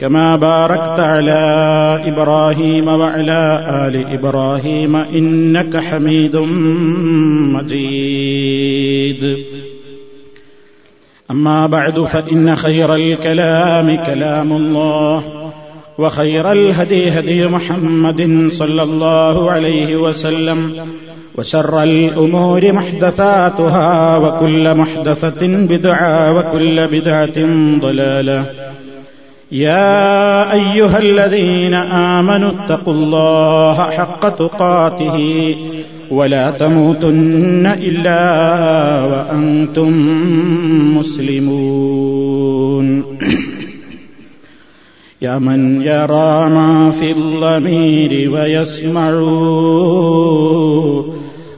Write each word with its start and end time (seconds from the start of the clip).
كما 0.00 0.36
باركت 0.36 1.00
على 1.00 1.42
إبراهيم 2.06 2.88
وعلى 2.88 3.66
آل 3.86 4.12
إبراهيم 4.12 4.96
إنك 4.96 5.76
حميد 5.76 6.36
مجيد. 7.56 9.36
أما 11.30 11.66
بعد 11.66 12.02
فإن 12.02 12.56
خير 12.56 12.94
الكلام 12.94 13.96
كلام 13.96 14.52
الله 14.52 15.24
وخير 15.98 16.52
الهدي 16.52 17.10
هدي 17.10 17.46
محمد 17.46 18.48
صلى 18.50 18.82
الله 18.82 19.50
عليه 19.50 19.96
وسلم 19.96 20.76
وشر 21.38 21.82
الأمور 21.82 22.72
محدثاتها 22.72 24.16
وكل 24.16 24.74
محدثة 24.74 25.46
بدعة 25.46 26.38
وكل 26.38 26.88
بدعة 26.88 27.46
ضلالة. 27.80 28.46
يا 29.52 30.52
أيها 30.52 30.98
الذين 30.98 31.74
آمنوا 31.74 32.50
اتقوا 32.50 32.94
الله 32.94 33.90
حق 33.90 34.28
تقاته 34.28 35.56
ولا 36.10 36.50
تموتن 36.50 37.66
إلا 37.66 38.20
وأنتم 39.04 39.92
مسلمون. 40.98 43.02
يا 45.22 45.38
من 45.38 45.82
يرى 45.82 46.50
ما 46.50 46.90
في 46.90 47.10
الضمير 47.10 48.30
ويسمع 48.30 49.10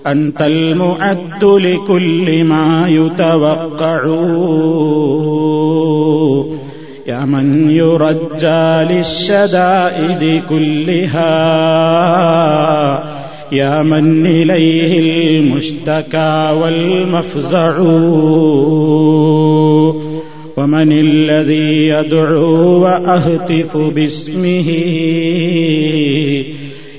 أنت 0.06 0.42
المعد 0.42 1.44
لكل 1.44 2.44
ما 2.44 2.88
يتوقع. 2.88 4.06
يا 4.06 5.61
من 7.26 7.70
يرجى 7.70 8.94
للشدائد 8.94 10.42
كلها 10.48 11.32
يا 13.52 13.82
من 13.82 14.26
إليه 14.26 14.98
المشتكى 15.40 16.58
والمفزع 16.60 17.78
ومن 20.56 20.92
الذي 20.92 21.88
يدعو 21.88 22.82
وأهتف 22.82 23.76
باسمه 23.76 24.68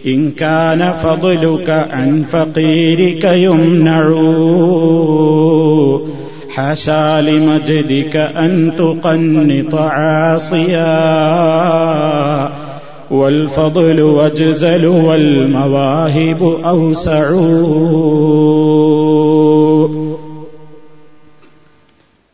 إن 0.07 0.31
كان 0.31 0.91
فضلك 0.91 1.69
عن 1.69 2.21
فقيرك 2.21 3.23
يمنع 3.23 4.09
حاشا 6.52 7.20
لمجدك 7.20 8.14
ان 8.16 8.72
تقنط 8.78 9.74
عاصيا 9.74 10.94
والفضل 13.10 14.00
واجزل 14.00 14.86
والمواهب 14.86 16.42
اوسع 16.66 17.26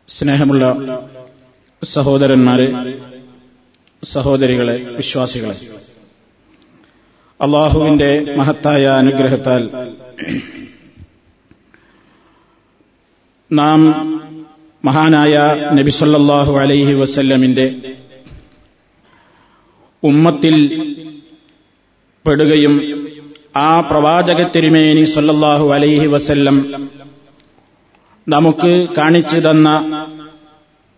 സ്നേഹമുള്ള 0.09 0.65
സഹോദരന്മാരെ 1.81 2.67
സഹോദരികളെ 4.03 4.75
വിശ്വാസികളെ 4.97 5.55
അള്ളാഹുവിന്റെ 7.39 8.09
മഹത്തായ 8.37 8.83
അനുഗ്രഹത്താൽ 9.01 9.63
നാം 13.50 13.80
മഹാനായ 14.84 15.34
നബിസല്ലാഹു 15.72 16.52
അലൈഹി 16.58 16.92
വസല്ലമിന്റെ 16.92 17.66
ഉമ്മത്തിൽ 20.02 20.54
പെടുകയും 22.26 22.74
ആ 23.56 23.80
പ്രവാചക 23.80 24.48
തിരുമേനി 24.56 25.04
സല്ലാഹു 25.04 25.72
അലൈഹി 25.72 26.06
വസല്ലം 26.06 26.56
നമുക്ക് 28.28 28.88
കാണിച്ചു 28.98 29.36
തന്ന 29.36 29.68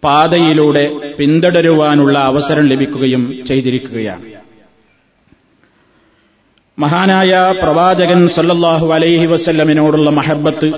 പാതയിലൂടെ 0.02 0.84
പിന്തുടരുവാനുള്ള 1.19 2.19
അവസരം 2.19 2.66
ലഭിക്കുകയും 2.66 3.44
ചെയ്തിരിക്കുകയാണ്. 3.46 4.24
മഹാനായ 6.78 7.54
പ്രവാചകൻ 7.62 8.28
സല്ലാഹു 8.28 8.92
അലൈഹി 8.92 9.26
വസല്ലമിനോടുള്ള 9.26 10.10
മഹബത്ത് 10.10 10.69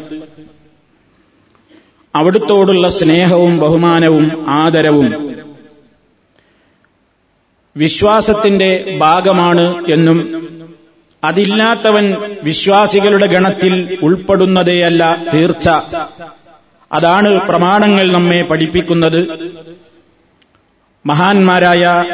അവിടുത്തോടുള്ള 2.15 2.89
സ്നേഹവും 2.89 3.59
ബഹുമാനവും 3.59 4.47
ആദരവും 4.49 5.37
വിശ്വാസത്തിന്റെ 7.77 8.99
ഭാഗമാണ് 8.99 9.85
എന്നും 9.89 10.45
അതില്ലാത്തവൻ 11.25 12.17
വിശ്വാസികളുടെ 12.43 13.27
ഗണത്തിൽ 13.27 13.99
ഉൾപ്പെടുന്നതേയല്ല 14.03 15.23
തീർച്ച. 15.35 15.69
അതാണ് 16.93 17.49
പ്രമാണങ്ങൾ 17.49 18.13
നമ്മെ 18.13 18.43
പഠിപ്പിക്കുന്നത്. 18.43 19.51
മഹാന്മാരായ 21.07 22.05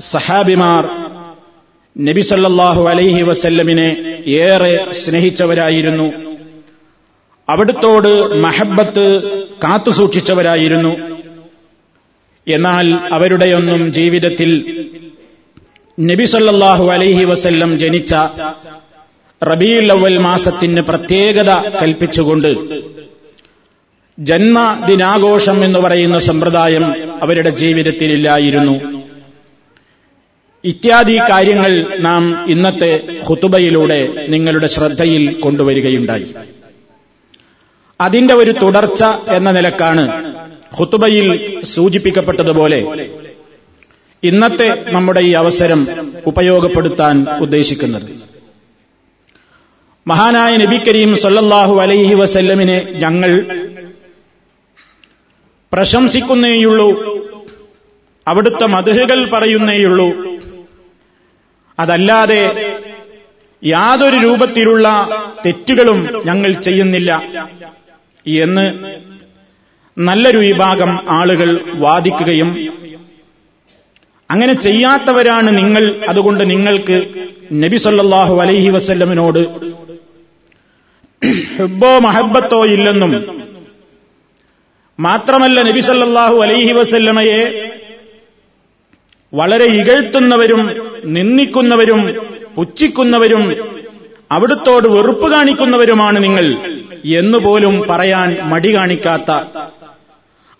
സഹാബിമാർ 0.00 0.84
നബിസല്ലാഹു 2.04 2.88
അലൈഹി 2.88 3.22
വസല്ലമിനെ 3.22 3.96
ഏറെ 4.26 4.92
സ്നേഹിച്ചവരായിരുന്നു. 4.92 6.29
അവിടുത്തോട് 7.50 8.34
മഹബത്ത് 8.34 9.22
കാത്തുസൂക്ഷിച്ചവരായിരുന്നു 9.64 10.92
എന്നാൽ 12.48 12.94
അവരുടെയൊന്നും 13.12 13.92
ജീവിതത്തിൽ 13.92 14.50
നബിസല്ലാഹു 16.00 16.86
അലൈഹി 16.86 17.24
വസല്ലം 17.24 17.78
ജനിച്ച 17.78 18.14
റബീ 19.42 19.88
അവൽ 19.88 20.18
മാസത്തിന് 20.18 20.80
പ്രത്യേകത 20.80 21.50
കൽപ്പിച്ചുകൊണ്ട് 21.82 22.50
ജന്മദിനാഘോഷം 24.18 25.64
എന്ന് 25.64 25.78
പറയുന്ന 25.78 26.18
സമ്പ്രദായം 26.18 26.84
അവരുടെ 27.22 27.50
ജീവിതത്തിലില്ലായിരുന്നു. 27.50 28.74
ഇത്യാദി 30.64 31.18
കാര്യങ്ങൾ 31.30 31.86
നാം 31.98 32.50
ഇന്നത്തെ 32.50 33.00
ഹുത്തുബയിലൂടെ 33.26 34.26
നിങ്ങളുടെ 34.28 34.66
ശ്രദ്ധയിൽ 34.66 35.40
കൊണ്ടുവരികയുണ്ടായി. 35.40 36.34
അതിന്റെ 38.00 38.34
ഒരു 38.34 38.50
തുടർച്ച 38.50 39.04
എന്ന 39.30 39.50
നിലക്കാണ് 39.50 40.34
ഹുത്തുബയിൽ 40.74 41.28
സൂചിപ്പിക്കപ്പെട്ടതുപോലെ. 41.64 43.08
ഇന്നത്തെ 44.22 44.84
നമ്മുടെ 44.88 45.20
ഈ 45.20 45.32
അവസരം 45.32 45.86
ഉപയോഗപ്പെടുത്താൻ 46.26 47.26
ഉദ്ദേശിക്കുന്നത്. 47.40 48.10
മഹാനായ 50.06 50.56
നബി 50.56 50.78
കരീം 50.78 51.16
സൊല്ലാഹു 51.16 51.80
അലൈഹി 51.80 52.14
വസല്ലമിനെ 52.14 52.86
ഞങ്ങൾ 52.90 53.32
പ്രശംസിക്കുന്നേയുള്ളൂ 55.72 56.88
അവിടുത്തെ 58.28 58.66
മധുഹകൾ 58.66 59.30
പറയുന്നേയുള്ളൂ. 59.30 60.08
അതല്ലാതെ 61.78 62.42
യാതൊരു 63.64 64.16
രൂപത്തിലുള്ള 64.16 64.86
തെറ്റുകളും 65.46 66.22
ഞങ്ങൾ 66.26 66.52
ചെയ്യുന്നില്ല. 66.52 67.22
എന്ന് 68.36 68.64
നല്ലൊരു 69.96 70.38
വിഭാഗം 70.38 70.90
ആളുകൾ 71.10 71.48
വാദിക്കുകയും 71.76 72.50
അങ്ങനെ 74.30 74.52
ചെയ്യാത്തവരാണ് 74.54 75.56
നിങ്ങൾ 75.58 75.96
അതുകൊണ്ട് 76.08 76.50
നിങ്ങൾക്ക് 76.50 76.96
നബി 77.62 77.76
സല്ലാഹു 77.76 78.40
അലൈഹി 78.40 78.68
വസല്ലമിനോട് 78.68 79.40
ഹുബോ 81.56 81.98
മഹബത്തോ 81.98 82.64
ഇല്ലെന്നും 82.66 83.12
മാത്രമല്ല 84.98 85.62
നബി 85.62 85.80
സല്ലാഹു 85.80 86.36
അലൈഹി 86.42 86.72
വസല്ലമയെ 86.72 87.42
വളരെ 89.32 89.66
ഇകഴ്ത്തുന്നവരും 89.80 90.60
നിന്ദിക്കുന്നവരും 91.16 92.00
പുച്ഛിക്കുന്നവരും 92.56 93.42
അവിടുത്തോട് 94.30 94.88
വെറുപ്പ് 94.88 95.30
കാണിക്കുന്നവരുമാണ് 95.30 96.18
നിങ്ങൾ. 96.24 96.46
എന്നുപോലും 97.04 97.84
പറയാൻ 97.90 98.38
മടി 98.42 98.74
കാണിക്കാത്ത 98.74 99.30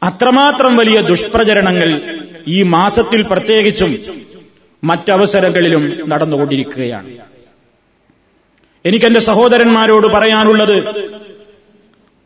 അത്രമാത്രം 0.02 0.76
വലിയ 0.76 1.00
ദുഷ്പ്രചരണങ്ങൾ 1.00 2.00
ഈ 2.48 2.62
മാസത്തിൽ 2.62 3.22
പ്രത്യേകിച്ചും 3.22 4.04
മറ്റവസരങ്ങളിലും 4.84 6.00
നടന്നുകൊണ്ടിരിക്കുകയാണ്. 6.08 7.10
എനിക്കെന്റെ 8.84 9.20
സഹോദരന്മാരോട് 9.20 10.06
പറയാനുള്ളത് 10.06 11.10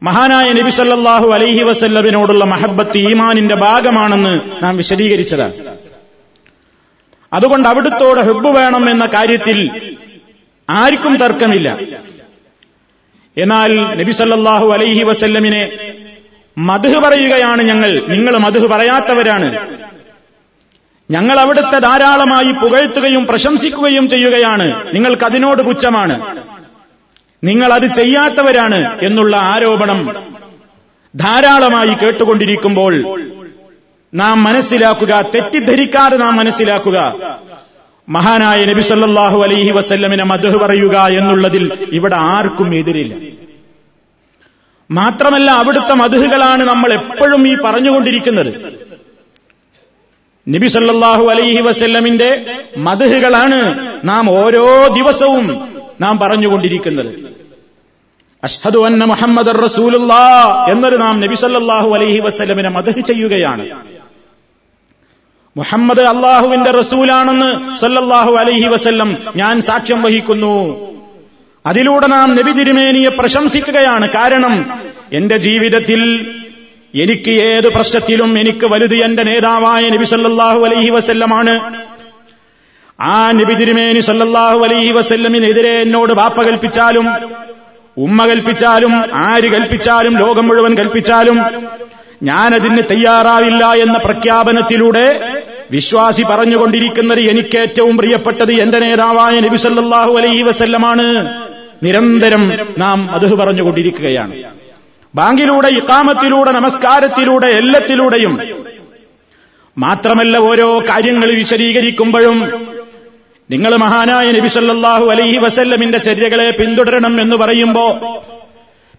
മഹാനായ 0.02 0.48
നബി 0.48 0.70
സല്ലല്ലാഹു 0.70 1.28
അലൈഹി 1.28 1.62
വസല്ലമിനോടുള്ള 1.62 2.44
മഹബത്ത് 2.44 2.98
ഈമാനിന്റെ 2.98 3.54
ഭാഗമാണെന്ന് 3.54 4.64
നാം 4.64 4.76
വിശദീകരിച്ചതാണ്. 4.76 5.52
അതുകൊണ്ട് 7.32 7.68
അവിടുത്തോടെ 7.68 8.22
ഹെബ് 8.22 8.46
വേണം 8.46 8.90
എന്ന 8.90 9.06
കാര്യത്തിൽ 9.06 9.70
ആർക്കും 10.70 11.16
തർക്കമില്ല. 11.16 11.78
എന്നാൽ 13.36 13.96
നബി 13.96 14.12
സല്ലല്ലാഹു 14.12 14.72
അലൈഹി 14.72 15.02
വസല്ലമിനെ 15.02 15.70
മധു 16.58 16.88
പറയുകയാണ് 16.88 17.62
ഞങ്ങൾ. 17.62 18.02
നിങ്ങൾ 18.08 18.36
മധു 18.36 18.58
പറയാത്തവരാണ്. 18.58 19.68
ഞങ്ങൾ 21.10 21.40
അവിടുത്തെ 21.40 21.78
ധാരാളമായി 21.78 22.52
പുകഴ്ത്തുകയും 22.52 23.26
പ്രശംസിക്കുകയും 23.26 24.08
ചെയ്യുകയാണ്. 24.08 24.94
നിങ്ങൾക്ക് 24.94 25.24
അതിനോട് 25.24 25.62
പുച്ഛമാണ്. 25.62 26.36
നിങ്ങൾ 27.44 27.72
അത് 27.72 27.94
ചെയ്യാത്തവരാണ് 27.94 28.98
എന്നുള്ള 29.02 29.36
ആരോപണം 29.36 30.14
ധാരാളമായി 31.16 31.94
കേട്ടുകൊണ്ടിരിക്കുമ്പോൾ 31.94 33.20
നാം 34.14 34.42
മനസ്സിലാക്കുക 34.42 35.24
തെറ്റിദ്ധരിക്കാതെ 35.34 36.16
നാം 36.16 36.36
മനസ്സിലാക്കുക. 36.36 37.14
മഹാനായ 38.08 38.64
നബി 38.64 38.80
സല്ലാഹു 38.80 39.42
അലൈഹി 39.42 39.70
വസല്ലമിനെ 39.70 40.24
മധു 40.24 40.48
പറയുക 40.48 40.96
എന്നുള്ളതിൽ 40.96 41.88
ഇവിടെ 41.92 42.16
ആർക്കും 42.16 42.74
എതിരില്ല. 42.74 43.14
മാത്രമല്ല 44.90 45.50
അവിടുത്തെ 45.50 45.94
മധുഹുകളാണ് 45.94 46.62
നമ്മൾ 46.62 46.92
എപ്പോഴും 46.92 47.48
ഈ 47.48 47.56
പറഞ്ഞുകൊണ്ടിരിക്കുന്നത്. 47.64 48.74
നബി 50.48 50.66
സല്ലാഹു 50.66 51.24
അലൈഹി 51.24 51.60
വസല്ലമിന്റെ 51.60 52.46
മധുഹുകളാണ് 52.78 53.78
നാം 54.04 54.30
ഓരോ 54.30 54.86
ദിവസവും 54.96 55.64
നാം 56.00 56.18
പറഞ്ഞുകൊണ്ടിരിക്കുന്നത്. 56.18 57.34
അഷ്ഹദു 58.44 58.78
അന്ന 58.78 59.04
മുഹമ്മദ് 59.04 59.64
റസൂലുള്ള 59.64 60.14
എന്നൊരു 60.70 60.96
നാം 60.96 61.20
നബി 61.20 61.34
സല്ലാഹു 61.34 61.94
അലൈഹി 61.94 62.18
വസല്ലമിനെ 62.18 62.68
മധു 62.68 63.00
ചെയ്യുകയാണ്. 63.00 63.93
മുഹമ്മദ് 65.56 66.04
അള്ളാഹുവിന്റെ 66.12 66.70
റസൂലാണെന്ന് 66.70 67.78
സല്ലല്ലാഹു 67.80 68.32
അലൈഹി 68.36 68.68
വസല്ലം 68.68 69.16
ഞാൻ 69.36 69.60
സാക്ഷ്യം 69.60 70.02
വഹിക്കുന്നു. 70.02 70.56
അതിലൂടെ 71.66 72.06
നാം 72.06 72.36
നബി 72.36 72.52
തിരുമേനിയെ 72.52 73.08
പ്രശംസിക്കുകയാണ്. 73.08 74.08
കാരണം 74.16 74.54
എന്റെ 75.12 75.36
ജീവിതത്തിൽ 75.36 76.00
എനിക്ക് 76.94 77.30
ഏത് 77.30 77.68
പ്രശ്നത്തിലും 77.76 78.38
എനിക്ക് 78.38 78.66
വലുത് 78.72 78.96
എന്റെ 79.06 79.22
നേതാവായ 79.22 79.88
നബി 79.88 80.04
സല്ലല്ലാഹു 80.04 80.60
അലൈഹി 80.64 80.90
വസല്ലമാണ്. 80.90 81.54
ആ 82.98 83.32
നബി 83.32 83.54
തിരുമേനി 83.54 84.00
സല്ലല്ലാഹു 84.00 84.58
അലൈഹി 84.64 84.92
വസല്ലമിനെതിരെ 84.98 85.74
എന്നോട് 85.82 86.12
വാപ്പ 86.12 86.42
കൽപ്പിച്ചാലും 86.42 87.06
ഉമ്മ 87.96 88.26
കൽപ്പിച്ചാലും 88.26 88.92
ആര് 89.14 89.48
കൽപ്പിച്ചാലും 89.54 90.14
ലോകം 90.18 90.46
മുഴുവൻ 90.48 90.72
കൽപ്പിച്ചാലും 90.76 91.38
ഞാനതിന് 92.22 92.82
തയ്യാറാവില്ല 92.90 93.64
എന്ന 93.84 93.96
പ്രഖ്യാപനത്തിലൂടെ 93.98 95.06
വിശ്വാസി 95.70 96.22
പറഞ്ഞുകൊണ്ടിരിക്കുന്നത് 96.22 97.20
എനിക്ക് 97.20 97.58
ഏറ്റവും 97.58 97.96
പ്രിയപ്പെട്ടത് 97.96 98.52
എന്റെ 98.52 98.78
നേതാവായ 98.78 99.40
നബി 99.40 99.56
സല്ലല്ലാഹു 99.56 100.12
അലൈഹി 100.18 100.42
വസല്ലമാണ്. 100.42 101.06
നിരന്തരം 101.82 102.58
നാം 102.78 103.10
അത് 103.10 103.34
പറഞ്ഞുകൊണ്ടിരിക്കുകയാണ്. 103.34 104.34
ബാങ്കിലൂടെ 105.14 105.68
ഇക്കാമത്തിലൂടെ 105.68 106.50
നമസ്കാരത്തിലൂടെ 106.50 107.46
എല്ലാത്തിലൂടെയും 107.46 108.40
മാത്രമല്ല 109.78 110.38
ഓരോ 110.38 110.78
കാര്യങ്ങൾ 110.78 111.28
വിശദീകരിക്കുമ്പോഴും 111.34 112.38
നിങ്ങൾ 113.50 113.76
മഹാനായ 113.76 114.30
നബി 114.30 114.48
സല്ലല്ലാഹു 114.48 115.04
അലൈഹി 115.04 115.38
വസല്ലമിന്റെ 115.38 115.98
ചര്യകളെ 115.98 116.50
പിന്തുടരണം 116.50 117.20
എന്ന് 117.20 117.36
പറയുമ്പോ 117.36 117.86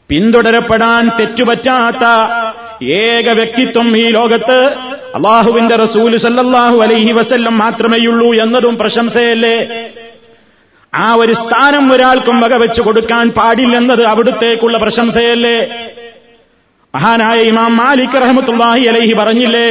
പിന്തുടരപ്പെടാൻ 0.10 1.10
തെറ്റുപറ്റാത്ത 1.20 2.04
ഏക 2.86 3.30
വ്യക്തിത്വം 3.30 3.98
ഈ 3.98 4.10
ലോകത്ത് 4.10 4.60
അള്ളാഹുവിന്റെ 5.16 5.76
റസൂൽ 5.76 6.18
സല്ലല്ലാഹു 6.18 6.78
അലൈഹി 6.84 7.12
വസല്ലം 7.12 7.58
മാത്രമേയുള്ളൂ 7.58 8.30
എന്നതും 8.44 8.78
പ്രശംസയല്ലേ? 8.78 9.58
ആ 10.94 11.14
ഒരു 11.14 11.34
സ്ഥാനം 11.34 11.86
ഒരാൾക്കും 11.94 12.42
വകവെച്ചു 12.42 12.82
കൊടുക്കാൻ 12.82 13.30
പാടില്ലെന്നത് 13.30 14.04
അവിടുത്തേക്കുള്ള 14.12 14.78
പ്രശംസയല്ലേ? 14.78 15.58
മഹാനായ 16.94 17.40
ഇമാം 17.52 17.78
മാലിക് 17.78 18.18
റഹമത്തുല്ലാഹി 18.24 18.84
അലൈഹി 18.92 19.14
പറഞ്ഞില്ലേ 19.14 19.70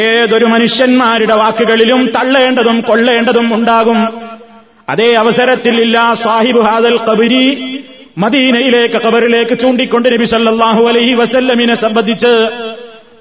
ഏതൊരു 0.00 0.46
മനുഷ്യന്മാരുടെ 0.46 1.34
വാക്കുകളിലും 1.34 2.00
തള്ളേണ്ടതും 2.16 2.80
കൊള്ളേണ്ടതും 2.80 3.54
ഉണ്ടാകും. 3.54 4.00
അതേ 4.88 5.10
അവസരത്തിൽ 5.14 5.74
ഇല്ല 5.80 5.98
സാഹിബ് 6.14 6.62
ഹാദൽ 6.68 6.98
കബരി 7.08 7.46
മദീനയിലേക്ക് 8.18 8.98
കബറിലേക്ക് 9.06 9.54
ചൂണ്ടിക്കൊണ്ട് 9.62 10.08
നബി 10.14 10.24
സല്ലാഹു 10.24 10.82
അലൈഹി 10.88 11.14
വസല്ലമിനെ 11.14 11.74
സംബന്ധിച്ച് 11.74 12.32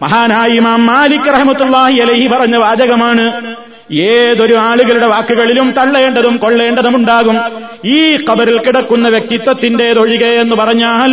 മഹാനായ 0.02 0.50
ഇമാം 0.50 0.86
മാലിക് 0.86 1.30
റഹമത്തുല്ലാഹി 1.34 1.98
അലഹി 2.00 2.28
പറഞ്ഞ 2.28 2.56
വാചകമാണ്. 2.56 3.56
ഏതൊരു 3.94 4.56
ആളുകളുടെ 4.56 5.08
വാക്കുകളിലും 5.08 5.74
തള്ളേണ്ടതും 5.78 6.38
കൊള്ളേണ്ടതും 6.38 6.96
ഉണ്ടാകും 6.96 7.38
ഈ 7.86 8.18
കബറിൽ 8.18 8.58
കിടക്കുന്ന 8.58 9.08
വ്യക്തിത്വത്തിന്റേതൊഴികെ 9.08 10.26
എന്ന് 10.26 10.56
പറഞ്ഞാൽ 10.56 11.12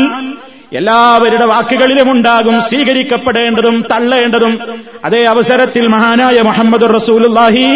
എല്ലാവരുടെ 0.72 1.44
വാക്കുകളിലും 1.44 2.10
ഉണ്ടാകും 2.12 2.62
സ്വീകരിക്കപ്പെടേണ്ടതും 2.62 3.84
തള്ളേണ്ടതും. 3.92 4.58
അതേ 5.04 5.25
അവസരത്തിൽ 5.25 5.87
മഹാനായ 5.87 6.40
മുഹമ്മദ് 6.40 6.94
റസൂലുല്ലാഹി 6.94 7.66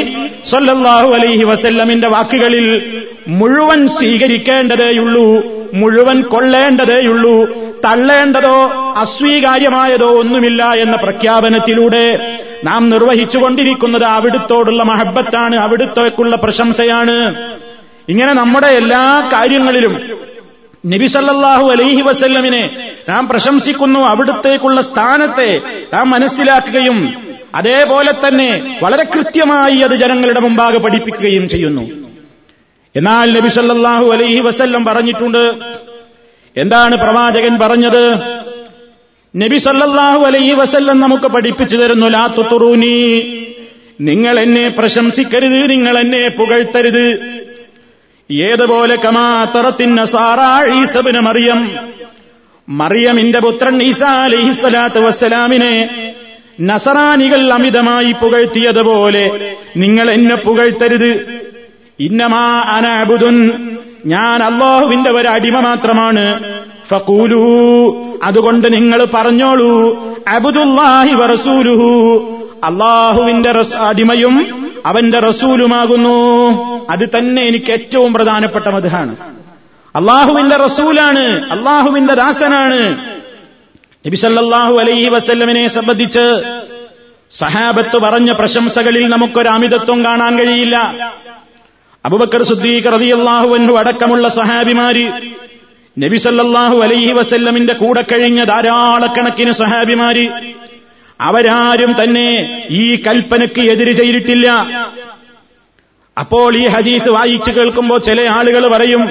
സൊല്ലാഹു 0.51 1.09
അലൈഹി 1.15 1.45
വസല്ലമിന്റെ 1.45 2.09
വാക്കുകളിൽ 2.09 2.67
മുഴുവൻ 3.29 3.89
സ്വീകരിക്കേണ്ടതേയുള്ളൂ 3.89 5.27
മുഴുവൻ 5.75 6.23
കൊള്ളേണ്ടതേയുള്ളൂ 6.23 7.35
തള്ളേണ്ടതോ 7.85 8.57
അസ്വീകാര്യമായതോ 8.97 10.09
ഒന്നുമില്ല 10.21 10.73
എന്ന 10.73 10.97
പ്രഖ്യാപനത്തിലൂടെ 10.97 12.37
നാം 12.65 12.91
നിർവഹിച്ചുകൊണ്ടിരിക്കുന്നത് 12.91 14.05
അവിടുത്തോടുള്ള 14.05 14.83
മഹബത്താണ് 14.83 15.57
അവിടുത്തേക്കുള്ള 15.57 16.37
പ്രശംസയാണ്. 16.37 17.35
ഇങ്ങനെ 18.09 18.33
നമ്മുടെ 18.33 18.67
എല്ലാ 18.67 19.31
കാര്യങ്ങളിലും 19.33 19.95
നബി 20.87 21.07
സല്ലല്ലാഹു 21.07 21.71
അലൈഹി 21.71 22.03
വസല്ലമിനെ 22.03 22.93
നാം 23.09 23.29
പ്രശംസിക്കുന്നു 23.29 24.01
അവിടുത്തേക്കുള്ള 24.01 24.81
സ്ഥാനത്തെ 24.81 25.61
നാം 25.95 26.11
മനസ്സിലാക്കുകയും 26.11 27.15
അതേപോലെ 27.55 28.13
തന്നെ 28.13 28.79
വളരെ 28.83 29.05
കൃത്യമായി 29.05 29.79
അത് 29.79 29.95
ജനങ്ങളുടെ 29.97 30.41
മുമ്പാകെ 30.41 30.79
പഠിപ്പിക്കുകയും 30.79 31.49
ചെയ്യുന്നു. 31.49 31.83
എന്നാൽ 32.97 33.33
നബി 33.33 33.49
സല്ലല്ലാഹു 33.49 34.11
അലൈഹി 34.11 34.41
വസല്ലം 34.41 34.85
പറഞ്ഞിട്ടുണ്ട് 34.85 35.55
എന്താണ് 36.57 36.97
പ്രവാചകൻ 36.97 37.59
പറഞ്ഞത്? 37.59 38.17
നബി 39.37 39.57
സല്ലല്ലാഹു 39.57 40.25
അലൈഹി 40.25 40.53
വസല്ലം 40.53 41.01
നമുക്ക് 41.01 41.25
പഠിപ്പിച്ചു 41.25 41.77
തരുന്നു 41.77 42.07
ലാ 42.07 42.27
തുത്തുറൂനി. 42.27 43.23
നിങ്ങൾ 44.01 44.41
എന്നെ 44.41 44.69
പ്രശംസിക്കരുത് 44.69 45.71
നിങ്ങൾ 45.71 45.99
എന്നെ 45.99 46.29
പുകഴ്ത്തരുത്. 46.29 47.19
ഏതുപോലെ 48.33 48.97
കമാത്തറത്തിൻ 48.97 50.01
ഈസബിന് 50.81 51.21
മറിയം. 51.21 51.77
മറിയമിന്റെ 52.69 53.41
പുത്രൻ 53.41 53.83
ഈസാ 53.83 54.25
അലൈഹിസ്സലാത്തു 54.25 55.01
വസ്സലാമിനെ 55.01 55.89
നസറാനികൾ 56.61 57.53
അമിതമായി 57.53 58.13
പുകഴ്ത്തിയതുപോലെ 58.13 59.57
നിങ്ങൾ 59.77 60.11
എന്നെ 60.11 60.37
പുകഴ്ത്തരുത്. 60.37 61.41
ഇന്നമാ 62.01 62.61
അനബുദുൻ 62.61 63.70
ഞാൻ 64.07 64.43
അള്ളാഹുവിന്റെ 64.43 65.11
ഒരു 65.11 65.29
അടിമ 65.29 65.61
മാത്രമാണ്. 65.61 66.45
ഫക്കൂലു 66.89 67.41
അതുകൊണ്ട് 68.23 68.73
നിങ്ങൾ 68.73 69.07
പറഞ്ഞോളൂ 69.15 69.99
അബുദുല്ലാഹി 70.29 71.15
വറസൂലുഹു 71.15 71.91
അള്ളാഹുവിന്റെ 72.65 73.55
അടിമയും 73.79 74.69
അവന്റെ 74.87 75.19
റസൂലുമാകുന്നു. 75.19 76.19
അത് 76.91 77.09
തന്നെ 77.19 77.43
എനിക്ക് 77.43 77.73
ഏറ്റവും 77.73 78.13
പ്രധാനപ്പെട്ട 78.13 78.67
മതാണ് 78.67 79.17
അള്ളാഹുവിന്റെ 79.97 80.57
റസൂലാണ് 80.57 81.51
അള്ളാഹുവിന്റെ 81.51 82.15
ദാസനാണ്. 82.15 82.97
നബിസല്ലാഹു 84.07 84.79
അലൈഹി 84.79 85.09
വസല്ലമിനെ 85.09 85.69
സംബന്ധിച്ച് 85.69 86.43
സഹാബത്ത് 87.31 87.99
പറഞ്ഞ 87.99 88.33
പ്രശംസകളിൽ 88.33 89.09
നമുക്കൊരു 89.09 89.49
അമിതത്വം 89.49 90.05
കാണാൻ 90.05 90.39
കഴിയില്ല. 90.39 90.93
അബുബക്കർ 92.05 92.43
സുദ്ദീഖ് 92.51 92.93
റളിയല്ലാഹു 92.95 93.77
അടക്കമുള്ള 93.81 94.27
സഹാബിമാര് 94.39 95.07
നബിസല്ലാഹു 95.97 96.77
അലൈഹി 96.87 97.13
വസല്ലമിന്റെ 97.19 97.75
കൂടെ 97.83 98.03
കഴിഞ്ഞ 98.13 98.41
ധാരാളക്കണക്കിന് 98.51 99.53
സഹാബിമാര് 99.61 100.25
അവരാരും 101.21 101.93
തന്നെ 102.01 102.29
ഈ 102.83 102.85
കൽപ്പനയ്ക്ക് 103.07 103.63
എതിര് 103.73 103.93
ചെയ്തിട്ടില്ല. 104.01 104.49
അപ്പോൾ 106.17 106.51
ഈ 106.57 106.65
ഹദീസ് 106.75 107.11
വായിച്ചു 107.17 107.51
കേൾക്കുമ്പോൾ 107.57 107.99
ചില 108.09 108.21
ആളുകൾ 108.37 108.63
പറയും 108.75 109.03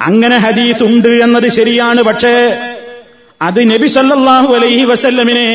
അങ്ങനെ 0.00 0.36
ഹദീസ് 0.46 0.82
ഉണ്ട് 0.82 1.12
എന്നത് 1.24 1.48
ശരിയാണ് 1.58 2.00
പക്ഷേ 2.08 2.34
അത് 3.40 3.60
നബി 3.72 3.88
സല്ലാഹു 3.98 4.50
അലൈഹി 4.58 4.84
വസല്ലമിനെ 4.92 5.48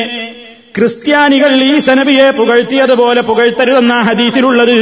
ക്രിസ്ത്യാനികൾ 0.76 1.52
ഈ 1.70 1.74
സനബിയെ 1.88 2.26
പുകഴ്ത്തിയതുപോലെ 2.38 3.20
പുകഴ്ത്തരുതെന്ന 3.28 3.94
ഹദീസിലുള്ളത്. 4.08 4.76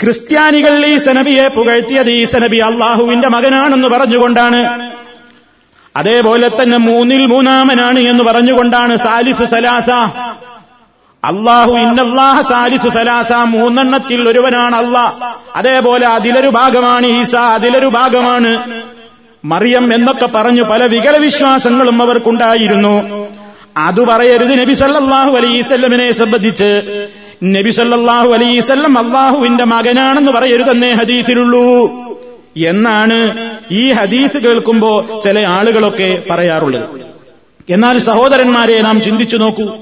ക്രിസ്ത്യാനികൾ 0.00 0.86
ഈ 0.86 0.96
സനബിയെ 0.96 1.48
പുകഴ്ത്തിയത് 1.48 2.10
ഈ 2.10 2.24
സനബി 2.24 2.56
അള്ളാഹുവിന്റെ 2.56 3.28
മകനാണെന്ന് 3.28 3.88
പറഞ്ഞുകൊണ്ടാണ്. 3.88 4.90
അതേപോലെ 5.96 6.48
തന്നെ 6.48 6.76
മൂന്നിൽ 6.76 7.26
മൂന്നാമനാണ് 7.26 7.98
എന്ന് 7.98 8.24
പറഞ്ഞുകൊണ്ടാണ് 8.24 8.96
സാലിസു 8.96 9.44
സലാസ. 9.44 9.90
അള്ളാഹു 11.24 11.72
ഇന്നല്ലാഹ 11.72 12.42
സാലിസു 12.48 12.88
സലാസ 12.88 13.32
മൂന്നെണ്ണത്തിൽ 13.32 14.28
ഒരുവനാണ് 14.28 14.76
അള്ളാഹ് 14.76 15.34
അതേപോലെ 15.56 16.06
അതിലൊരു 16.06 16.48
ഭാഗമാണ് 16.48 17.06
ഈസ 17.06 17.34
അതിലൊരു 17.34 17.86
ഭാഗമാണ് 17.86 18.82
മറിയം 19.44 19.94
എന്നൊക്കെ 19.94 20.26
പറഞ്ഞു 20.26 20.62
പല 20.62 20.84
വികല 20.84 21.16
വിശ്വാസങ്ങളും 21.16 22.02
അവർക്കുണ്ടായിരുന്നു. 22.02 23.28
അത് 23.76 24.06
പറയരുത് 24.06 24.60
നബി 24.60 24.72
സല്ലല്ലാഹു 24.72 25.36
അലൈസല്ലമിനെ 25.36 26.12
സംബന്ധിച്ച്. 26.12 26.70
നബി 27.44 27.70
സല്ലാഹു 27.70 28.28
അലൈസല്ലം 28.28 28.98
അള്ളാഹുവിന്റെ 28.98 29.64
മകനാണെന്ന് 29.64 30.32
പറയരുതെന്നേ 30.32 30.92
ഹദീസിലുള്ളൂ. 30.92 31.90
എന്നാണ് 32.56 33.48
ഈ 33.70 33.92
ഹദീസ് 33.92 34.38
കേൾക്കുമ്പോ 34.38 35.20
ചില 35.24 35.38
ആളുകളൊക്കെ 35.38 36.22
പറയാറുള്ളത്. 36.30 37.00
എന്നാൽ 37.70 37.98
സഹോദരന്മാരെ 37.98 38.82
നാം 38.82 39.00
ചിന്തിച്ചു 39.00 39.36
നോക്കൂ. 39.36 39.76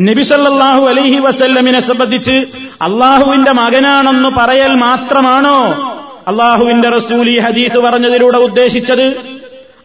നബി 0.00 0.22
സല്ലല്ലാഹു 0.22 0.86
അലൈഹി 0.86 1.18
വസല്ലമിനെ 1.18 1.80
സംബന്ധിച്ച് 1.80 2.46
അള്ളാഹുവിന്റെ 2.82 3.52
മകനാണെന്ന് 3.52 4.28
പറയൽ 4.28 4.74
മാത്രമാണോ 4.74 5.60
അള്ളാഹുവിന്റെ 6.28 6.88
റസൂൽ 6.88 7.30
ഈ 7.30 7.38
ഹദീസ് 7.38 7.78
പറഞ്ഞതിലൂടെ 7.78 8.38
ഉദ്ദേശിച്ചത്? 8.38 9.16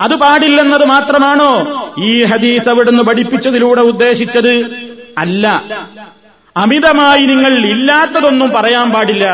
അത് 0.01 0.15
പാടില്ലെന്നത് 0.15 0.86
മാത്രമാണോ 0.86 1.65
ഈ 2.03 2.24
ഹദീസ് 2.24 2.70
അവിടുന്ന് 2.70 3.03
പഠിപ്പിച്ചതിലൂടെ 3.03 3.81
ഉദ്ദേശിച്ചത്? 3.81 4.65
അല്ല. 5.17 5.63
അമിതമായി 6.58 7.20
നിങ്ങൾ 7.20 7.53
ഇല്ലാത്തതൊന്നും 7.53 8.51
പറയാൻ 8.55 8.91
പാടില്ല. 8.91 9.25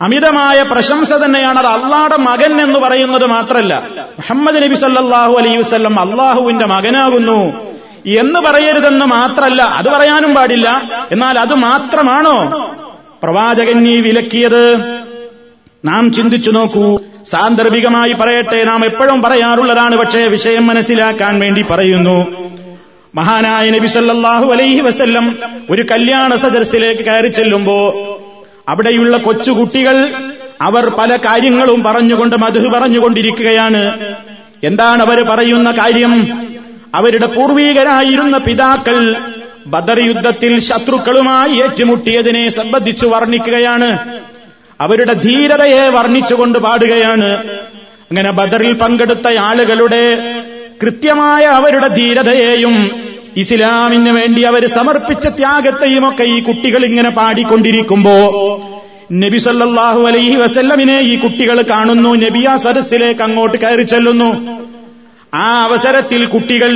അമിതമായ 0.00 0.62
പ്രശംസ 0.62 1.12
തന്നെയാണ് 1.12 1.58
അത് 1.58 1.66
അള്ളാടെ 1.66 2.16
മകൻ 2.16 2.60
എന്ന് 2.62 2.78
പറയുന്നത് 2.78 3.26
മാത്രമല്ല 3.26 3.82
മുഹമ്മദ് 3.96 4.62
നബി 4.62 4.74
സല്ലാഹു 4.74 5.32
അലൈഹി 5.34 5.56
വസ്ല്ലം 5.56 6.00
അള്ളാഹുവിന്റെ 6.00 6.66
മകനാകുന്നു. 6.66 7.52
എന്ന് 8.06 8.40
പറയരുതെന്ന് 8.40 9.06
മാത്രമല്ല 9.06 9.62
അത് 9.62 9.88
പറയാനും 9.88 10.34
പാടില്ല. 10.34 10.82
എന്നാൽ 11.12 11.38
അത് 11.38 11.54
മാത്രമാണോ? 11.54 12.70
പ്രവാചകൻ 13.22 13.84
നീ 13.84 14.00
വിലക്കിയത്? 14.00 14.74
നാം 15.84 16.12
ചിന്തിച്ചു 16.12 16.50
നോക്കൂ. 16.50 17.00
സാന്ദർഭികമായി 17.26 18.12
പറയട്ടെ 18.12 18.64
നാം 18.64 18.84
എപ്പോഴും 18.84 19.22
പറയാറുള്ളതാണ് 19.22 19.96
പക്ഷേ 19.96 20.26
വിഷയം 20.26 20.66
മനസ്സിലാക്കാൻ 20.66 21.40
വേണ്ടി 21.40 21.62
പറയുന്നു. 21.62 22.26
മഹാനായ 23.16 23.70
നബി 23.70 23.86
സല്ലാഹു 23.86 24.52
അലൈഹി 24.52 24.80
വസല്ലം 24.80 25.38
ഒരു 25.70 25.84
കല്യാണ 25.90 26.34
സദസ്സിലേക്ക് 26.34 27.02
കയറി 27.02 27.28
ചെല്ലുമ്പോ 27.28 27.76
അവിടെയുള്ള 28.68 29.16
കൊച്ചുകുട്ടികൾ 29.16 30.08
അവർ 30.62 30.88
പല 30.88 31.16
കാര്യങ്ങളും 31.16 31.82
പറഞ്ഞുകൊണ്ട് 31.82 32.36
മധു 32.36 32.68
പറഞ്ഞുകൊണ്ടിരിക്കുകയാണ്. 32.68 34.14
എന്താണ് 34.64 35.02
അവർ 35.02 35.22
പറയുന്ന 35.22 35.70
കാര്യം? 35.70 36.48
അവരുടെ 36.94 37.26
പൂർവീകരായിരുന്ന 37.26 38.38
പിതാക്കൾ 38.38 39.16
ബദർ 39.66 39.98
യുദ്ധത്തിൽ 40.00 40.58
ശത്രുക്കളുമായി 40.58 41.62
ഏറ്റുമുട്ടിയതിനെ 41.62 42.48
സംബന്ധിച്ചു 42.48 43.06
വർണിക്കുകയാണ്. 43.06 44.20
അവരുടെ 44.80 45.12
ധീരതയെ 45.12 45.88
വർണിച്ചുകൊണ്ട് 45.88 46.58
പാടുകയാണ്. 46.58 47.48
അങ്ങനെ 48.10 48.32
ബദറിൽ 48.32 48.72
പങ്കെടുത്ത 48.72 49.28
ആളുകളുടെ 49.38 50.18
കൃത്യമായ 50.80 51.44
അവരുടെ 51.58 51.88
ധീരതയെയും 51.88 52.76
ഇസ്ലാമിന് 53.36 54.10
വേണ്ടി 54.10 54.42
അവർ 54.42 54.66
സമർപ്പിച്ച 54.68 55.26
ത്യാഗത്തെയും 55.38 56.08
ഒക്കെ 56.08 56.24
ഈ 56.34 56.40
കുട്ടികൾ 56.40 56.84
ഇങ്ങനെ 56.84 57.10
പാടിക്കൊണ്ടിരിക്കുമ്പോ 57.10 58.14
നബി 59.22 59.38
സല്ലാഹു 59.38 60.00
അലൈഹി 60.06 60.36
വസല്ലമിനെ 60.36 60.98
ഈ 61.00 61.16
കുട്ടികൾ 61.16 61.62
കാണുന്നു 61.68 62.14
നബി 62.22 62.44
ആ 62.44 62.56
സദസ്സിലേക്ക് 62.56 63.22
അങ്ങോട്ട് 63.22 63.56
കയറി 63.56 63.82
ചെല്ലുന്നു. 63.82 64.30
ആ 65.34 65.46
അവസരത്തിൽ 65.64 66.26
കുട്ടികൾ 66.26 66.72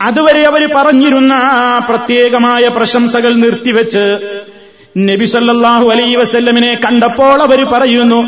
അതുവരെ 0.00 0.42
അവർ 0.42 0.62
പറഞ്ഞിരുന്ന 0.76 1.32
ആ 1.56 1.78
പ്രത്യേകമായ 1.88 2.68
പ്രശംസകൾ 2.68 3.34
നിർത്തിവെച്ച് 3.36 4.04
നബി 4.96 5.24
സല്ലല്ലാഹു 5.24 5.90
അലൈഹി 5.90 6.14
വസല്ലമിനെ 6.14 6.74
കണ്ടപ്പോൾ 6.74 7.42
അവർ 7.42 7.64
പറയുന്നു 7.64 8.20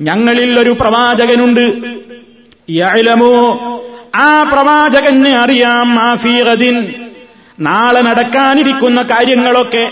ഞങ്ങളിൽ 0.00 0.58
ഒരു 0.58 0.70
പ്രവാചകനുണ്ട്. 0.70 1.72
ആ 4.14 4.42
പ്രവാചകന് 4.42 5.28
അറിയാം 5.28 5.94
മാ 5.94 6.14
ഫീ 6.14 6.42
ഗദിൻ. 6.42 6.86
നാളെ 7.60 8.00
നടക്കാനിരിക്കുന്ന 8.00 9.02
കാര്യങ്ങളൊക്കെ 9.02 9.88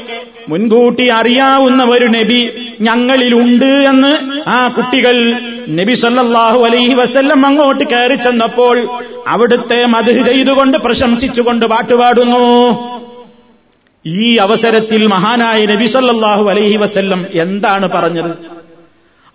മുൻകൂട്ടി 0.48 1.08
അറിയാവുന്ന 1.08 1.82
ഒരു 1.82 2.04
നബി 2.04 2.50
ഞങ്ങളിലുണ്ട് 2.80 3.64
എന്ന് 3.64 4.40
ആ 4.48 4.68
കുട്ടികൾ 4.68 5.36
നബി 5.68 5.94
സല്ലാഹു 5.94 6.64
അലൈഹി 6.64 6.94
വസല്ലം 6.94 7.46
അങ്ങോട്ട് 7.46 7.84
കയറി 7.84 8.14
ചെന്നപ്പോൾ 8.14 8.88
അവിടുത്തെ 9.28 9.84
മധു 9.84 10.12
ചെയ്തുകൊണ്ട് 10.12 10.78
പ്രശംസിച്ചുകൊണ്ട് 10.78 11.66
പാട്ടുപാടുന്നു. 11.66 12.44
ഈ 14.06 14.36
അവസരത്തിൽ 14.36 15.06
മഹാനായ 15.06 15.66
നബി 15.66 15.86
സല്ലാഹു 15.86 16.50
അലൈഹി 16.50 16.76
വസല്ലം 16.76 17.26
എന്താണ് 17.34 17.88
പറഞ്ഞത്? 17.88 18.30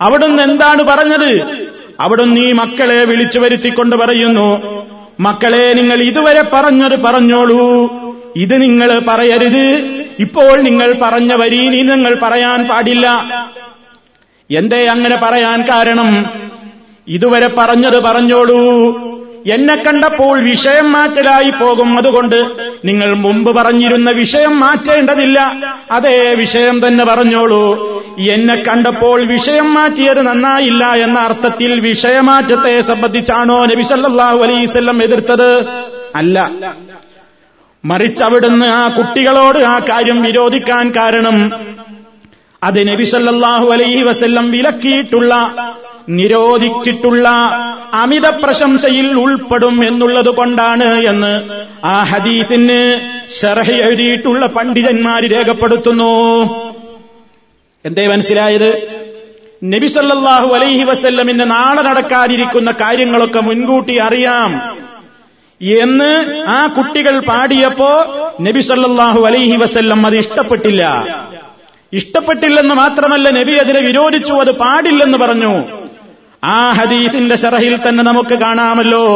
അവിടുന്ന് 0.00 0.42
എന്താണ് 0.42 0.82
പറഞ്ഞത്? 0.82 1.60
അവിടുന്ന് 2.00 2.40
ഈ 2.40 2.52
മക്കളെ 2.52 3.04
വിളിച്ചു 3.04 3.38
വരുത്തിക്കൊണ്ട് 3.38 3.96
പറയുന്നു 3.96 4.60
മക്കളെ 5.20 5.72
നിങ്ങൾ 5.72 6.02
ഇതുവരെ 6.02 6.42
പറഞ്ഞത് 6.52 7.00
പറഞ്ഞോളൂ. 7.00 7.90
ഇത് 8.36 8.62
നിങ്ങൾ 8.62 9.02
പറയരുത്. 9.08 9.94
ഇപ്പോൾ 10.18 10.60
നിങ്ങൾ 10.60 10.94
പറഞ്ഞ 11.02 11.34
വരി 11.34 11.68
നിങ്ങൾ 11.68 12.18
പറയാൻ 12.22 12.64
പാടില്ല. 12.64 13.06
എന്തേ 14.50 14.86
അങ്ങനെ 14.86 15.18
പറയാൻ 15.22 15.62
കാരണം? 15.62 16.26
ഇതുവരെ 17.08 17.50
പറഞ്ഞത് 17.58 18.00
പറഞ്ഞോളൂ. 18.00 18.60
എന്നെ 19.52 19.74
കണ്ടപ്പോൾ 19.74 20.42
വിഷയം 20.50 20.92
മാറ്റലായി 20.92 21.50
പോകും. 21.50 21.98
അതുകൊണ്ട് 21.98 22.46
നിങ്ങൾ 22.84 23.14
മുമ്പ് 23.14 23.56
പറഞ്ഞിരുന്ന 23.56 24.10
വിഷയം 24.10 24.60
മാറ്റേണ്ടതില്ല. 24.60 25.52
അതേ 25.90 26.34
വിഷയം 26.34 26.88
തന്നെ 26.88 27.04
പറഞ്ഞോളൂ. 27.04 27.90
എന്നെ 28.30 28.54
കണ്ടപ്പോൾ 28.54 29.24
വിഷയം 29.24 29.74
മാറ്റിയത് 29.74 30.22
നന്നായില്ല 30.22 30.86
എന്ന 30.86 31.18
അർത്ഥത്തിൽ 31.18 31.80
വിഷയമാറ്റത്തെ 31.80 32.80
സംബന്ധിച്ചാണോ 32.80 33.66
നബി 33.66 33.82
അലൈവല്ലം 34.22 35.02
എതിർത്തത്? 35.02 35.64
അല്ല. 36.14 36.50
മറിച്ച് 37.84 38.24
അവിടുന്ന് 38.24 38.66
ആ 38.66 38.88
കുട്ടികളോട് 38.88 39.58
ആ 39.58 39.78
കാര്യം 39.78 40.22
വിരോധിക്കാൻ 40.22 40.92
കാരണം 40.96 41.50
അത് 42.62 42.88
നബി 42.88 43.04
സല്ലല്ലാഹു 43.04 43.66
അലൈഹി 43.72 44.02
വസല്ലം 44.02 44.50
വിലക്കിയിട്ടുള്ള 44.50 45.34
നിരോധിച്ചിട്ടുള്ള 46.08 47.28
അമിത 47.94 48.26
പ്രശംസയിൽ 48.28 49.18
ഉൾപ്പെടും 49.18 49.88
എന്നുള്ളത് 49.88 50.28
കൊണ്ടാണ് 50.28 50.84
എന്ന് 50.84 51.32
ആ 51.84 52.02
ഹദീസിന് 52.02 52.80
ഷർഹ് 53.30 53.72
എഴുതിയിട്ടുള്ള 53.72 54.46
പണ്ഡിതന്മാര് 54.46 55.22
രേഖപ്പെടുത്തുന്നു. 55.22 56.12
എന്തേ 57.84 58.06
മനസ്സിലായത്? 58.06 58.70
നബി 59.64 59.86
സല്ലല്ലാഹു 59.86 60.48
അലൈഹി 60.54 60.84
വസല്ലമിന് 60.84 61.50
നാളെ 61.50 61.82
നടക്കാതിരിക്കുന്ന 61.82 62.70
കാര്യങ്ങളൊക്കെ 62.70 63.40
മുൻകൂട്ടി 63.40 63.96
അറിയാം. 63.96 64.80
എന്ന് 65.60 66.12
ആ 66.48 66.66
കുട്ടികൾ 66.66 67.20
പാടിയപ്പോ 67.20 67.92
നബി 68.40 68.60
സല്ലല്ലാഹു 68.60 69.26
അലൈഹി 69.26 69.56
വസല്ലം 69.56 70.06
അത് 70.06 70.16
ഇഷ്ടപ്പെട്ടില്ല. 70.16 70.84
ഇഷ്ടപ്പെട്ടില്ലെന്ന് 71.92 72.74
മാത്രമല്ല 72.74 73.30
നബി 73.30 73.52
അതിനെ 73.52 73.80
വിരോധിച്ചു 73.80 74.32
അത് 74.32 74.58
പാടില്ലെന്ന് 74.58 75.18
പറഞ്ഞു. 75.18 75.64
ആ 76.44 76.72
ഹദീസിന്റെ 76.72 77.36
ഷറഹിൽ 77.36 77.88
തന്നെ 77.88 78.04
നമുക്ക് 78.04 78.34
കാണാമല്ലോ. 78.34 79.06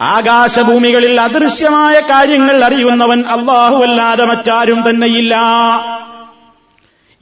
ആകാശഭൂമികളിൽ 0.00 1.20
അദൃശ്യമായ 1.20 2.00
കാര്യങ്ങൾ 2.00 2.64
അറിയുന്നവൻ 2.64 3.24
അള്ളാഹുവല്ലാതെ 3.26 4.24
മറ്റാരും 4.24 4.90
തന്നെയില്ല. 4.90 5.34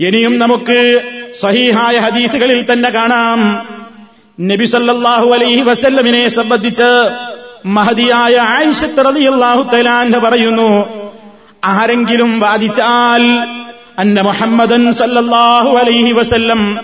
ഇനിയും 0.00 0.38
നമുക്ക് 0.38 1.02
സഹീഹായ 1.40 1.98
ഹദീസുകളിൽ 1.98 2.72
തന്നെ 2.72 2.90
കാണാം. 2.90 3.66
നബി 4.40 4.64
സല്ലല്ലാഹു 4.64 5.30
അലൈഹി 5.30 5.60
വസല്ലമിനെ 5.60 6.28
സംബന്ധിച്ച് 6.28 6.90
മഹതിയായ 7.66 8.36
ആയിഷത്ത് 8.36 9.04
റളിയല്ലാഹു 9.06 9.76
തലാന്റെ 9.76 10.18
പറയുന്നു 10.18 10.88
ആരെങ്കിലും 11.64 12.40
വാദിച്ചാൽ 12.40 13.22
അന്ന 13.98 14.20
മുഹമ്മദൻ 14.20 14.92
സല്ലല്ലാഹു 14.92 15.76
അലൈഹി 15.78 16.12
വസല്ലം. 16.12 16.78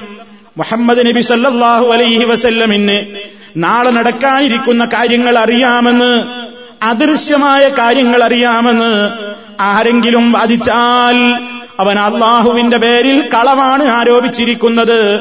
മുഹമ്മദ് 0.57 1.07
നബി 1.07 1.21
സല്ലല്ലാഹു 1.21 1.87
അലൈഹി 1.87 2.25
വസല്ലമിന് 2.25 3.07
നാളെ 3.57 3.91
നടക്കാനിരിക്കുന്ന 3.91 4.85
കാര്യങ്ങൾ 4.85 5.39
അറിയാമെന്ന് 5.39 6.25
അദൃശ്യമായ 6.83 7.69
കാര്യങ്ങൾ 7.69 8.25
അറിയാമെന്ന് 8.25 9.11
ആരെങ്കിലും 9.61 10.33
വാദിച്ചാൽ 10.33 11.19
അവൻ 11.81 11.99
അള്ളാഹുവിന്റെ 11.99 12.77
പേരിൽ 12.77 13.29
കളവാണ് 13.29 13.83
ആരോപിച്ചിരിക്കുന്നത്. 13.83 15.21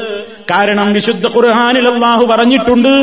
കാരണം 0.50 0.92
വിശുദ്ധ 0.92 1.26
ഖുർഹാനിൽ 1.26 1.88
അള്ളാഹു 1.88 2.26
പറഞ്ഞിട്ടുണ്ട് 2.26 2.94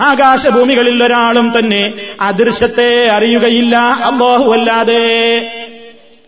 ആകാശഭൂമികളിൽ 0.00 1.04
ഒരാളും 1.04 1.58
തന്നെ 1.58 1.92
അദൃശ്യത്തെ 2.20 3.08
അറിയുകയില്ല 3.08 3.76
അള്ളാഹു 3.76 4.52
അല്ലാതെ. 4.52 5.06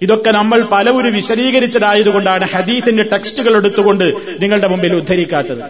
ഇതൊക്കെ 0.03 0.31
നമ്മൾ 0.31 0.63
പലവരും 0.63 1.13
വിശദീകരിച്ചതായതുകൊണ്ടാണ് 1.13 2.49
ഹദീത്തിന്റെ 2.55 3.03
ടെക്സ്റ്റുകൾ 3.03 3.57
എടുത്തുകൊണ്ട് 3.57 4.05
നിങ്ങളുടെ 4.41 4.69
മുമ്പിൽ 4.69 4.95
ഉദ്ധരിക്കാത്തത്. 4.95 5.63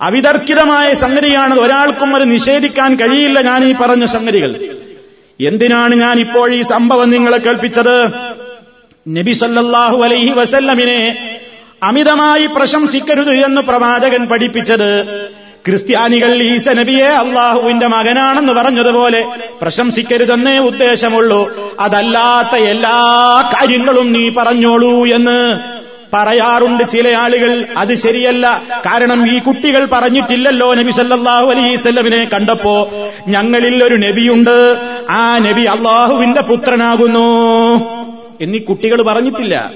അവിതർക്കിതമായ 0.00 0.92
സംഗതിയാണ് 0.92 1.54
ഒരാൾക്കും 1.54 2.16
അത് 2.16 2.30
നിഷേധിക്കാൻ 2.30 2.94
കഴിയില്ല 2.94 3.40
ഞാൻ 3.40 3.64
ഈ 3.64 3.74
പറഞ്ഞ 3.74 4.04
സംഗതികൾ. 4.04 4.60
എന്തിനാണ് 5.40 5.94
ഞാൻ 5.94 6.20
ഇപ്പോൾ 6.20 6.54
ഈ 6.54 6.62
സംഭവം 6.62 7.10
നിങ്ങളെ 7.10 7.38
കേൾപ്പിച്ചത്? 7.38 7.96
നബി 9.08 9.32
സല്ലാഹു 9.32 10.02
അലൈഹി 10.02 10.30
വസല്ലമിനെ 10.30 11.00
അമിതമായി 11.82 12.46
പ്രശംസിക്കരുത് 12.46 13.30
എന്ന് 13.30 13.60
പ്രവാചകൻ 13.60 14.26
പഠിപ്പിച്ചത് 14.26 14.90
ക്രിസ്ത്യാനികൾ 15.66 16.42
ഈസ 16.42 16.68
നബിയെ 16.68 17.06
അള്ളാഹുവിന്റെ 17.06 17.86
മകനാണെന്ന് 17.86 18.52
പറഞ്ഞതുപോലെ 18.52 19.26
പ്രശംസിക്കരുതെന്നേ 19.62 20.58
ഉദ്ദേശമുള്ളൂ. 20.58 21.74
അതല്ലാത്ത 21.80 22.56
എല്ലാ 22.56 22.96
കാര്യങ്ങളും 23.54 24.12
നീ 24.12 24.30
പറഞ്ഞോളൂ 24.30 25.06
എന്ന് 25.06 25.58
പറയാറുണ്ട് 26.14 26.88
ചില 26.88 27.08
ആളുകൾ. 27.08 27.66
അത് 27.76 27.94
ശരിയല്ല. 27.94 28.62
കാരണം 28.86 29.36
ഈ 29.36 29.38
കുട്ടികൾ 29.38 29.88
പറഞ്ഞിട്ടില്ലല്ലോ 29.92 30.74
നബി 30.74 30.90
സല്ലാഹു 30.90 31.46
അലൈസല്ലമിനെ 31.46 32.24
കണ്ടപ്പോ 32.24 32.88
ഞങ്ങളിൽ 33.28 33.84
ഒരു 33.84 33.94
നബിയുണ്ട്. 33.94 34.76
ആ 35.10 35.38
നബി 35.38 35.62
അള്ളാഹുവിന്റെ 35.62 36.40
പുത്രനാകുന്നു. 36.40 37.80
എന്നീ 38.40 38.58
കുട്ടികൾ 38.58 39.02
പറഞ്ഞിട്ടില്ല. 39.02 39.72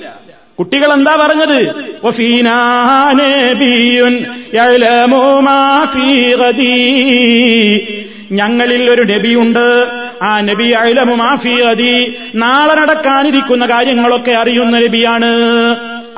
കുട്ടികൾ 0.58 0.92
എന്താ 0.92 1.16
പറഞ്ഞത് 1.16 1.74
ഞങ്ങളിൽ 8.32 8.90
ഒരു 8.90 9.02
നബിയുണ്ട്. 9.02 9.88
ആ 10.22 10.40
നബി 10.40 10.64
അയലമു 10.64 11.14
മാഫി 11.14 11.48
അതി 11.48 12.14
നാളെ 12.34 12.74
നടക്കാനിരിക്കുന്ന 12.74 13.66
കാര്യങ്ങളൊക്കെ 13.66 14.32
അറിയുന്ന 14.32 14.78
നബിയാണ്. 14.78 15.32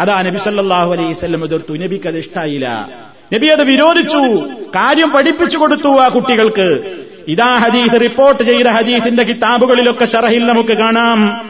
അതാ 0.00 0.22
നബി 0.22 0.38
സല്ലാഹു 0.38 0.92
അലൈഹി 0.92 1.10
വസല്ലം 1.10 1.44
എതിർത്തു. 1.44 1.76
നബിക്ക് 1.76 2.08
അത് 2.08 2.18
ഇഷ്ടായില്ല. 2.18 2.88
നബി 3.34 3.46
അത് 3.46 3.62
വിരോധിച്ചു. 3.62 4.36
കാര്യം 4.74 5.10
പഠിപ്പിച്ചു 5.10 5.58
കൊടുത്തു 5.58 5.88
ആ 5.88 6.08
കുട്ടികൾക്ക്. 6.08 6.94
ഇതാ 7.28 7.56
ഹദീസ് 7.56 8.00
റിപ്പോർട്ട് 8.00 8.42
ചെയ്ത 8.42 8.66
ഹദീസിന്റെ 8.66 9.22
കിതാബുകളിലൊക്കെ 9.22 10.04
ഷറഹിൽ 10.04 10.46
നമുക്ക് 10.46 10.72
കാണാം. 10.72 11.48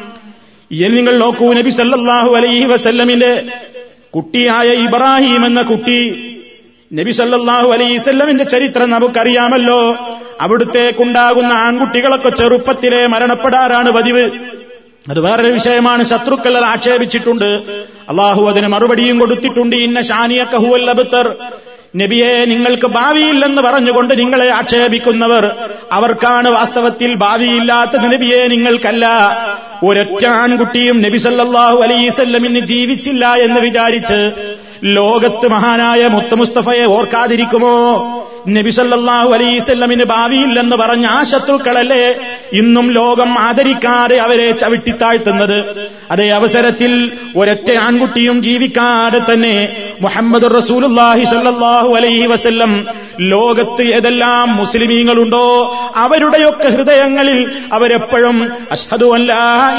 ഇനി 0.71 0.89
നിങ്ങൾ 0.89 1.19
നോക്കൂ 1.19 1.53
നബി 1.53 1.71
സല്ലല്ലാഹു 1.71 2.35
അലൈഹി 2.35 2.65
വസല്ലമിന്റെ 2.65 3.43
കുട്ടിയായ 4.15 4.69
ഇബ്രാഹിം 4.69 5.47
എന്ന 5.47 5.63
കുട്ടി. 5.63 6.25
നബി 6.93 7.11
സല്ലല്ലാഹു 7.11 7.69
അലൈഹി 7.69 7.97
വസല്ലമിന്റെ 7.97 8.45
ചരിത്രം 8.45 8.91
നമുക്കറിയാമല്ലോ. 8.91 9.97
അവിടുത്തേക്കുണ്ടാകുന്ന 10.41 11.53
ആൺകുട്ടികളൊക്കെ 11.53 12.29
ചെറുപ്പത്തിലെ 12.29 13.07
മരണപ്പെടാറാണ് 13.07 13.91
പതിവ്. 13.91 14.31
അത് 15.11 15.21
വേറൊരു 15.21 15.53
വിഷയമാണ്. 15.53 16.05
ശത്രുക്കൾ 16.05 16.57
അത് 16.57 16.65
ആക്ഷേപിച്ചിട്ടുണ്ട്. 16.65 17.63
അള്ളാഹു 18.09 18.49
അതിന് 18.49 18.67
മറുപടിയും 18.67 19.19
കൊടുത്തിട്ടുണ്ട്. 19.19 19.77
ഇന്ന 19.77 20.01
ഷാനിയ 20.01 20.47
കഹുവൽ 20.55 20.91
അബുത്തർ 20.91 21.37
നബിയെ 21.97 22.45
നിങ്ങൾക്ക് 22.45 22.87
ഭാവിയില്ലെന്ന് 22.87 23.63
പറഞ്ഞുകൊണ്ട് 23.63 24.19
നിങ്ങളെ 24.19 24.49
ആക്ഷേപിക്കുന്നവർ 24.51 25.51
അവർക്കാണ് 25.93 26.49
വാസ്തവത്തിൽ 26.49 27.15
ഭാവിയില്ലാത്തത് 27.15 28.13
നബിയെ 28.13 28.47
നിങ്ങൾക്കല്ല. 28.47 29.07
ഒരൊറ്റ 29.83 30.27
ആൺകുട്ടിയും 30.27 31.03
നബി 31.03 31.19
സല്ലാഹു 31.19 31.79
അലൈസല്ലമിന് 31.79 32.67
ജീവിച്ചില്ല 32.67 33.35
എന്ന് 33.35 33.61
വിചാരിച്ച് 33.61 34.49
ലോകത്ത് 34.85 35.49
മഹാനായ 35.49 36.07
മുത്തമുസ്തഫയെ 36.07 36.85
ഓർക്കാതിരിക്കുമോ? 36.85 37.77
നബി 38.49 38.71
സല്ലല്ലാഹു 38.71 39.29
അലൈസല്ലമിന് 39.33 40.05
ഭാവിയില്ലെന്ന് 40.05 40.77
പറഞ്ഞ 40.77 41.07
ആ 41.07 41.23
ശത്രുക്കളല്ലേ 41.23 42.15
ഇന്നും 42.53 42.91
ലോകം 42.91 43.39
ആദരിക്കാതെ 43.39 44.17
അവരെ 44.17 44.53
ചവിട്ടിത്താഴ്ത്തുന്നത്? 44.53 45.89
അതേ 46.11 46.29
അവസരത്തിൽ 46.29 47.13
ഒരൊറ്റ 47.37 47.73
ആൺകുട്ടിയും 47.73 48.43
ജീവിക്കാതെ 48.43 49.33
തന്നെ 49.33 49.88
മുഹമ്മദ് 50.01 50.49
റസൂലുള്ളാഹി 50.51 51.25
സല്ലല്ലാഹു 51.25 51.91
അലൈഹി 51.97 52.27
വസല്ലം 52.27 52.73
ലോകത്ത് 53.27 53.83
ഏതെല്ലാം 53.93 54.49
മുസ്ലിമീങ്ങളുണ്ടോ 54.57 55.45
അവരുടെയൊക്കെ 55.97 56.69
ഹൃദയങ്ങളിൽ 56.69 57.39
അവരെപ്പോഴും 57.73 58.37
അഷ്ഹദു 58.71 59.09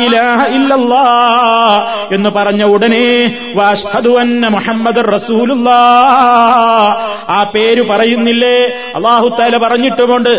ഇലാഹ 0.06 0.40
എന്ന് 2.12 2.30
പറഞ്ഞ 2.30 2.64
ഉടനെ 2.74 3.06
വാഷ്ഹദു 3.56 4.14
അന്ന 4.20 4.48
മുഹമ്മദ് 4.48 5.04
റസൂലുള്ള 5.10 5.70
ആ 7.30 7.40
പേര് 7.54 7.82
പറയുന്നില്ലേ? 7.90 8.58
അള്ളാഹു 8.96 9.28
താല 9.40 9.58
പറഞ്ഞിട്ടുമുണ്ട് 9.58 10.32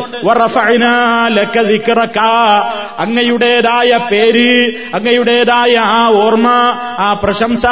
അങ്ങയുടേതായ 3.05 3.91
പേര് 4.11 4.49
അങ്ങയുടേതായ 4.95 5.75
ആ 5.93 6.03
ഓർമ്മ 6.21 6.49
ആ 6.99 7.09
പ്രശംസ 7.23 7.65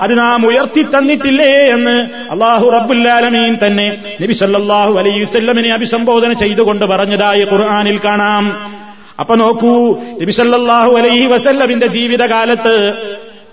അത് 0.00 0.14
നാം 0.18 0.46
ഉയർത്തി 0.46 0.82
തന്നിട്ടില്ലേ 0.94 1.52
എന്ന് 1.70 1.96
അള്ളാഹു 2.30 2.66
റബ്ബുല്ലാലമീൻ 2.70 3.54
തന്നെ 3.64 3.88
നബി 4.20 4.34
സല്ലല്ലാഹു 4.34 4.74
അലൈഹി 4.82 5.18
അലൈവല്ലമിനെ 5.18 5.74
അഭിസംബോധന 5.74 6.32
ചെയ്തുകൊണ്ട് 6.32 6.84
പറഞ്ഞതായി 6.84 7.44
ഖുർആാനിൽ 7.44 8.00
കാണാം. 8.04 8.76
അപ്പൊ 9.20 9.34
നോക്കൂ 9.34 9.98
നബിസല്ലാഹു 10.20 10.96
അലൈഹി 10.96 11.26
വസല്ലമിന്റെ 11.26 11.86
ജീവിതകാലത്ത് 11.86 12.94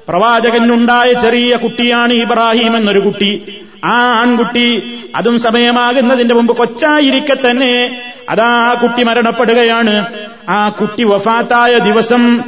പ്രവാചകനുണ്ടായ 0.09 1.13
ചെറിയ 1.13 1.55
കുട്ടിയാണ് 1.55 2.13
ഇബ്രാഹിം 2.13 2.77
എന്നൊരു 2.77 2.99
കുട്ടി. 2.99 3.43
ആ 3.85 4.19
ആൺകുട്ടി 4.19 4.99
അതും 5.15 5.39
സമയമാകുന്നതിന്റെ 5.39 6.33
മുമ്പ് 6.35 6.57
കൊച്ചായിരിക്കെ 6.57 7.33
തന്നെ 7.33 8.01
അതാ 8.29 8.45
ആ 8.45 8.73
കുട്ടി 8.73 9.03
മരണപ്പെടുകയാണ്. 9.03 10.05
ആ 10.49 10.69
കുട്ടി 10.69 11.03
വഫാത്തായ 11.03 11.77
ദിവസം 11.77 12.41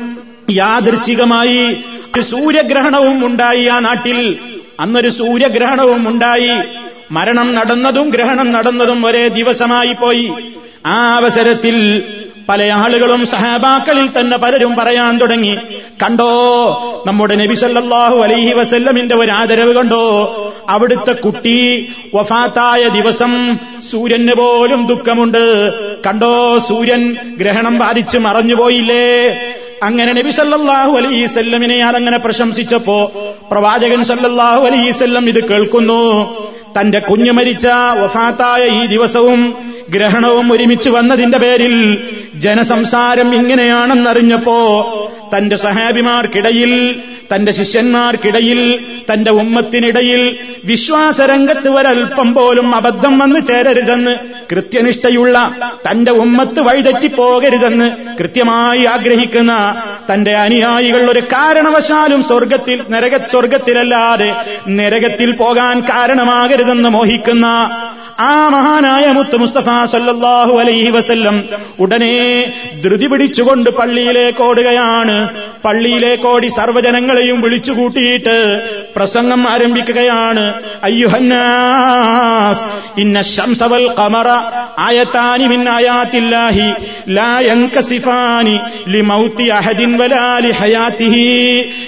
യാദൃച്ഛികമായി 0.52 1.78
സൂര്യഗ്രഹണവും 2.22 3.26
ഉണ്ടായി 3.26 3.66
ആ 3.66 3.80
നാട്ടിൽ. 3.80 4.38
അന്നൊരു 4.80 5.10
സൂര്യഗ്രഹണവും 5.10 6.10
ഉണ്ടായി. 6.10 6.85
മരണം 7.12 7.56
നടന്നതും 7.56 8.10
ഗ്രഹണം 8.10 8.52
നടന്നതും 8.52 9.06
ഒരേ 9.06 9.28
ദിവസമായി 9.28 9.94
പോയി. 9.94 10.32
ആ 10.86 11.15
അവസരത്തിൽ 11.15 12.04
പല 12.50 12.63
ആളുകളും 12.63 13.26
സഹാബാക്കളിൽ 13.26 14.10
തന്നെ 14.20 14.38
പലരും 14.38 14.76
പറയാൻ 14.76 15.18
തുടങ്ങി. 15.18 15.56
കണ്ടോ 16.04 16.30
നമ്മുടെ 17.08 17.36
നബി 17.36 17.54
സല്ലല്ലാഹു 17.54 18.15
അലൈഹി 18.15 18.54
വസല്ലമിന്റെ 18.54 19.15
ഒരു 19.15 19.32
ആദരവ് 19.32 19.74
കണ്ടോ? 19.74 20.04
അവിടുത്തെ 20.70 21.12
കുട്ടി 21.12 21.89
വഫാത്തായ 22.15 22.88
ദിവസം 22.88 23.58
സൂര്യന് 23.82 24.32
പോലും 24.32 24.88
ദുഃഖമുണ്ട്. 24.88 25.72
കണ്ടോ 26.08 26.58
സൂര്യൻ 26.58 27.15
ഗ്രഹണം 27.38 27.78
ബാധിച്ച് 27.78 28.18
മറഞ്ഞുപോയില്ലേ 28.18 29.36
അങ്ങനെ 29.84 30.13
നബി 30.13 30.32
സല്ലാഹു 30.32 30.91
അലൈഹി 30.91 31.28
ഞാൻ 31.68 31.88
അതങ്ങനെ 31.88 32.18
പ്രശംസിച്ചപ്പോ 32.18 33.12
പ്രവാചകൻ 33.52 34.04
സല്ലാഹു 34.04 34.65
അലൈഹി 34.65 34.91
സല്ലം 34.91 35.30
ഇത് 35.30 35.48
കേൾക്കുന്നു. 35.48 36.26
തന്റെ 36.80 37.00
കുഞ്ഞു 37.00 37.32
മരിച്ച 37.32 37.68
വഫാത്തായ 38.04 38.64
ഈ 38.68 38.88
ദിവസവും 38.88 39.42
ഗ്രഹണവും 39.90 40.54
ഒരുമിച്ച് 40.54 40.90
വന്നതിന്റെ 40.90 41.38
പേരിൽ 41.38 41.76
ജനസംസാരം 42.36 43.36
ഇങ്ങനെയാണെന്നറിഞ്ഞപ്പോ 43.36 44.58
തന്റെ 45.34 45.56
സഹാബിമാർക്കിടയിൽ 45.56 46.72
തന്റെ 47.34 47.52
ശിഷ്യന്മാർക്കിടയിൽ 47.52 48.60
തന്റെ 49.12 49.32
ഉമ്മത്തിനിടയിൽ 49.32 50.22
വിശ്വാസരംഗത്ത് 50.66 51.70
ഒരൽപ്പം 51.70 52.34
പോലും 52.34 52.76
അബദ്ധം 52.76 53.20
വന്ന് 53.20 53.46
ചേരരുതെന്ന് 53.46 54.14
കൃത്യനിഷ്ഠയുള്ള 54.52 55.38
തന്റെ 55.90 56.12
ഉമ്മത്ത് 56.12 56.62
വഴിതെറ്റിപ്പോകരുതെന്ന് 56.62 57.88
കൃത്യമായി 58.18 58.86
ആഗ്രഹിക്കുന്ന 58.86 59.54
തന്റെ 60.12 60.36
അനുയായികൾ 60.36 61.10
ഒരു 61.12 61.20
കാരണവശാലും 61.34 62.24
സ്വർഗത്തിൽ 62.24 62.84
നരക 62.90 63.26
സ്വർഗത്തിലല്ലാതെ 63.32 64.30
നരകത്തിൽ 64.70 65.32
പോകാൻ 65.36 65.80
കാരണമാകരുതെന്ന് 65.90 66.90
മോഹിക്കുന്ന 66.90 67.48
ആ 68.19 68.49
മഹാനായ 68.49 69.06
മുത്ത് 69.12 69.36
മുസ്തഫ 69.36 69.69
സല്ലാഹു 69.91 70.54
അലൈഹി 70.60 70.89
വസല്ലം 70.89 71.38
ഉടനെ 71.80 72.13
ധൃതി 72.84 73.08
പിടിച്ചുകൊണ്ട് 73.08 73.69
പള്ളിയിലേക്ക് 73.69 74.41
ഓടുകയാണ്. 74.43 75.17
പള്ളിയിലേക്ക് 75.65 76.28
ഓടി 76.28 76.47
സർവജനങ്ങളെയും 76.47 77.41
വിളിച്ചുകൂട്ടിയിട്ട് 77.41 78.62
പ്രസംഗം 78.95 79.49
ആരംഭിക്കുകയാണ്. 79.49 80.54
അയ്യുഹന്നാസ് 80.84 82.65
ഇന്ന 82.99 83.21
അഹദിൻ 89.54 89.97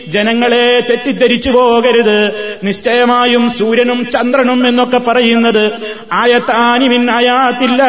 ജനങ്ങളെ 0.07 0.83
തെറ്റിദ്ധരിച്ചു 0.89 1.49
പോകരുത്. 1.49 2.33
നിശ്ചയമായും 2.63 3.49
സൂര്യനും 3.49 4.09
ചന്ദ്രനും 4.09 4.67
എന്നൊക്കെ 4.67 4.97
പറയുന്നത് 4.97 5.71
ആയത്താനി 6.11 6.87
മിൻ 6.87 7.11
ആയാത്തില്ല. 7.11 7.83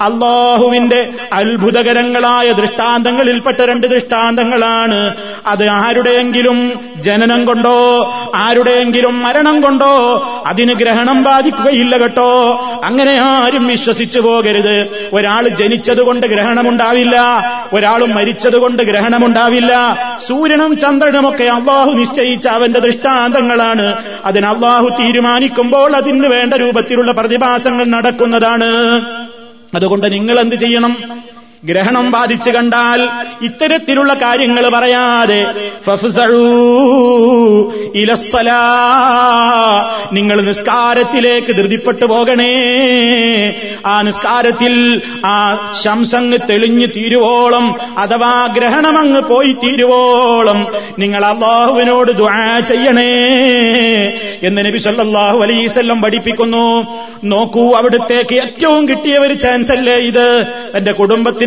അള്ളാഹുവിന്റെ 0.00 1.08
അത്ഭുതകരങ്ങളായ 1.32 2.52
ദൃഷ്ടാന്തങ്ങളിൽപ്പെട്ട 2.52 3.60
രണ്ട് 3.60 3.86
ദൃഷ്ടാന്തങ്ങളാണ്. 3.86 4.63
അത് 5.46 5.68
ആരുടെയെങ്കിലും 5.68 6.72
ജനനം 6.96 7.44
കൊണ്ടോ 7.44 7.74
ആരുടെയെങ്കിലും 8.34 9.22
മരണം 9.22 9.60
കൊണ്ടോ 9.60 10.22
അതിന് 10.46 10.72
ഗ്രഹണം 10.72 11.22
ബാധിക്കുകയില്ല 11.22 11.98
കേട്ടോ. 11.98 12.60
അങ്ങനെ 12.84 13.12
ആരും 13.12 13.66
വിശ്വസിച്ചു 13.66 14.20
പോകരുത്. 14.20 15.08
ഒരാൾ 15.12 15.48
ജനിച്ചതുകൊണ്ട് 15.48 16.26
ഗ്രഹണമുണ്ടാവില്ല 16.26 17.20
ഒരാൾ 17.72 18.04
മരിച്ചതുകൊണ്ട് 18.04 18.82
ഗ്രഹണമുണ്ടാവില്ല. 18.82 19.98
സൂര്യനും 20.26 20.78
ചന്ദ്രനുമൊക്കെ 20.78 21.44
അള്ളാഹു 21.44 21.90
നിശ്ചയിച്ച 21.90 22.48
അവന്റെ 22.48 22.80
ദൃഷ്ടാന്തങ്ങളാണ്. 22.80 23.96
അതിന് 24.24 24.46
അള്ളാഹു 24.46 24.88
തീരുമാനിക്കുമ്പോൾ 24.88 25.96
അതിന് 25.96 26.26
വേണ്ട 26.26 26.54
രൂപത്തിലുള്ള 26.54 27.12
പ്രതിഭാസങ്ങൾ 27.12 27.86
നടക്കുന്നതാണ്. 27.86 28.64
അതുകൊണ്ട് 29.74 30.12
നിങ്ങൾ 30.12 30.40
എന്ത് 30.40 30.56
ചെയ്യണം? 30.56 30.96
ഗ്രഹണം 31.64 32.10
ബാധിച്ചു 32.12 32.50
കണ്ടാൽ 32.50 33.00
ഇത്തരത്തിലുള്ള 33.42 34.14
കാര്യങ്ങൾ 34.14 34.68
പറയാതെ 34.68 35.38
ഇലസ്സലാ 37.94 38.62
നിങ്ങൾ 40.12 40.40
നിസ്കാരത്തിലേക്ക് 40.40 41.52
ധൃതിപ്പെട്ടു 41.56 42.04
പോകണേ. 42.04 42.54
ആ 43.86 44.02
നിസ്കാരത്തിൽ 44.02 45.02
ആ 45.24 45.36
ശംസങ്ങ് 45.82 46.38
തെളിഞ്ഞു 46.50 46.86
തീരുവോളം 46.86 47.66
അഥവാ 47.98 48.46
ഗ്രഹണമങ്ങ് 48.46 49.22
പോയി 49.22 49.52
തീരുവോളം 49.64 50.66
നിങ്ങൾ 50.98 51.24
അള്ളാഹുവിനോട് 51.24 52.12
ദുആ 52.12 52.60
ചെയ്യണേ 52.60 53.10
എന്ന് 54.42 54.66
നബി 54.66 54.78
സല്ലാഹു 54.78 55.38
അലൈവല്ലം 55.38 56.02
പഠിപ്പിക്കുന്നു. 56.02 56.66
നോക്കൂ 57.24 57.74
അവിടുത്തേക്ക് 57.74 58.34
ഏറ്റവും 58.34 58.88
കിട്ടിയ 58.88 59.18
ഒരു 59.18 59.34
ചാൻസ് 59.34 59.72
അല്ലേ 59.72 59.96
ഇത്. 60.10 60.28
തന്റെ 60.76 60.92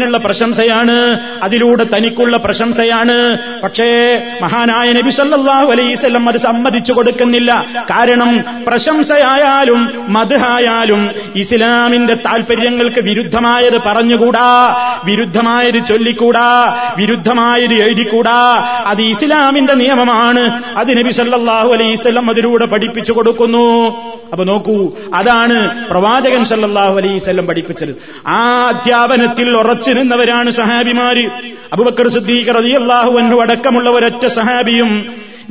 കുടുംബത്തിനുള്ള 0.08 0.18
പ്രശംസയാണ്. 0.18 1.20
അതിലൂടെ 1.44 1.86
തനിക്കുള്ള 1.96 2.38
പ്രശംസയാണ്. 2.38 3.38
പക്ഷേ 3.62 4.22
മഹാനായ 4.42 4.92
നബി 4.92 5.10
സല്ലാഹു 5.10 5.72
അലൈവല്ലം 5.72 6.30
അത് 6.30 6.38
സമ്മതിച്ചു 6.38 6.94
കൊടുക്കുന്നില്ല. 6.94 7.66
കാരണം 7.90 8.44
പ്രശംസയായാലും 8.68 9.90
മധുഹായാലും 10.08 11.10
ഇസ്ലാമിന്റെ 11.36 12.14
താൽപര്യങ്ങൾക്ക് 12.14 13.02
വിരുദ്ധമായത് 13.02 13.82
പറഞ്ഞുകൂടാ. 13.86 14.76
വിരുദ്ധമായത് 15.06 15.86
ചൊല്ലിക്കൂടാ. 15.86 16.78
വിരുദ്ധമായത് 16.98 17.74
എഴുതിക്കൂടാ. 17.74 18.68
അത് 18.86 19.02
ഇസ്ലാമിന്റെ 19.02 19.74
നിയമമാണ്. 19.74 20.64
അത് 20.78 20.98
നബി 20.98 21.12
സല്ലാഹു 21.12 21.74
അലൈവല്ലം 21.74 22.30
അതിലൂടെ 22.30 22.66
പഠിപ്പിച്ചു 22.66 23.14
കൊടുക്കുന്നു. 23.14 23.96
അപ്പൊ 24.32 24.46
നോക്കൂ 24.46 24.94
അതാണ് 25.16 25.90
പ്രവാചകൻ 25.90 26.46
സല്ലാഹു 26.46 26.98
അലൈവല്ലം 26.98 27.46
പഠിപ്പിച്ചത്. 27.46 27.96
ആ 28.28 28.68
അധ്യാപനത്തിൽ 28.68 29.50
ഉറച്ചു 29.58 29.92
നിന്നവരാണ് 29.98 30.52
സഹാബിമാര്. 30.52 31.26
അബുബക്കർ 31.74 32.08
സിദ്ദീഖ് 32.08 32.56
റളിയല്ലാഹു 32.56 33.14
അൻഹു 33.20 33.40
അടക്കമുള്ള 33.42 33.90
ഒരൊറ്റ 33.90 34.26
സഹാബിയും 34.40 34.92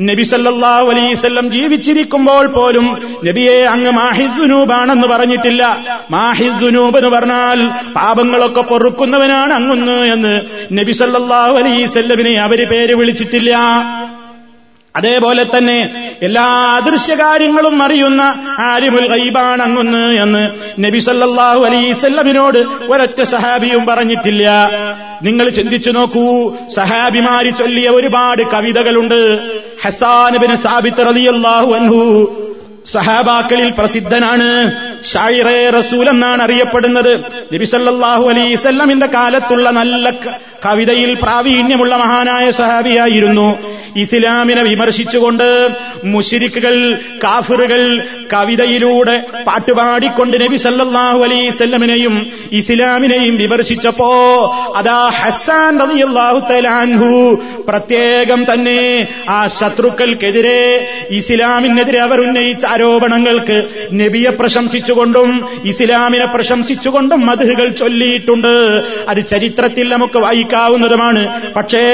നബി 0.00 0.22
സല്ലല്ലാഹു 0.22 0.87
അലൈവല്ലം 0.92 1.46
ജീവിച്ചിരിക്കുമ്പോൾ 1.52 2.46
പോലും 2.46 2.87
നബിയെ 3.24 3.54
അങ്ങ് 3.74 3.90
മാഹിദ്ദുനൂബാണെന്ന് 3.90 5.06
പറഞ്ഞിട്ടില്ല. 5.09 5.62
മാഹിദ്ദുനൂബ് 6.11 6.98
എന്ന് 6.98 7.11
പറഞ്ഞാൽ 7.11 7.61
പാപങ്ങളൊക്കെ 7.94 8.61
പൊറുക്കുന്നവനാണ് 8.61 9.52
അങ്ങുന്ന് 9.52 9.96
എന്ന് 10.14 10.35
നബി 10.78 10.92
സല്ലല്ലാഹു 10.92 11.54
അലൈവല്ലമിനെ 11.61 12.35
അവർ 12.46 12.61
പേര് 12.72 12.94
വിളിച്ചിട്ടില്ല. 12.94 13.52
അതേപോലെ 14.96 15.46
തന്നെ 15.56 15.78
എല്ലാ 16.22 16.44
അദൃശ്യകാര്യങ്ങളും 16.76 17.82
അറിയുന്ന 17.82 18.22
ആരിമുൽ 18.59 19.09
ഗൈബാണങ്ങുന്ന് 19.09 20.22
എന്ന് 20.22 20.42
നബി 20.85 20.98
സല്ലാഹു 20.98 21.64
അലൈസല്ലമിനോട് 21.64 22.59
ഒരൊറ്റ 22.92 23.22
സഹാബിയും 23.22 23.87
പറഞ്ഞിട്ടില്ല. 23.87 24.70
നിങ്ങൾ 25.22 25.48
ചിന്തിച്ചു 25.48 25.90
നോക്കൂ 25.90 26.26
സഹാബിമാരി 26.76 27.50
ചൊല്ലിയ 27.50 27.88
ഒരുപാട് 27.88 28.42
കവിതകളുണ്ട്. 28.42 29.20
ഹസാനുബിന് 29.85 30.56
സാബിത്ത് 30.56 31.06
റളിയല്ലാഹു 31.06 31.72
അൻഹു 31.72 32.02
സഹാബാക്കളിൽ 32.87 33.70
പ്രസിദ്ധനാണ്. 33.70 34.48
ഷായിറെ 35.04 35.70
റസൂൽ 35.70 36.09
എന്നാണ് 36.09 36.42
അറിയപ്പെടുന്നത്. 36.42 37.12
നബിസല്ലാഹു 37.54 38.28
അലൈസല്ലമിന്റെ 38.28 39.06
കാലത്തുള്ള 39.06 39.70
നല്ല 39.70 40.11
കവിതയിൽ 40.66 41.14
പ്രാവീണ്യമുള്ള 41.14 41.96
മഹാനായ 41.96 42.50
സഹാബിയായിരുന്നു. 42.50 43.59
ഇസ്ലാമിനെ 43.96 44.62
വിമർശിച്ചുകൊണ്ട് 44.62 45.76
മുഷിരിക്കുകൾ 46.04 46.98
കാഫിറുകൾ 47.24 47.82
കവിതയിലൂടെ 48.32 49.22
പാട്ടുപാടിക്കൊണ്ട് 49.46 50.44
നബി 50.44 50.56
സല്ലാഹു 50.56 51.24
അലൈസല്ലമിനെയും 51.24 52.26
ഇസ്ലാമിനെയും 52.52 53.37
വിമർശിച്ചപ്പോ 53.37 54.11
അതാ 54.76 55.09
ഹസാൻ 55.09 55.78
റളിയല്ലാഹു 55.78 56.40
തലാൻഹു 56.40 57.11
പ്രത്യേകം 57.68 58.44
തന്നെ 58.52 59.09
ആ 59.28 59.46
ശത്രുക്കൾക്കെതിരെ 59.46 60.62
ഇസ്ലാമിനെതിരെ 61.11 62.00
അവർ 62.00 62.20
ഉന്നയിച്ച 62.20 62.66
ആരോപണങ്ങൾക്ക് 62.66 63.68
നബിയെ 63.92 64.30
പ്രശംസിച്ചുകൊണ്ടും 64.30 65.30
ഇസ്ലാമിനെ 65.64 66.26
പ്രശംസിച്ചുകൊണ്ടും 66.26 67.26
മധുകൾ 67.26 67.68
ചൊല്ലിയിട്ടുണ്ട്. 67.68 68.54
അത് 69.09 69.26
ചരിത്രത്തിൽ 69.26 69.88
നമുക്ക് 69.88 70.18
വായിക്കാവുന്നതുമാണ്. 70.18 71.52
പക്ഷേ 71.52 71.85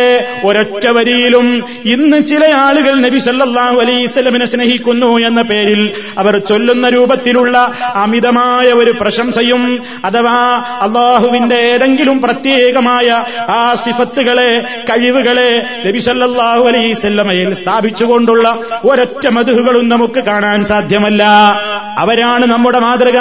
ഒരൊറ്റ 0.45 0.87
വരിയിലും 0.87 1.65
ഇന്ന് 1.93 2.27
ചില 2.27 2.55
ആളുകൾ 2.55 2.95
നബി 2.95 3.19
സല്ലാഹു 3.19 3.81
അലൈഹിസ്ലമിനെ 3.81 4.47
സ്നേഹിക്കുന്നു 4.47 5.19
എന്ന 5.19 5.43
പേരിൽ 5.43 5.93
അവർ 6.19 6.39
ചൊല്ലുന്ന 6.39 6.89
രൂപത്തിലുള്ള 6.89 7.73
അമിതമായ 7.95 8.67
ഒരു 8.67 8.95
പ്രശംസയും 9.01 9.83
അഥവാ 10.05 10.65
അള്ളാഹുവിന്റെ 10.81 11.57
ഏതെങ്കിലും 11.57 12.23
പ്രത്യേകമായ 12.23 13.25
ആ 13.39 13.75
സിഫത്തുകളെ 13.75 14.61
കഴിവുകളെ 14.91 15.63
നബി 15.87 15.99
സല്ലാഹു 15.99 16.69
അലൈസല്ലമയിൽ 16.69 17.55
സ്ഥാപിച്ചുകൊണ്ടുള്ള 17.55 18.59
ഒരൊറ്റ 18.85 19.29
മധുഹുകളും 19.29 19.89
നമുക്ക് 19.89 20.21
കാണാൻ 20.21 20.65
സാധ്യമല്ല. 20.65 21.25
അവരാണ് 21.99 22.47
നമ്മുടെ 22.47 22.79
മാതൃക. 22.79 23.19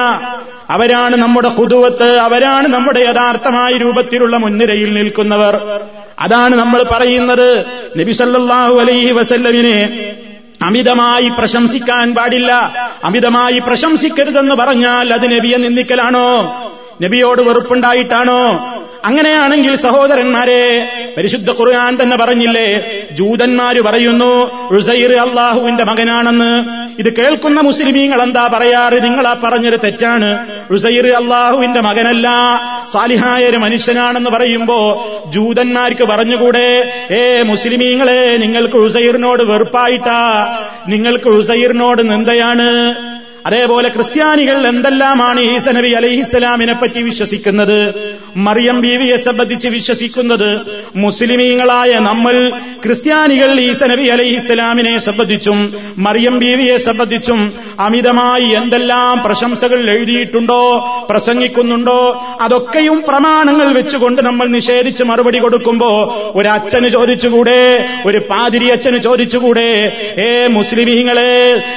അവരാണ് 0.70 1.16
നമ്മുടെ 1.16 1.50
കുതുവത്ത്. 1.50 2.18
അവരാണ് 2.18 2.68
നമ്മുടെ 2.68 3.00
യഥാർത്ഥമായ 3.00 3.78
രൂപത്തിലുള്ള 3.78 4.38
മുൻനിരയിൽ 4.38 4.94
നിൽക്കുന്നവർ. 4.94 5.82
അതാണ് 6.22 6.56
നമ്മൾ 6.56 6.84
പറയുന്നത്. 6.84 7.66
നബി 7.98 8.12
സല്ലല്ലാഹു 8.12 8.80
അലൈഹി 8.80 9.12
വസല്ലമിനെ 9.12 10.16
അമിതമായി 10.62 11.30
പ്രശംസിക്കാൻ 11.30 12.16
പാടില്ല. 12.16 12.52
അമിതമായി 13.04 13.60
പ്രശംസിക്കരുതെന്ന് 13.60 14.56
പറഞ്ഞാൽ 14.56 15.14
അത് 15.14 15.26
നബിയെ 15.32 15.58
നിന്ദിക്കലാണോ? 15.58 16.30
നബിയോട് 17.02 17.42
വെറുപ്പുണ്ടായിട്ടാണോ? 17.42 18.74
അങ്ങനെയാണെങ്കിൽ 19.06 19.76
സഹോദരന്മാരെ 19.76 20.90
പരിശുദ്ധ 21.18 21.52
ഖുർആൻ 21.52 21.98
തന്നെ 22.02 22.18
പറഞ്ഞില്ലേ 22.18 22.68
ജൂതന്മാര് 23.12 23.82
പറയുന്നു 23.82 24.52
റുസൈർ 24.76 25.14
അള്ളാഹുവിന്റെ 25.14 25.84
മകനാണെന്ന്. 25.84 26.52
ഇത് 27.02 27.14
കേൾക്കുന്ന 27.14 27.62
മുസ്ലിമീങ്ങൾ 27.62 28.22
എന്താ 28.22 28.48
പറയാറ്? 28.54 29.04
നിങ്ങളാ 29.04 29.34
പറഞ്ഞൊരു 29.44 29.78
തെറ്റാണ്. 29.84 30.30
റുസൈർ 30.74 31.08
അള്ളാഹുവിന്റെ 31.08 31.82
മകനല്ല 31.82 32.28
സാലിഹായ 32.94 33.46
ഒരു 33.46 33.58
മനുഷ്യനാണെന്ന് 33.58 34.30
പറയുമ്പോ 34.30 34.78
ജൂതന്മാർക്ക് 35.28 36.04
പറഞ്ഞുകൂടെ 36.04 36.68
ഏ 37.12 37.42
മുസ്ലിമീങ്ങളെ 37.42 38.38
നിങ്ങൾക്ക് 38.38 38.76
റുസൈറിനോട് 38.76 39.44
വെറുപ്പായിട്ടാ 39.44 40.22
നിങ്ങൾക്ക് 40.88 41.26
റുസൈറിനോട് 41.26 42.12
നിന്ദയാണ്. 42.12 42.70
അതേപോലെ 43.46 43.90
ക്രിസ്ത്യാനികൾ 43.90 44.68
എന്തെല്ലാമാണ് 44.68 45.40
ഈസ 45.40 45.70
നബി 45.70 45.90
അലൈഹിസ്സലാമിനെ 45.90 46.74
പറ്റി 46.74 47.02
വിശ്വസിക്കുന്നത്? 47.02 47.80
മറിയം 48.38 48.82
ബീവിയെ 48.82 49.15
സംബന്ധിച്ച് 49.17 49.67
വിശ്വസിക്കുന്നത് 49.67 50.50
മുസ്ലിമീങ്ങളായ 50.96 52.00
നമ്മൾ 52.00 52.36
ക്രിസ്ത്യാനികൾ 52.86 53.60
ഈസ 53.60 53.84
നബി 53.84 54.06
അലൈഹി 54.10 54.36
ഇസ്ലാമിനെ 54.36 55.00
സംബന്ധിച്ചും 55.00 55.60
മറിയം 55.98 56.39
ബീവിയെ 56.39 56.78
സംബന്ധിച്ചും 56.78 57.54
അമിതമായി 57.80 58.44
എന്തെല്ലാം 58.44 59.24
പ്രശംസകൾ 59.24 59.89
എഴുതിയിട്ടുണ്ടോ 59.89 60.62
പ്രസംഗിക്കുന്നുണ്ടോ 61.10 62.00
അതൊക്കെയും 62.41 63.04
പ്രമാണങ്ങൾ 63.08 63.74
വെച്ചുകൊണ്ട് 63.74 64.22
നമ്മൾ 64.22 64.48
നിഷേധിച്ച് 64.48 65.04
മറുപടി 65.04 65.39
കൊടുക്കുമ്പോ 65.39 65.91
ഒരു 66.36 66.48
അച്ഛന് 66.48 66.89
ചോദിച്ചുകൂടെ 66.89 67.60
ഒരു 68.06 68.17
പാതിരി 68.30 68.72
അച്ഛന് 68.72 68.98
ചോദിച്ചുകൂടെ 68.98 69.70
ഏ 70.17 70.48
മുസ്ലിമീങ്ങളെ 70.48 71.32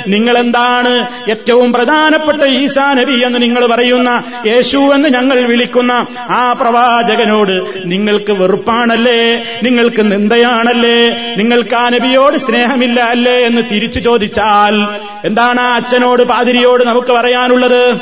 നിങ്ങളെന്താണ് 0.08 0.94
ഏറ്റവും 1.30 1.72
പ്രധാനപ്പെട്ട 1.72 2.42
ഈസാ 2.60 2.94
നബി 2.94 3.12
എന്ന് 3.12 3.42
നിങ്ങൾ 3.42 3.66
പറയുന്ന 3.66 4.10
യേശു 4.46 4.78
എന്ന് 4.94 5.08
ഞങ്ങൾ 5.08 5.40
വിളിക്കുന്ന 5.40 5.92
ആ 6.30 6.43
പ്രവാചകനോട് 6.52 7.82
നിങ്ങൾക്ക് 7.84 8.32
വെറുപ്പാണല്ലേ? 8.32 9.44
നിങ്ങൾക്ക് 9.62 10.12
നിന്ദയാണല്ലേ? 10.12 11.08
നിങ്ങൾക്ക് 11.36 11.74
ആ 11.74 11.88
നബിയോട് 11.88 12.36
സ്നേഹമില്ല 12.36 13.00
അല്ലേ? 13.00 13.32
എന്ന് 13.32 13.62
തിരിച്ചു 13.70 14.00
ചോദിച്ചാൽ 14.00 15.00
എന്താണ് 15.24 15.60
ആ 15.60 15.74
അച്ഛനോട് 15.76 16.22
പാതിരിയോട് 16.22 16.84
നമുക്ക് 16.84 17.08
പറയാനുള്ളത്? 17.08 18.00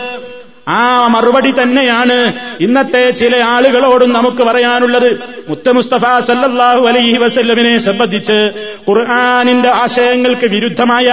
ആ 0.69 1.09
മറുപടി 1.09 1.51
തന്നെയാണ് 1.51 2.33
ഇന്നത്തെ 2.61 3.11
ചില 3.11 3.37
ആളുകളോടും 3.37 4.13
നമുക്ക് 4.13 4.43
പറയാനുള്ളത്. 4.43 5.19
മുത്ത 5.49 5.69
മുസ്തഫ 5.69 6.05
സല്ലല്ലാഹു 6.27 6.87
അലൈഹി 6.87 7.19
വസല്ലമിനെ 7.19 7.79
സംബന്ധിച്ച് 7.79 8.51
ഖുർആാനിന്റെ 8.89 9.69
ആശയങ്ങൾക്ക് 9.69 10.47
വിരുദ്ധമായ 10.47 11.09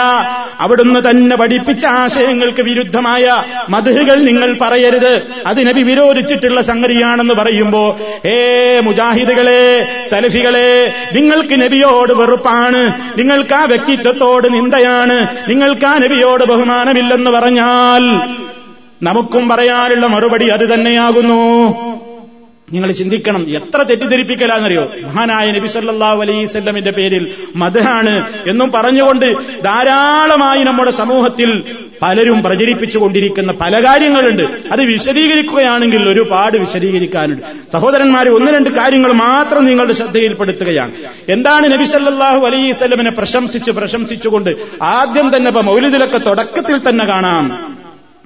അവിടുന്ന് 0.60 1.10
തന്നെ 1.10 1.36
പഠിപ്പിച്ച 1.36 1.86
ആശയങ്ങൾക്ക് 1.86 2.62
വിരുദ്ധമായ 2.62 3.44
മധുകൾ 3.70 4.16
നിങ്ങൾ 4.16 4.58
പറയരുത്. 4.62 5.24
അത് 5.46 5.68
നബി 5.68 5.82
വിരോധിച്ചിട്ടുള്ള 5.82 6.62
സംഗതിയാണെന്ന് 6.62 7.34
പറയുമ്പോ 7.34 7.98
ഏ 8.26 8.80
മുജാഹിദുകളെ 8.80 9.64
സലഫികളെ 10.10 10.94
നിങ്ങൾക്ക് 11.14 11.62
നബിയോട് 11.62 12.14
വെറുപ്പാണ് 12.14 12.84
നിങ്ങൾക്ക് 13.18 13.54
ആ 13.54 13.64
വ്യക്തിത്വത്തോട് 13.64 14.54
നിന്ദയാണ് 14.54 15.50
നിങ്ങൾക്ക് 15.50 15.86
ആ 15.86 15.98
നബിയോട് 15.98 16.44
ബഹുമാനമില്ലെന്ന് 16.44 17.32
പറഞ്ഞാൽ 17.32 18.06
നമുക്കും 19.02 19.50
പറയാനുള്ള 19.50 20.08
മറുപടി 20.08 20.48
അത് 20.48 20.74
തന്നെയാകുന്നു. 20.74 21.40
നിങ്ങൾ 22.74 22.92
ചിന്തിക്കണം 22.92 23.50
എത്ര 23.50 23.82
തെറ്റിദ്ധരിപ്പിക്കലാന്നറിയോ? 23.82 24.92
മഹാനായ 25.04 25.52
നബി 25.52 25.68
സല്ലല്ലാഹു 25.68 26.22
അലൈഹി 26.22 26.46
വസല്ലമിന്റെ 26.46 26.92
പേരിൽ 26.92 27.36
മധുരാണ് 27.56 28.34
എന്നും 28.48 28.72
പറഞ്ഞുകൊണ്ട് 28.72 29.34
ധാരാളമായി 29.64 30.64
നമ്മുടെ 30.64 30.92
സമൂഹത്തിൽ 30.92 31.64
പലരും 32.02 32.44
പ്രചരിപ്പിച്ചുകൊണ്ടിരിക്കുന്ന 32.44 33.52
പല 33.52 33.84
കാര്യങ്ങളുണ്ട്. 33.84 34.44
അത് 34.72 34.82
വിശദീകരിക്കുകയാണെങ്കിൽ 34.82 36.10
ഒരുപാട് 36.10 36.58
വിശദീകരിക്കാനുണ്ട്. 36.58 37.72
സഹോദരന്മാരെ 37.72 38.30
ഒന്ന് 38.30 38.52
രണ്ട് 38.52 38.70
കാര്യങ്ങൾ 38.70 39.12
മാത്രം 39.12 39.66
നിങ്ങളുടെ 39.66 39.94
ശ്രദ്ധയിൽപ്പെടുത്തുകയാണ്. 39.94 40.92
എന്താണ് 41.30 41.72
നബി 41.72 41.84
സല്ലാഹു 41.84 42.46
അലൈഹി 42.46 42.72
വസല്ലമിനെ 42.72 43.10
പ്രശംസിച്ച് 43.10 43.72
പ്രശംസിച്ചുകൊണ്ട് 43.72 44.56
ആദ്യം 44.82 45.36
തന്നെ 45.36 45.48
ഇപ്പൊ 45.48 45.62
മൗലിദിലൊക്കെ 45.62 46.18
തുടക്കത്തിൽ 46.18 46.90
തന്നെ 46.90 47.06
കാണാം. 47.06 47.79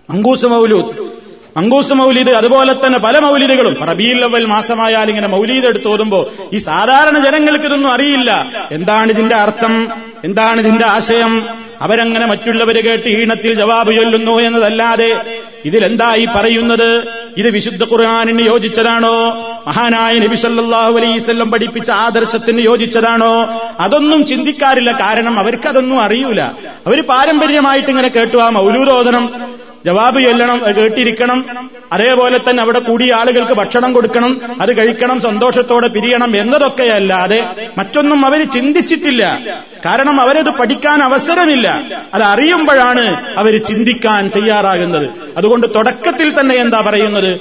അങ്കൂസ് 0.10 0.46
മൗലൂദ്. 0.46 1.14
അങ്കൂസ് 1.58 1.94
മൗലീദ് 1.94 2.30
അതുപോലെ 2.30 2.74
തന്നെ 2.74 3.00
പല 3.00 3.20
മൗലീദുകളും. 3.20 3.74
റബീൽ 3.74 4.24
അവൽ 4.24 4.46
മാസമായാൽ 4.46 5.10
ഇങ്ങനെ 5.10 5.28
മൗലീദ് 5.28 5.66
എടുത്ത് 5.66 5.88
ഓതുമ്പോ 5.88 6.30
ഈ 6.54 6.58
സാധാരണ 6.58 7.20
ജനങ്ങൾക്ക് 7.20 7.66
ഇതൊന്നും 7.66 7.92
അറിയില്ല. 7.92 8.46
എന്താണ് 8.72 9.10
ഇതിന്റെ 9.10 9.36
അർത്ഥം? 9.36 9.92
എന്താണ് 10.24 10.60
ഇതിന്റെ 10.62 10.86
ആശയം? 10.86 11.44
അവരങ്ങനെ 11.82 12.26
മറ്റുള്ളവര് 12.26 12.84
കേട്ട് 12.84 13.08
ഈണത്തിൽ 13.08 13.54
ജവാബ് 13.54 13.96
ചൊല്ലുന്നു 13.96 14.32
എന്നതല്ലാതെ 14.32 15.40
ഇതിലെന്തായി 15.66 16.28
പറയുന്നത്? 16.36 17.08
ഇത് 17.38 17.50
വിശുദ്ധ 17.50 17.84
ഖുർആാനിന് 17.84 18.42
യോജിച്ചതാണോ? 18.42 19.38
മഹാനായ 19.68 20.20
നബി 20.20 20.36
സല്ലല്ലാഹു 20.36 20.98
അലൈഹി 20.98 21.18
വസല്ലം 21.18 21.52
പഠിപ്പിച്ച 21.52 21.92
ആദർശത്തിന് 21.92 22.60
യോജിച്ചതാണോ? 22.60 23.48
അതൊന്നും 23.80 24.26
ചിന്തിക്കാറില്ല. 24.26 24.92
കാരണം 24.92 25.40
അവർക്കതൊന്നും 25.40 26.02
അറിയൂല. 26.02 26.42
അവർ 26.88 27.06
പാരമ്പര്യമായിട്ട് 27.06 27.90
ഇങ്ങനെ 27.90 28.08
കേട്ടു 28.08 28.38
ആ 28.38 28.50
മൗലൂദോദനം 28.50 29.53
ജവാബ് 29.86 30.22
ചൊല്ലണം 30.22 30.62
കേട്ടിരിക്കണം. 30.78 31.70
അതേപോലെ 31.94 32.40
തന്നെ 32.50 32.62
അവിടെ 32.64 32.80
കൂടിയ 32.80 33.14
ആളുകൾക്ക് 33.14 33.52
ഭക്ഷണം 33.52 33.94
കൊടുക്കണം 33.94 34.42
അത് 34.62 34.78
കഴിക്കണം 34.78 35.22
സന്തോഷത്തോടെ 35.22 35.88
പിരിയണം 35.88 36.38
എന്നതൊക്കെയല്ലാതെ 36.38 37.46
മറ്റൊന്നും 37.78 38.26
അവർ 38.26 38.44
ചിന്തിച്ചിട്ടില്ല. 38.44 39.40
കാരണം 39.86 40.22
അവരത് 40.22 40.50
പഠിക്കാൻ 40.50 41.04
അവസരമില്ല. 41.04 41.82
അത് 42.14 42.24
അറിയുമ്പോഴാണ് 42.24 43.38
അവർ 43.38 43.64
ചിന്തിക്കാൻ 43.64 44.32
തയ്യാറാകുന്നത്. 44.36 45.10
അതുകൊണ്ട് 45.38 45.68
തുടക്കത്തിൽ 45.76 46.40
തന്നെ 46.40 46.56
എന്താ 46.56 46.80
പറയുന്നത്? 46.80 47.40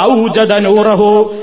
ഔജദ 0.00 0.52
നൂറഹു 0.52 1.34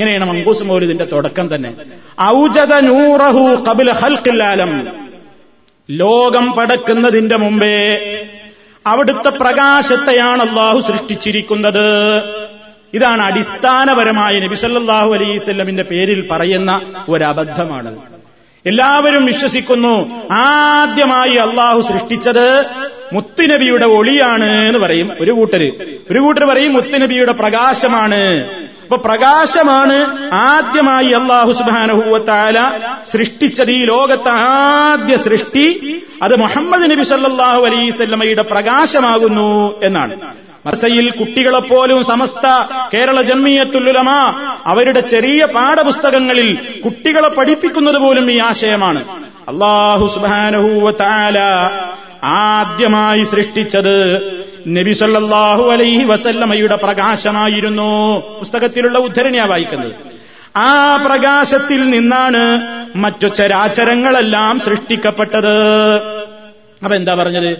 ഇങ്ങനെയാണ് 0.00 0.28
മങ്കൂസ് 0.28 0.62
മൗലിദിന്റെ 0.62 1.04
തുടക്കം 1.04 1.54
തന്നെ. 1.54 1.74
ഔജദ 2.20 2.72
നൂറഹു 2.74 3.64
ഖബ്ല 3.68 3.92
ഹൽക്കില്ലാലം 3.92 4.88
ലോകം 5.90 6.52
പടക്കുന്നതിന്റെ 6.52 7.36
മുമ്പേ 7.36 7.76
അവിടുത്തെ 8.86 9.28
പ്രകാശത്തെയാണ് 9.28 10.48
അള്ളാഹു 10.48 10.80
സൃഷ്ടിച്ചിരിക്കുന്നത്. 10.80 11.88
ഇതാണ് 12.94 13.22
അടിസ്ഥാനപരമായ 13.22 14.38
നബിസല്ലാഹു 14.38 15.14
അലൈസ്മിന്റെ 15.14 15.82
പേരിൽ 15.82 16.28
പറയുന്ന 16.30 16.80
ഒരു 17.08 17.24
അബദ്ധമാണ് 17.24 17.96
എല്ലാവരും 18.66 19.26
വിശ്വസിക്കുന്നു 19.26 20.10
ആദ്യമായി 20.32 21.34
അള്ളാഹു 21.34 21.80
സൃഷ്ടിച്ചത് 21.80 22.64
മുത്തുനബിയുടെ 23.12 23.86
ഒളിയാണ് 23.86 24.66
എന്ന് 24.66 24.78
പറയും 24.78 25.12
ഒരു 25.20 25.32
കൂട്ടര്. 25.32 25.70
ഒരു 26.10 26.18
കൂട്ടർ 26.18 26.44
പറയും 26.44 26.72
മുത്തുനബിയുടെ 26.72 27.32
പ്രകാശമാണ്. 27.32 28.20
അപ്പൊ 28.90 29.08
പ്രകാശമാണ് 29.08 30.28
ആദ്യമായി 30.34 31.10
അള്ളാഹു 31.10 31.52
സുബാനഹുവത്താല 31.52 32.58
സൃഷ്ടിച്ചത് 33.12 33.70
ഈ 33.70 33.84
ലോകത്തെ 33.84 34.30
ആദ്യ 34.30 35.16
സൃഷ്ടി. 35.16 35.66
അത് 36.22 36.36
മുഹമ്മദ് 36.36 36.90
നബി 36.90 37.02
സല്ലാഹു 37.02 37.60
അലൈസല്ലമയുടെ 37.66 38.42
പ്രകാശമാകുന്നു 38.42 39.74
എന്നാണ്. 39.82 40.16
മസയിൽ 40.66 41.10
കുട്ടികളെപ്പോലും 41.10 42.04
സമസ്ത 42.04 42.46
കേരള 42.94 43.22
ജന്മീയത്തുല്ലുലമ 43.22 44.10
അവരുടെ 44.66 45.00
ചെറിയ 45.00 45.44
പാഠപുസ്തകങ്ങളിൽ 45.44 46.80
കുട്ടികളെ 46.84 47.28
പഠിപ്പിക്കുന്നത് 47.28 47.98
പോലും 47.98 48.30
ഈ 48.30 48.38
ആശയമാണ്. 48.38 49.04
അള്ളാഹു 49.48 50.06
സുബാനഹുവത്താല 50.14 51.38
ആദ്യമായി 52.24 53.24
സൃഷ്ടിച്ചത് 53.24 53.96
നബി 54.68 54.92
സല്ലാഹു 54.92 55.70
അലൈഹി 55.70 56.04
വസല്ലമയുടെ 56.04 56.76
പ്രകാശമായിരുന്നു 56.76 58.20
പുസ്തകത്തിലുള്ള 58.38 58.98
ഉദ്ധരണിയാ 58.98 59.44
വായിക്കുന്നത്. 59.44 59.92
ആ 60.56 60.96
പ്രകാശത്തിൽ 60.96 61.90
നിന്നാണ് 61.90 62.66
മറ്റു 62.96 63.28
ചരാചരങ്ങളെല്ലാം 63.28 64.60
സൃഷ്ടിക്കപ്പെട്ടത്. 64.60 66.02
അപ്പൊ 66.84 66.94
എന്താ 66.94 67.14
പറഞ്ഞത്? 67.14 67.58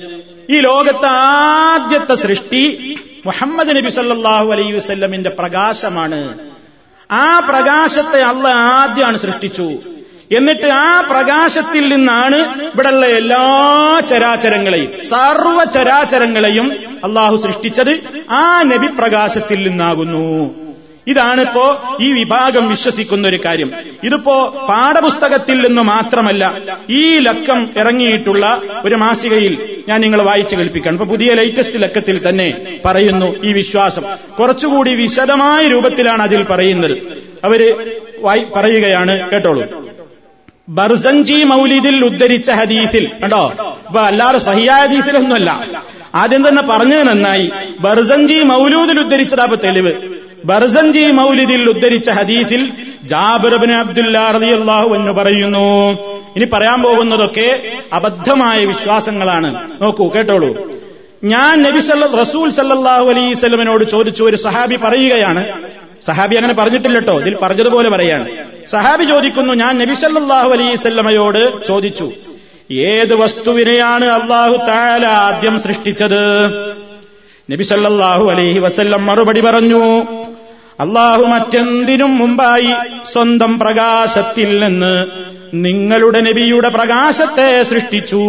ഈ 0.50 0.60
ലോകത്തെ 0.60 1.06
ആദ്യത്തെ 1.06 2.14
സൃഷ്ടി 2.14 2.94
മുഹമ്മദ് 3.26 3.76
നബി 3.76 3.90
സല്ലാഹു 3.90 4.52
അലൈഹി 4.52 4.72
വസ്ല്ലമിന്റെ 4.72 5.30
പ്രകാശമാണ്. 5.30 6.38
ആ 7.12 7.38
പ്രകാശത്തെ 7.38 8.22
അള്ള 8.22 8.48
ആദ്യമാണ് 8.48 9.18
സൃഷ്ടിച്ചു. 9.18 9.72
എന്നിട്ട് 10.36 10.66
ആ 10.66 11.00
പ്രകാശത്തിൽ 11.00 11.88
നിന്നാണ് 11.88 12.36
ഇവിടെയുള്ള 12.66 13.06
എല്ലാ 13.06 14.00
ചരാചരങ്ങളെയും 14.10 14.92
സർവ 15.08 15.64
ചരാചരങ്ങളെയും 15.64 16.72
അള്ളാഹു 17.04 17.36
സൃഷ്ടിച്ചത്. 17.36 18.00
ആ 18.30 18.62
നബി 18.62 18.86
പ്രകാശത്തിൽ 18.86 19.68
നിന്നാകുന്നു. 19.68 20.54
ഇതാണിപ്പോ 21.06 21.82
ഈ 22.00 22.12
വിഭാഗം 22.12 22.68
വിശ്വസിക്കുന്ന 22.68 23.28
ഒരു 23.28 23.40
കാര്യം. 23.44 23.72
ഇതിപ്പോ 24.04 24.66
പാഠപുസ്തകത്തിൽ 24.68 25.66
നിന്ന് 25.66 25.82
മാത്രമല്ല 25.82 26.62
ഈ 26.90 27.18
ലക്കം 27.18 27.70
ഇറങ്ങിയിട്ടുള്ള 27.76 28.62
ഒരു 28.84 28.94
മാസികയിൽ 28.94 29.82
ഞാൻ 29.88 30.00
നിങ്ങൾ 30.00 30.22
വായിച്ചു 30.22 30.56
കേൾപ്പിക്കണം 30.56 30.92
ഇപ്പൊ 30.92 31.06
പുതിയ 31.06 31.34
ലേറ്റസ്റ്റ് 31.34 31.82
ലക്കത്തിൽ 31.82 32.28
തന്നെ 32.28 32.78
പറയുന്നു 32.84 33.36
ഈ 33.44 33.52
വിശ്വാസം. 33.52 34.02
കുറച്ചുകൂടി 34.38 34.94
വിശദമായ 34.94 35.68
രൂപത്തിലാണ് 35.68 36.22
അതിൽ 36.22 36.42
പറയുന്നത്. 36.42 36.96
അവർ 37.44 37.86
പറയുകയാണ് 38.56 39.30
കേട്ടോളൂ. 39.30 39.79
ബർസഞ്ചി 40.70 41.44
മൗലിദിൽ 41.44 42.04
ഉദ്ധരിച്ച 42.04 42.50
ഹദീസിൽ. 42.50 43.10
കണ്ടോ? 43.22 43.52
ഇപ്പൊ 43.86 44.00
അല്ലാതെ 44.00 44.38
സഹിയായ 44.38 44.86
ഹദീസിലൊന്നുമല്ല. 44.86 45.50
ആദ്യം 46.14 46.48
തന്നെ 46.48 46.62
പറഞ്ഞത് 46.62 47.02
നന്നായി. 47.02 47.50
ബർസഞ്ചി 47.80 48.42
മൗലൂദിൽ 48.42 49.00
ഉദ്ധരിച്ചതാ 49.00 49.44
ഇപ്പൊ 49.44 49.56
തെളിവ്. 49.56 49.92
ബർസഞ്ചി 50.44 51.10
മൗലിദിൽ 51.10 51.68
ഉദ്ധരിച്ച 51.68 52.10
ഹദീസിൽ 52.10 52.72
ജാബിർബിൻ 53.04 53.72
അബ്ദുല്ലാഹു 53.72 54.94
എന്ന് 54.94 55.12
പറയുന്നു. 55.12 55.90
ഇനി 56.36 56.44
പറയാൻ 56.44 56.82
പോകുന്നതൊക്കെ 56.82 57.72
അബദ്ധമായ 57.92 58.64
വിശ്വാസങ്ങളാണ്. 58.64 59.70
നോക്കൂ 59.82 60.08
കേട്ടോളൂ. 60.08 60.80
ഞാൻ 61.24 61.62
നബി 61.62 61.78
റസൂൽ 62.16 62.50
സല്ലല്ലാഹു 62.50 63.10
അലൈഹി 63.10 63.34
സ്വലമിനോട് 63.34 63.84
ചോദിച്ചു 63.84 64.24
ഒരു 64.24 64.36
സഹാബി 64.36 64.76
പറയുകയാണ് 64.76 65.46
സഹാബി 66.06 66.34
അങ്ങനെ 66.36 66.54
പറഞ്ഞിട്ടില്ലട്ടോ. 66.54 67.20
ഇതിൽ 67.20 67.36
പറഞ്ഞതുപോലെ 67.42 67.88
പറയാണ്. 67.88 68.26
സഹാബി 68.66 69.04
ചോദിക്കുന്നു 69.04 69.54
ഞാൻ 69.54 69.78
നബി 69.78 69.94
സല്ലല്ലാഹു 69.94 70.50
അലൈഹി 70.50 70.76
സ്വല്ലമയോട് 70.76 71.64
ചോദിച്ചു 71.66 72.12
ഏത് 72.70 73.14
വസ്തുവിനെയാണ് 73.14 74.04
അള്ളാഹു 74.04 74.56
താല 74.56 75.06
ആദ്യം 75.06 75.60
സൃഷ്ടിച്ചത്? 75.60 76.22
നബി 77.50 77.62
സല്ലല്ലാഹു 77.62 78.30
അലൈഹി 78.30 78.58
വസല്ലം 78.58 79.06
മറുപടി 79.06 79.40
പറഞ്ഞു 79.40 79.82
അള്ളാഹു 80.80 81.22
മറ്റെന്തിനും 81.22 82.18
മുമ്പായി 82.18 82.72
സ്വന്തം 83.12 83.58
പ്രകാശത്തിൽ 83.58 84.50
നിന്ന് 84.64 84.94
നിങ്ങളുടെ 85.54 86.20
നബിയുടെ 86.20 86.68
പ്രകാശത്തെ 86.68 87.62
സൃഷ്ടിച്ചു. 87.62 88.22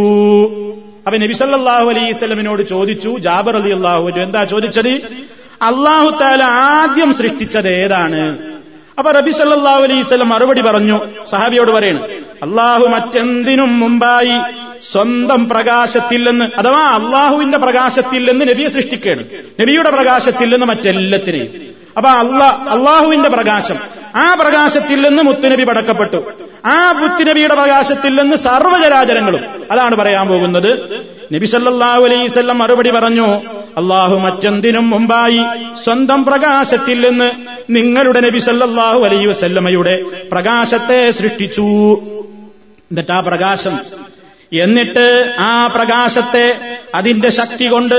അപ്പൊ 1.06 1.18
നബി 1.18 1.34
സല്ലല്ലാഹു 1.34 1.90
അലൈഹി 1.90 2.12
സ്വലമിനോട് 2.12 2.64
ചോദിച്ചു 2.68 3.18
ജാബർ 3.18 3.56
അലി 3.56 3.72
അള്ളാഹു 3.72 4.10
എന്താ 4.10 4.44
ചോദിച്ചത്? 4.44 4.94
അള്ളാഹു 5.62 6.10
താല 6.22 6.44
ആദ്യം 6.44 7.14
സൃഷ്ടിച്ചത് 7.14 7.70
ഏതാണ്? 7.70 8.38
അപ്പൊ 8.98 9.12
റബി 9.12 9.32
സല്ലാഹു 9.32 9.84
അലൈഹി 9.84 10.02
സ്വലം 10.02 10.30
മറുപടി 10.30 10.62
പറഞ്ഞു. 10.62 11.00
സഹാബിയോട് 11.32 11.72
പറയണ് 11.72 12.04
അള്ളാഹു 12.44 12.88
മറ്റെന്തിനും 12.88 13.80
മുമ്പായി 13.80 14.54
സ്വന്തം 14.92 15.50
പ്രകാശത്തിൽ 15.50 16.30
നിന്ന് 16.30 16.46
അഥവാ 16.58 16.88
അള്ളാഹുവിന്റെ 16.88 17.58
പ്രകാശത്തിൽ 17.58 18.32
നിന്ന് 18.32 18.50
നബിയെ 18.50 18.68
സൃഷ്ടിക്കുകയാണ്. 18.68 19.24
നബിയുടെ 19.62 19.90
പ്രകാശത്തിൽ 19.90 20.54
നിന്ന് 20.54 20.66
മറ്റെല്ലാത്തിനെയും. 20.66 21.72
അപ്പൊ 21.98 22.10
അള്ളാ 22.10 22.48
അള്ളാഹുവിന്റെ 22.48 23.30
പ്രകാശം. 23.30 23.76
ആ 24.16 24.34
പ്രകാശത്തിൽ 24.34 25.02
നിന്ന് 25.02 25.24
മുത്തുനബി 25.24 25.64
പടക്കപ്പെട്ടു. 25.64 26.32
ആ 26.66 26.92
മുത്തുനബിയുടെ 26.92 27.56
പ്രകാശത്തിൽ 27.56 28.22
നിന്ന് 28.22 28.38
സർവചരാചരങ്ങളും 28.38 29.40
അതാണ് 29.72 29.96
പറയാൻ 29.96 30.28
പോകുന്നത്. 30.28 30.72
നബി 31.34 31.46
സല്ലല്ലാഹു 31.46 32.02
അലൈവല്ലം 32.06 32.58
മറുപടി 32.58 32.92
പറഞ്ഞു 32.92 33.28
അള്ളാഹു 33.80 34.16
മറ്റെന്തിനും 34.16 34.90
മുമ്പായി 34.90 35.44
സ്വന്തം 35.84 36.26
പ്രകാശത്തിൽ 36.26 37.10
നിന്ന് 37.10 37.30
നിങ്ങളുടെ 37.70 38.20
നബി 38.20 38.40
സല്ലല്ലാഹു 38.40 39.00
അലൈഹി 39.00 39.26
വസല്ലമയുടെ 39.26 39.96
പ്രകാശത്തെ 40.32 41.12
സൃഷ്ടിച്ചു. 41.12 41.68
എന്നിട്ട് 42.92 43.12
ആ 43.12 43.20
പ്രകാശം 43.20 43.80
എന്നിട്ട് 44.66 45.34
ആ 45.40 45.68
പ്രകാശത്തെ 45.68 46.46
അതിന്റെ 46.96 47.30
ശക്തി 47.30 47.68
കൊണ്ട് 47.68 47.98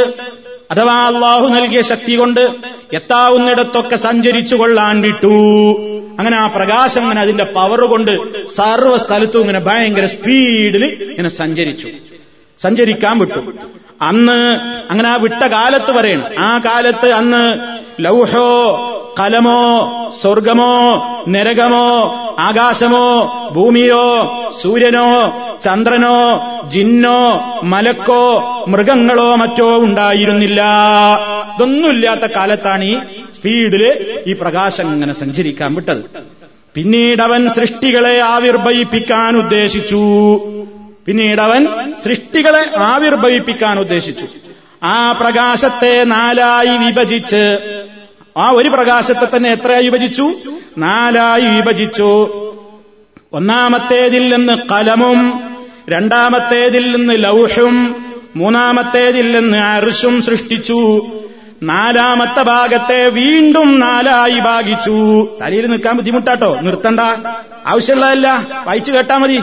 അഥവാ 0.70 0.98
അള്ളാഹു 1.06 1.46
നൽകിയ 1.48 1.82
ശക്തി 1.82 2.16
കൊണ്ട് 2.16 2.40
എത്താവുന്നിടത്തൊക്കെ 2.92 3.96
സഞ്ചരിച്ചു 3.96 4.54
കൊള്ളാൻ 4.54 5.00
വിട്ടു. 5.00 5.36
അങ്ങനെ 6.18 6.36
ആ 6.36 6.46
പ്രകാശം 6.46 7.00
അങ്ങനെ 7.00 7.20
അതിന്റെ 7.20 7.44
പവർ 7.44 7.80
കൊണ്ട് 7.80 8.12
സർവ 8.48 8.96
സ്ഥലത്തും 8.96 9.40
ഇങ്ങനെ 9.40 9.60
ഭയങ്കര 9.60 10.06
സ്പീഡിൽ 10.06 10.84
ഇങ്ങനെ 10.84 11.28
സഞ്ചരിച്ചു. 11.28 11.88
സഞ്ചരിക്കാൻ 12.62 13.18
വിട്ടു. 13.18 13.40
അന്ന് 14.02 14.40
അങ്ങനെ 14.90 15.08
ആ 15.08 15.16
വിട്ട 15.16 15.46
കാലത്ത് 15.46 15.92
പറയണം. 15.92 16.24
ആ 16.38 16.58
കാലത്ത് 16.58 17.12
അന്ന് 17.12 17.58
ലൗഹോ 18.00 18.88
കലമോ 19.20 19.60
സ്വർഗമോ 20.22 20.74
നരകമോ 21.28 21.88
ആകാശമോ 22.38 23.06
ഭൂമിയോ 23.52 24.04
സൂര്യനോ 24.62 25.08
ചന്ദ്രനോ 25.62 26.16
ജിന്നോ 26.68 27.20
മലക്കോ 27.62 28.24
മൃഗങ്ങളോ 28.68 29.34
മറ്റോ 29.34 29.76
ഉണ്ടായിരുന്നില്ല. 29.76 30.62
ഇതൊന്നുമില്ലാത്ത 31.56 32.20
കാലത്താണ് 32.20 32.84
ഈ 32.84 32.98
സ്പീഡിൽ 33.34 33.84
ഈ 34.26 34.32
പ്രകാശം 34.40 34.94
ഇങ്ങനെ 34.94 35.12
സഞ്ചരിക്കാൻ 35.12 35.74
വിട്ടത്. 35.74 36.02
പിന്നീട് 36.74 37.22
അവൻ 37.22 37.48
സൃഷ്ടികളെ 37.48 38.18
ആവിർഭവിപ്പിക്കാൻ 38.18 39.36
ഉദ്ദേശിച്ചു. 39.36 40.02
പിന്നീട് 41.06 41.40
അവൻ 41.40 41.68
സൃഷ്ടികളെ 42.04 42.78
ആവിർഭവിപ്പിക്കാൻ 42.78 43.80
ഉദ്ദേശിച്ചു. 43.80 44.28
ആ 44.82 45.12
പ്രകാശത്തെ 45.12 46.04
നാലായി 46.04 46.76
വിഭജിച്ച് 46.76 47.58
ആ 48.36 48.50
ഒരു 48.50 48.68
പ്രകാശത്തെ 48.68 49.36
തന്നെ 49.36 49.50
എത്രയായി 49.50 49.88
വിഭജിച്ചു? 49.88 50.34
നാലായി 50.78 51.44
വിഭജിച്ചു. 51.44 52.22
ഒന്നാമത്തേതിൽ 53.32 54.36
നിന്ന് 54.36 54.52
കലമും 54.70 55.40
രണ്ടാമത്തേതിൽ 55.90 56.96
നിന്ന് 56.96 57.24
ലൗഹും 57.24 58.04
മൂന്നാമത്തേതിൽ 58.36 59.32
നിന്ന് 59.32 59.58
അർഷും 59.58 60.22
സൃഷ്ടിച്ചു. 60.22 61.06
നാലാമത്തെ 61.62 62.42
ഭാഗത്തെ 62.42 63.08
വീണ്ടും 63.08 63.80
നാലായി 63.80 64.40
ഭാഗിച്ചു. 64.40 65.28
തലയിൽ 65.40 65.66
നിൽക്കാൻ 65.66 65.96
ബുദ്ധിമുട്ടാട്ടോ. 65.96 66.60
നിർത്തണ്ട. 66.60 67.00
ആവശ്യമുള്ളതല്ല. 67.66 68.46
വായിച്ചു 68.66 68.92
കേട്ടാ 68.92 69.16
മതി. 69.16 69.42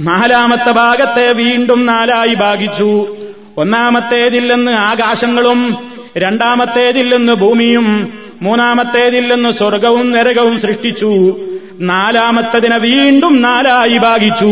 നാലാമത്തെ 0.00 0.70
ഭാഗത്തെ 0.70 1.32
വീണ്ടും 1.32 1.86
നാലായി 1.86 2.34
ഭാഗിച്ചു. 2.34 3.16
ഒന്നാമത്തേതിൽ 3.58 4.54
നിന്ന് 4.54 4.72
ആകാശങ്ങളും 4.72 5.76
രണ്ടാമത്തേതിൽ 6.18 7.16
നിന്ന് 7.16 7.32
ഭൂമിയും 7.32 8.18
മൂന്നാമത്തേതിൽ 8.42 9.34
നിന്ന് 9.34 9.50
സ്വർഗവും 9.50 10.12
നരകവും 10.12 10.60
സൃഷ്ടിച്ചു. 10.60 11.40
നാലാമത്തതിനെ 11.80 12.78
വീണ്ടും 12.78 13.42
നാലായി 13.42 13.98
ഭാഗിച്ചു. 13.98 14.44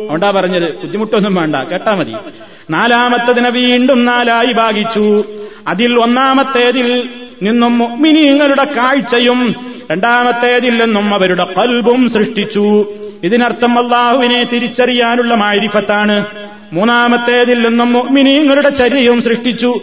അതുകൊണ്ടാ 0.00 0.30
പറഞ്ഞത്? 0.30 0.76
ബുദ്ധിമുട്ടൊന്നും 0.76 1.34
വേണ്ട. 1.34 1.56
കേട്ടാ 1.56 1.94
മതി. 1.94 2.14
നാലാമത്തതിനെ 2.70 3.50
വീണ്ടും 3.50 4.04
നാലായി 4.04 4.52
ഭാഗിച്ചു. 4.52 5.24
അതിൽ 5.68 5.98
ഒന്നാമത്തേതിൽ 5.98 7.08
നിന്നും 7.42 8.02
മിനിങ്ങളുടെ 8.02 8.64
കാഴ്ചയും 8.64 9.54
രണ്ടാമത്തേതിൽ 9.90 10.78
നിന്നും 10.78 11.14
അവരുടെ 11.14 11.46
കൽബും 11.58 12.10
സൃഷ്ടിച്ചു. 12.10 12.94
ഇതിനർത്ഥം 13.22 13.78
അള്ളാഹുവിനെ 13.78 14.44
തിരിച്ചറിയാനുള്ള 14.44 15.34
മാരിഫത്താണ്. 15.34 16.26
മൂന്നാമത്തേതിൽ 16.72 17.68
നിന്നും 17.68 17.92
മുഅ്മിനീങ്ങളുടെ 17.92 18.68
ചര്യയും 18.68 19.22
സൃഷ്ടിച്ചു. 19.22 19.80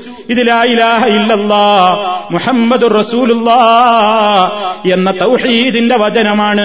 മുഹമ്മദ് 2.31 2.99
റസൂലുള്ളാ 2.99 3.61
എന്ന 4.93 5.11
തൗഹീദിന്റെ 5.11 5.97
വചനമാണ്. 5.97 6.61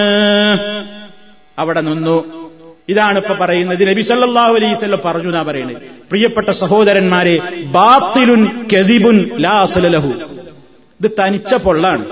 അവിടെ 1.59 1.81
നിന്നു. 1.81 2.45
ഇതാണ് 2.89 3.17
ഇപ്പൊ 3.17 3.33
പറയുന്നത്. 3.33 3.89
നബി 3.89 4.01
സല്ലല്ലാഹു 4.01 4.53
അലൈസ് 4.53 4.85
പറഞ്ഞു 4.85 5.27
എന്നാ 5.27 5.41
പറയുന്നത്. 5.41 5.77
പ്രിയപ്പെട്ട 6.09 6.49
സഹോദരന്മാരെ 6.49 7.39
ബാത്തിലുൻ 7.65 8.47
കെതിബുൻ 8.73 9.29
ലാസലഹു 9.39 10.07
ഇത് 10.07 11.11
തനിച്ച 11.19 11.53
പൊള്ളാണ് 11.53 12.05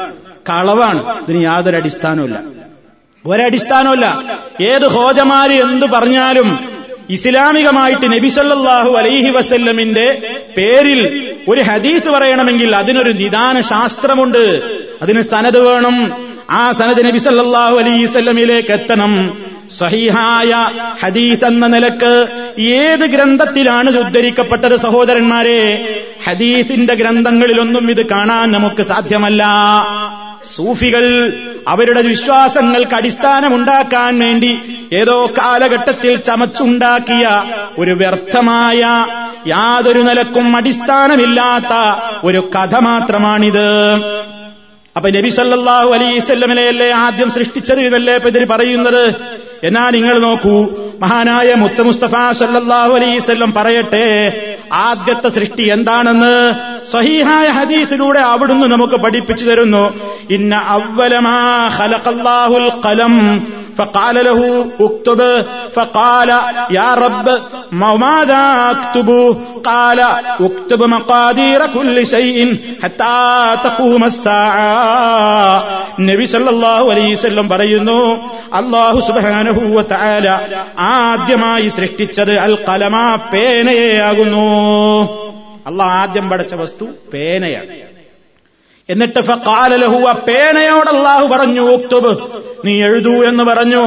കളവാണ്. 0.49 1.23
ഇതിന് 1.23 1.43
യാതൊരു 1.43 1.75
അടിസ്ഥാനവുമില്ല. 1.75 2.62
ഒരടിസ്ഥാനമില്ല 3.25 4.23
ഏത് 4.61 4.87
ഹോജമാര് 4.87 5.51
എന്തു 5.51 5.85
പറഞ്ഞാലും 5.85 6.59
ഇസ്ലാമികമായിട്ട് 7.09 8.11
നബിസല്ലാഹു 8.11 8.89
അലൈഹി 8.89 9.29
വസല്ലമിന്റെ 9.29 10.21
പേരിൽ 10.57 11.31
ഒരു 11.49 11.61
ഹദീസ് 11.61 12.09
പറയണമെങ്കിൽ 12.09 12.75
അതിനൊരു 12.75 13.11
നിദാന 13.11 13.61
ശാസ്ത്രമുണ്ട്. 13.61 14.61
അതിന് 15.01 15.21
സനത് 15.21 15.59
വേണം. 15.59 16.11
ആ 16.49 16.71
സനത് 16.71 17.05
നബി 17.05 17.17
സല്ലാഹു 17.17 17.77
അലൈഹി 17.77 18.05
വസല്ലമിലേക്ക് 18.05 18.71
എത്തണം. 18.71 19.37
സഹിഹായ 19.71 20.69
ഹദീസ് 21.03 21.45
എന്ന 21.45 21.67
നിലയ്ക്ക് 21.67 22.27
ഏത് 22.61 22.99
ഗ്രന്ഥത്തിലാണ് 22.99 23.99
ഉദ്ധരിക്കപ്പെട്ടത് 23.99 24.75
സഹോദരന്മാരെ? 24.75 25.61
ഹദീസിന്റെ 26.25 26.93
ഗ്രന്ഥങ്ങളിലൊന്നും 26.93 27.89
ഇത് 27.89 28.05
കാണാൻ 28.05 28.51
നമുക്ക് 28.51 28.81
സാധ്യമല്ല. 28.81 29.45
സൂഫികൾ 30.45 31.33
അവരുടെ 31.67 32.01
വിശ്വാസങ്ങൾക്ക് 32.01 32.95
അടിസ്ഥാനമുണ്ടാക്കാൻ 32.95 34.19
വേണ്ടി 34.19 34.59
ഏതോ 34.93 35.25
കാലഘട്ടത്തിൽ 35.37 36.15
ചമച്ചുണ്ടാക്കിയ 36.15 37.43
ഒരു 37.79 37.91
വ്യർത്ഥമായ 37.91 39.05
യാതൊരു 39.47 39.99
നിലക്കും 39.99 40.55
അടിസ്ഥാനമില്ലാത്ത 40.55 41.97
ഒരു 42.25 42.49
കഥ 42.55 42.75
മാത്രമാണിത്. 42.75 43.93
അപ്പൊ 44.95 45.09
നബി 45.09 45.29
സല്ലല്ലാഹു 45.29 45.89
അലൈവല്ലമിനെയല്ലേ 45.89 46.91
ആദ്യം 46.91 47.31
സൃഷ്ടിച്ചത് 47.31 47.79
ഇതല്ലേ 47.79 48.15
ഇപ്പൊ 48.15 48.29
ഇതിന് 48.29 48.45
പറയുന്നത്? 48.45 49.15
എന്നാ 49.63 49.89
നിങ്ങൾ 49.89 50.19
നോക്കൂ. 50.19 50.82
മഹാനായ 51.03 51.49
മുത്ത 51.55 51.81
മുസ്തഫ 51.81 52.15
സല്ലല്ലാഹു 52.39 52.91
അലൈവല്ലം 52.95 53.51
പറയട്ടെ 53.53 54.05
ആദ്യത്തെ 54.81 55.29
സൃഷ്ടി 55.29 55.65
എന്താണെന്ന് 55.75 56.35
സഹീഹായ 56.91 57.47
ഹദീസിലൂടെ 57.49 58.21
അവിടുന്ന് 58.33 58.67
നമുക്ക് 58.67 58.95
പഠിപ്പിച്ചു 58.95 59.45
തരുന്നു. 59.45 59.83
ഇന്ന 60.29 60.53
അവലമാ 60.75 61.37
ഖലഖല്ലാഹുൽ 61.77 62.69
ഖലം 62.85 63.15
فقال 63.76 64.24
له 64.24 64.40
اكتب 64.80 65.20
فقال 65.74 66.30
يا 66.70 66.94
رب 66.96 67.26
ماذا 67.74 68.44
اكتب 68.70 69.08
قال 69.64 70.00
اكتب 70.40 70.80
مقادير 70.88 71.60
كل 71.68 72.06
شيء 72.06 72.36
حتى 72.82 73.18
تقوم 73.64 74.02
الساعة 74.04 75.56
നബി 76.00 76.24
സല്ലല്ലാഹു 76.26 76.86
അലൈഹി 76.92 77.12
വസല്ലം 77.14 77.46
പറയുന്നു 77.48 78.00
അല്ലാഹു 78.52 78.98
സുബ്ഹാനഹു 79.08 79.62
വ 79.76 79.82
തആല 79.92 80.26
ആദ്യമായി 80.90 81.68
സൃഷ്ടിച്ചത് 81.76 82.34
അൽ 82.44 82.54
ഖലമ 82.66 82.96
പേനയെയാകുന്നു 83.32 84.46
അള്ളാഹ് 85.66 85.94
ആദ്യം 86.02 86.26
പഠിച്ച 86.30 86.54
വസ്തു 86.54 86.84
പേനയാണ് 87.12 87.74
എന്നിട്ട് 88.89 89.19
പേനയോട് 90.27 90.89
അള്ളാഹു 90.89 91.27
പറഞ്ഞു 91.27 91.61
ഉക്തുബ് 91.61 92.11
നീ 92.65 92.83
എഴുതു 92.83 93.25
എന്ന് 93.25 93.43
പറഞ്ഞു. 93.43 93.83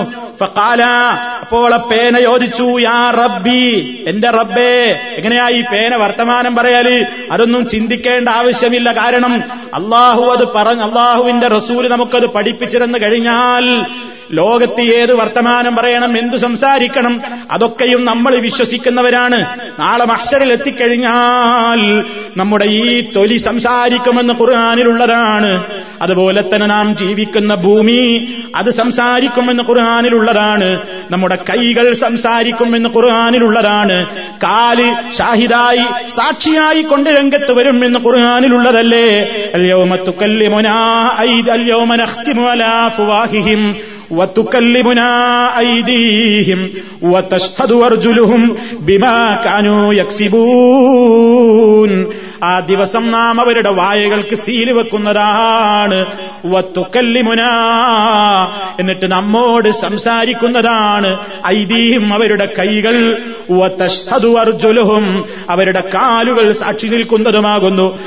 അപ്പോൾ 1.40 1.74
ആ 1.74 1.76
പേന 1.76 2.20
ചോദിച്ചു 2.20 2.78
യാ 2.80 3.10
റബ്ബി 3.10 3.64
എന്റെ 4.08 4.30
റബ്ബേ 4.30 4.72
എങ്ങനെയാ 5.16 5.48
ഈ 5.48 5.60
പേന 5.72 5.96
വർത്തമാനം 5.96 6.56
പറയാൽ? 6.56 6.88
അതൊന്നും 7.30 7.68
ചിന്തിക്കേണ്ട 7.68 8.28
ആവശ്യമില്ല. 8.28 8.92
കാരണം 8.92 9.42
അള്ളാഹു 9.74 10.22
അത് 10.22 10.44
പറഞ്ഞു 10.52 10.82
അള്ളാഹുവിന്റെ 10.82 11.48
റസൂൽ 11.48 11.88
നമുക്കത് 11.88 12.26
പഠിപ്പിച്ചിരുന്നു 12.26 12.98
കഴിഞ്ഞാൽ 12.98 13.64
ലോകത്ത് 14.32 14.80
ഏത് 14.80 15.14
വർത്തമാനം 15.14 15.76
പറയണം 15.76 16.18
എന്തു 16.18 16.36
സംസാരിക്കണം 16.36 17.20
അതൊക്കെയും 17.50 18.04
നമ്മൾ 18.04 18.36
വിശ്വസിക്കുന്നവരാണ്. 18.36 19.46
നാളെ 19.80 20.04
മഷറിൽ 20.04 20.52
എത്തിക്കഴിഞ്ഞാൽ 20.52 22.04
നമ്മുടെ 22.36 22.64
ഈ 22.64 23.12
തൊലി 23.16 23.36
സംസാരിക്കുമെന്ന് 23.36 24.34
ഖുർആാനിലുള്ളതാണ്. 24.40 25.64
അതുപോലെ 26.02 26.44
തന്നെ 26.54 26.66
നാം 26.66 26.96
ജീവിക്കുന്ന 26.96 27.54
ഭൂമി 27.54 28.34
അത് 28.54 28.70
സംസാരിക്കുമെന്ന് 28.70 29.62
ഖുർആാനിലുള്ളതാണ്. 29.62 30.80
നമ്മുടെ 31.10 31.38
കൈകൾ 31.50 31.92
സംസാരിക്കുമെന്ന് 31.92 32.88
ഖുർആാനിലുള്ളതാണ്. 32.88 34.06
കാൽ 34.42 34.94
ഷാഹിദായി 35.18 36.08
സാക്ഷിയായി 36.08 36.82
കൊണ്ട് 36.82 37.10
രംഗത്ത് 37.10 37.52
വരും 37.52 37.84
എന്ന് 37.84 38.00
ഖുർആാനിലുള്ളതല്ലേ 38.00 39.20
അല്യോമത്തുക്കല്ലിമുനാ 39.54 41.10
ഐദ് 41.20 41.50
അല്യോമനഖ്തിമു 41.50 42.48
അലാ 42.48 42.88
ഫുവാഹിഹിം. 42.88 43.76
وتكلمنا 44.10 45.58
أيديهم 45.58 46.68
وتشهد 47.02 47.72
أرجلهم 47.72 48.56
بما 48.80 49.40
كانوا 49.44 49.94
يكسبون. 49.94 51.46
ആ 52.42 52.60
ദിവസം 52.60 53.10
നാം 53.10 53.40
അവരുടെ 53.40 53.70
വായകൾക്ക് 53.70 54.36
സീൽ 54.36 54.72
വെക്കുന്നതാണ്. 54.72 56.06
വത്തുക്കല്ലിമുന. 56.46 57.42
എന്നിട്ട് 58.80 59.06
നമ്മോട് 59.06 59.70
സംസാരിക്കുന്നതാണ്. 59.70 61.18
ഐതിഹ്യം 61.46 62.14
അവരുടെ 62.14 62.54
കൈകൾ. 62.58 63.18
അർജുലുഹും 64.40 65.24
അവരുടെ 65.50 65.80
കാലുകൾ 65.80 66.52
സാക്ഷി 66.52 66.86
നിൽക്കുന്നതുമാകുന്നു. 66.86 67.98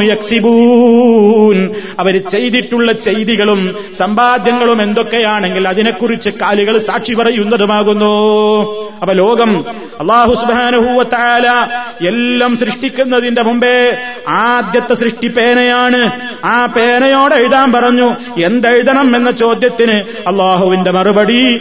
യക്സിബൂൻ. 0.00 1.74
അവർ 1.98 2.18
ചെയ്തിട്ടുള്ള 2.18 2.92
ചെയ്തികളും 2.92 3.76
സമ്പാദ്യങ്ങളും 3.94 4.82
എന്തൊക്കെയാണെങ്കിൽ 4.82 5.68
അതിനെക്കുറിച്ച് 5.68 6.30
കാലുകൾ 6.30 6.78
സാക്ഷി 6.78 7.14
പറയുന്നതുമാകുന്നു. 7.14 8.08
അപ്പൊ 9.00 9.14
ലോകം 9.14 9.64
അള്ളാഹു 10.00 10.34
സുബാനുഹൂവത്തായ 10.34 11.66
എല്ലാം 12.08 12.56
സൃഷ്ടിക്കുന്നതിന്റെ 12.98 13.42
മുമ്പേ 13.42 13.96
ആദ്യത്തെ 14.28 14.94
സൃഷ്ടി 14.94 15.28
പേനയാണ്. 15.28 16.20
ആ 16.44 16.66
പേനയോട് 16.66 17.34
എഴുതാൻ 17.34 17.72
പറഞ്ഞു 17.72 18.14
എന്തെഴുതണം? 18.44 19.16
എന്ന 19.16 19.30
ചോദ്യത്തിന് 19.30 19.92
അള്ളാഹുവിന്റെ 20.26 20.90
മറുപടി 20.90 21.60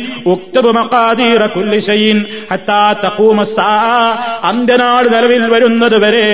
അന്ത്യനാൾ 4.43 5.07
നിലവിൽ 5.07 5.49
വരുന്നത് 5.49 5.97
വരെ 5.97 6.29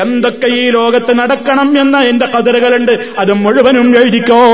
എന്തൊക്കെ 0.00 0.46
ഈ 0.46 0.70
ലോകത്ത് 0.70 1.18
നടക്കണം 1.18 1.80
എന്ന 1.80 1.98
എന്റെ 2.00 2.26
കതിറുകളുണ്ട് 2.26 2.98
അത് 3.18 3.32
മുഴുവനും 3.32 3.96
എഴുതിക്കോ. 3.96 4.44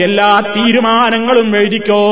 എല്ലാ 0.00 0.40
തീരുമാനങ്ങളും 0.40 1.56
എഴുതിക്കോ. 1.56 2.04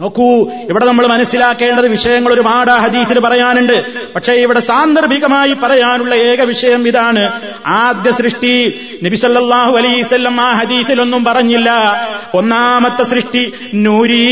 നോക്കൂ 0.00 0.50
ഇവിടെ 0.50 0.84
നമ്മൾ 0.84 1.06
മനസ്സിലാക്കേണ്ടത് 1.06 1.88
വിഷയങ്ങൾ 1.88 2.32
ഒരുപാട് 2.32 2.70
ഹദീസിൽ 2.70 3.20
പറയാനുണ്ട്. 3.20 3.84
പക്ഷേ 4.14 4.32
ഇവിടെ 4.32 4.60
സാന്ദർഭികമായി 4.60 5.52
പറയാനുള്ള 5.62 6.14
ഏക 6.14 6.42
വിഷയം 6.42 6.88
ഇതാണ്. 6.88 7.40
ആദ്യ 7.66 8.10
സൃഷ്ടി 8.10 8.80
നബിസല്ലാഹു 9.04 9.76
അലൈസല്ലം 9.76 10.40
ആ 10.40 10.52
ഹദീസിലൊന്നും 10.52 11.24
പറഞ്ഞില്ല. 11.24 11.70
ഒന്നാമത്തെ 12.34 13.02
സൃഷ്ടി 13.02 13.52
നൂരീ. 13.74 14.26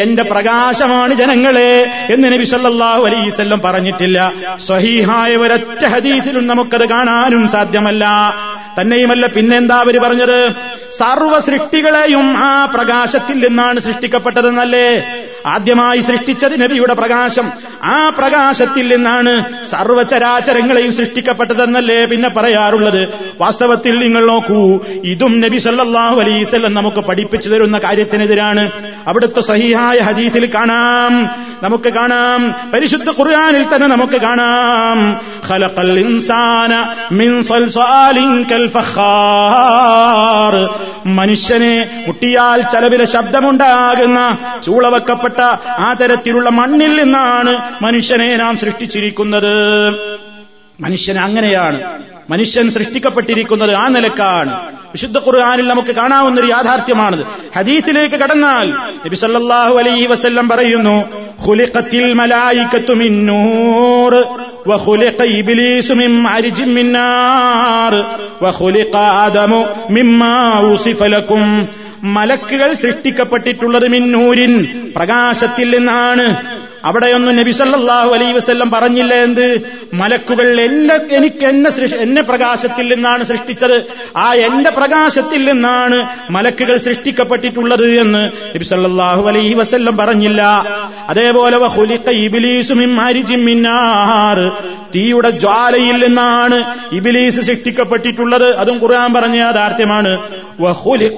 എന്റെ 0.00 0.22
പ്രകാശമാണ് 0.22 1.14
ജനങ്ങളെ 1.14 1.86
എന്ന് 2.10 2.32
നബിസല്ലാഹു 2.32 3.04
അലൈസല്ലം 3.04 3.60
പറഞ്ഞിട്ടില്ല. 3.60 4.32
സ്വഹീഹായ 4.58 5.36
ഒരൊറ്റ 5.36 5.84
ഹദീസിലും 5.84 6.46
നമുക്കത് 6.46 6.88
കാണാനും 6.88 7.48
സാധ്യമല്ല. 7.48 8.08
തന്നെയുമല്ല 8.80 9.26
പിന്നെന്താ 9.26 9.76
അവർ 9.76 9.98
പറഞ്ഞത്? 9.98 10.38
സർവ 10.90 11.38
സൃഷ്ടികളെയും 11.38 12.36
ആ 12.38 12.64
പ്രകാശത്തിൽ 12.64 13.48
നിന്നാണ് 13.48 13.80
സൃഷ്ടിക്കപ്പെട്ടതെന്നല്ലേ? 13.80 14.88
ആദ്യമായി 15.46 16.00
സൃഷ്ടിച്ചത് 16.00 16.62
നബിയുടെ 16.62 16.94
പ്രകാശം. 16.94 17.52
ആ 17.84 18.08
പ്രകാശത്തിൽ 18.08 18.96
നിന്നാണ് 18.96 19.64
സർവചരാചരങ്ങളെയും 19.66 20.92
സൃഷ്ടിക്കപ്പെട്ടതെന്നല്ലേ 20.92 22.04
പിന്നെ 22.04 22.28
പറയാറുള്ളത്. 22.28 23.08
വാസ്തവത്തിൽ 23.40 23.98
നിങ്ങൾ 23.98 24.26
നോക്കൂ 24.26 24.80
ഇതും 25.04 25.40
നബി 25.40 25.58
സല്ലാഹു 25.58 26.20
അലൈസല്ലം 26.20 26.74
നമുക്ക് 26.74 27.00
പഠിപ്പിച്ചു 27.00 27.48
തരുന്ന 27.48 27.78
കാര്യത്തിനെതിരാണ്. 27.78 28.70
അവിടുത്തെ 29.06 29.40
സഹിഹായ 29.40 29.98
ഹദീസിൽ 29.98 30.46
കാണാം. 30.54 31.24
നമുക്ക് 31.62 31.88
കാണാം. 31.88 32.70
പരിശുദ്ധ 32.70 33.10
ഖുർആനിൽ 33.10 33.74
തന്നെ 33.74 33.86
നമുക്ക് 33.86 34.20
കാണാം. 34.20 35.20
ഖലഖൽ 35.48 35.98
ഇൻസാന 35.98 36.86
മിൻ 37.12 37.42
സൽസാലിൻ 37.42 38.42
കൽ 38.42 38.70
മനുഷ്യനെ 41.06 42.04
മുട്ടിയാൽ 42.06 42.60
ചലവിലെ 42.60 43.04
ശബ്ദമുണ്ടാകുന്ന 43.04 44.38
ചൂളവക്കപ്പെട്ട 44.64 45.33
ആ 45.81 45.89
തരത്തിലുള്ള 45.99 46.49
മണ്ണിൽ 46.59 46.93
നിന്നാണ് 47.01 47.53
മനുഷ്യനെ 47.85 48.29
നാം 48.37 48.55
സൃഷ്ടിച്ചിരിക്കുന്നത് 48.63 49.53
മനുഷ്യൻ 50.79 51.17
അങ്ങനെയാണ് 51.25 51.79
മനുഷ്യൻ 52.29 52.65
സൃഷ്ടിക്കപ്പെട്ടിരിക്കുന്നത് 52.75 53.73
ആ 53.75 53.85
നിലക്കാണ് 53.95 54.51
വിശുദ്ധ 54.93 55.17
ഖുർആാനിൽ 55.25 55.65
നമുക്ക് 55.67 55.93
കാണാവുന്ന 55.97 56.39
ഒരു 56.41 56.47
യാഥാർത്ഥ്യമാണത് 56.47 57.23
ഹദീസിലേക്ക് 57.57 58.17
കടന്നാൽ 58.21 58.67
നബി 59.05 59.17
സല്ലല്ലാഹു 59.23 59.73
അലൈഹി 59.81 60.05
വസല്ലം 60.13 60.45
പറയുന്നു 60.53 60.95
ഖുലിഖത്തിൽ 61.45 62.07
മലായികത്തു 62.21 62.95
മിൻ 63.01 63.13
നൂർ 63.31 64.13
وخلق 64.65 65.19
إبليس 65.33 65.87
من 65.93 66.11
معرج 66.19 66.61
من 66.69 66.85
نار 66.91 67.93
وخلق 68.41 68.93
آدم 69.25 69.51
مما 69.89 70.35
وصف 70.61 70.99
لكم 71.05 71.43
മലക്കുകൾ 72.04 72.72
സൃഷ്ടിക്കപ്പെട്ടിട്ടുള്ളത് 72.72 73.88
മിന്നൂരിൻ 73.88 74.82
പ്രകാശത്തിൽ 74.96 75.76
നിന്നാണ്. 75.76 76.58
അവിടെയൊന്നും 76.84 77.36
നബിസല്ലാഹു 77.36 78.10
അലൈ 78.10 78.32
വസല്ലം 78.32 78.70
പറഞ്ഞില്ല 78.70 79.14
എന്ത്? 79.14 79.60
മലക്കുകൾ 79.94 80.60
എന്നെ 80.60 81.14
എനിക്ക് 81.16 81.44
എന്നെ 81.44 81.94
എന്നെ 81.94 82.22
പ്രകാശത്തിൽ 82.22 82.94
നിന്നാണ് 82.94 83.24
സൃഷ്ടിച്ചത്. 83.24 83.84
ആ 84.16 84.34
എന്റെ 84.34 84.70
പ്രകാശത്തിൽ 84.70 85.52
നിന്നാണ് 85.52 86.08
മലക്കുകൾ 86.30 86.76
സൃഷ്ടിക്കപ്പെട്ടിട്ടുള്ളത് 86.76 87.86
എന്ന് 87.86 88.30
നബി 88.56 88.64
സല്ലല്ലാഹു 88.64 89.28
അലൈഹി 89.28 89.54
വസല്ലം 89.54 89.96
പറഞ്ഞില്ല. 89.96 90.42
അതേപോലെ 91.08 91.58
തീയുടെ 94.94 95.30
ജ്വാലയിൽ 95.30 96.04
നിന്നാണ് 96.06 96.64
ഇബിലീസ് 96.92 97.40
സൃഷ്ടിക്കപ്പെട്ടിട്ടുള്ളത്. 97.40 98.56
അതും 98.56 98.82
ഖുർആൻ 98.82 99.12
പറഞ്ഞ 99.12 99.36
യാഥാർത്ഥ്യമാണ്. 99.36 100.43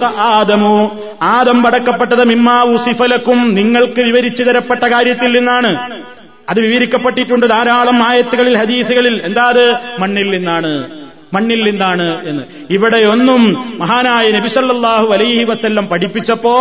ആദമു. 0.07 0.97
ആദം 1.23 1.63
പടക്കപ്പെട്ടത് 1.63 2.25
മിമ്മാ 2.25 2.63
ഉസിഫലക്കും 2.63 3.55
നിങ്ങൾക്ക് 3.55 4.01
വിവരിച്ചു 4.01 4.43
തരപ്പെട്ട 4.43 4.81
കാര്യത്തിൽ 4.81 5.33
നിന്നാണ്. 5.33 6.03
അത് 6.49 6.61
വിവരിക്കപ്പെട്ടിട്ടുണ്ട് 6.61 7.47
ധാരാളം 7.47 8.03
ആയത്തുകളിൽ 8.03 8.57
ഹദീസുകളിൽ. 8.57 9.23
എന്താ 9.25 9.43
അത്? 9.43 9.77
മണ്ണിൽ 9.99 10.31
നിന്നാണ്. 10.31 11.06
മണ്ണിൽ 11.35 11.65
നിന്നാണ് 11.65 12.29
എന്ന്. 12.29 12.43
ഇവിടെയൊന്നും 12.71 13.43
മഹാനായ 13.79 14.31
നബിസല്ലാഹു 14.31 15.07
അലൈഹി 15.13 15.45
വസ്ല്ലം 15.45 15.87
പഠിപ്പിച്ചപ്പോ 15.87 16.55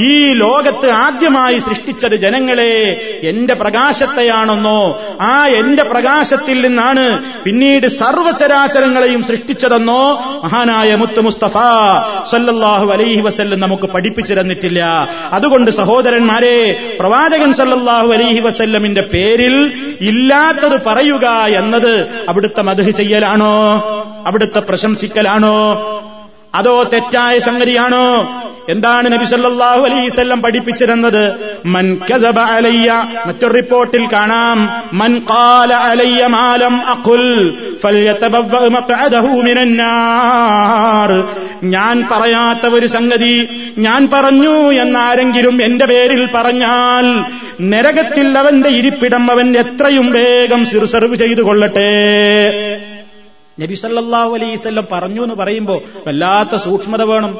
ഈ 0.00 0.32
ലോകത്ത് 0.32 0.90
ആദ്യമായി 0.90 1.58
സൃഷ്ടിച്ചത് 1.58 2.16
ജനങ്ങളെ 2.16 2.72
എന്റെ 3.22 3.54
പ്രകാശത്തെയാണെന്നോ 3.54 5.00
ആ 5.20 5.46
എന്റെ 5.46 5.82
പ്രകാശത്തിൽ 5.82 6.66
നിന്നാണ് 6.66 7.22
പിന്നീട് 7.44 7.86
സർവചരാചരങ്ങളെയും 7.86 9.22
സൃഷ്ടിച്ചതെന്നോ 9.22 10.02
മഹാനായ 10.44 10.94
മുത്ത് 10.94 11.20
മുസ്തഫ 11.20 11.56
സല്ലല്ലാഹു 12.30 12.92
അലൈഹി 12.92 13.20
വസ്ല്ലം 13.20 13.60
നമുക്ക് 13.60 13.86
പഠിപ്പിച്ചു 13.86 14.34
തന്നിട്ടില്ല. 14.34 15.08
അതുകൊണ്ട് 15.32 15.70
സഹോദരന്മാരെ 15.70 16.56
പ്രവാചകൻ 17.00 17.52
സല്ലല്ലാഹു 17.52 18.12
അലൈഹി 18.12 18.40
വസല്ലമിന്റെ 18.40 19.00
പേരിൽ 19.00 19.72
ഇല്ലാത്തത് 20.00 20.84
പറയുക 20.86 21.28
എന്നത് 21.56 22.08
അവിടുത്തെ 22.28 22.62
മധു 22.62 22.90
ചെയ്യലാണോ? 22.90 23.91
അവിടുത്തെ 24.26 24.60
പ്രശംസിക്കലാണോ? 24.60 25.58
അതോ 26.54 26.82
തെറ്റായ 26.82 27.38
സംഗതിയാണോ? 27.38 28.38
എന്താണ് 28.68 29.12
നബി 29.12 29.24
സല്ലാഹു 29.24 29.80
അലൈസല്ലം 29.80 30.42
പഠിപ്പിച്ചിരുന്നത്? 30.42 31.34
മൻ 31.66 31.98
കദബ 32.14 32.38
അലയ്യ 32.38 33.04
മറ്റൊരു 33.26 33.52
റിപ്പോർട്ടിൽ 33.52 34.06
കാണാം. 34.12 34.70
മൻ 34.92 35.22
ഖാല 35.30 35.74
അലയ്യ 35.74 36.26
മാലം 36.26 36.80
അഖുൽ 36.86 37.56
ഞാൻ 41.62 42.08
പറയാത്ത 42.10 42.74
ഒരു 42.74 42.86
സംഗതി 42.86 43.48
ഞാൻ 43.78 44.08
പറഞ്ഞു 44.12 44.72
എന്നാരെങ്കിലും 44.72 45.62
എന്റെ 45.62 45.86
പേരിൽ 45.86 46.28
പറഞ്ഞാൽ 46.34 47.24
നരകത്തിൽ 47.62 48.38
അവന്റെ 48.38 48.68
ഇരിപ്പിടം 48.68 49.30
അവൻ 49.30 49.56
എത്രയും 49.56 50.12
വേഗം 50.12 50.66
സിർസർവ് 50.66 51.16
ചെയ്തു 51.16 51.42
കൊള്ളട്ടെ 51.42 51.92
നബി 53.62 53.74
സല്ലാഹു 53.74 54.34
അലൈവല്ലം 54.34 54.86
പറഞ്ഞു 54.92 55.22
എന്ന് 55.22 55.34
പറയുമ്പോ 55.34 55.82
വല്ലാത്ത 56.06 56.56
സൂക്ഷ്മത 56.56 57.02
വേണം. 57.02 57.38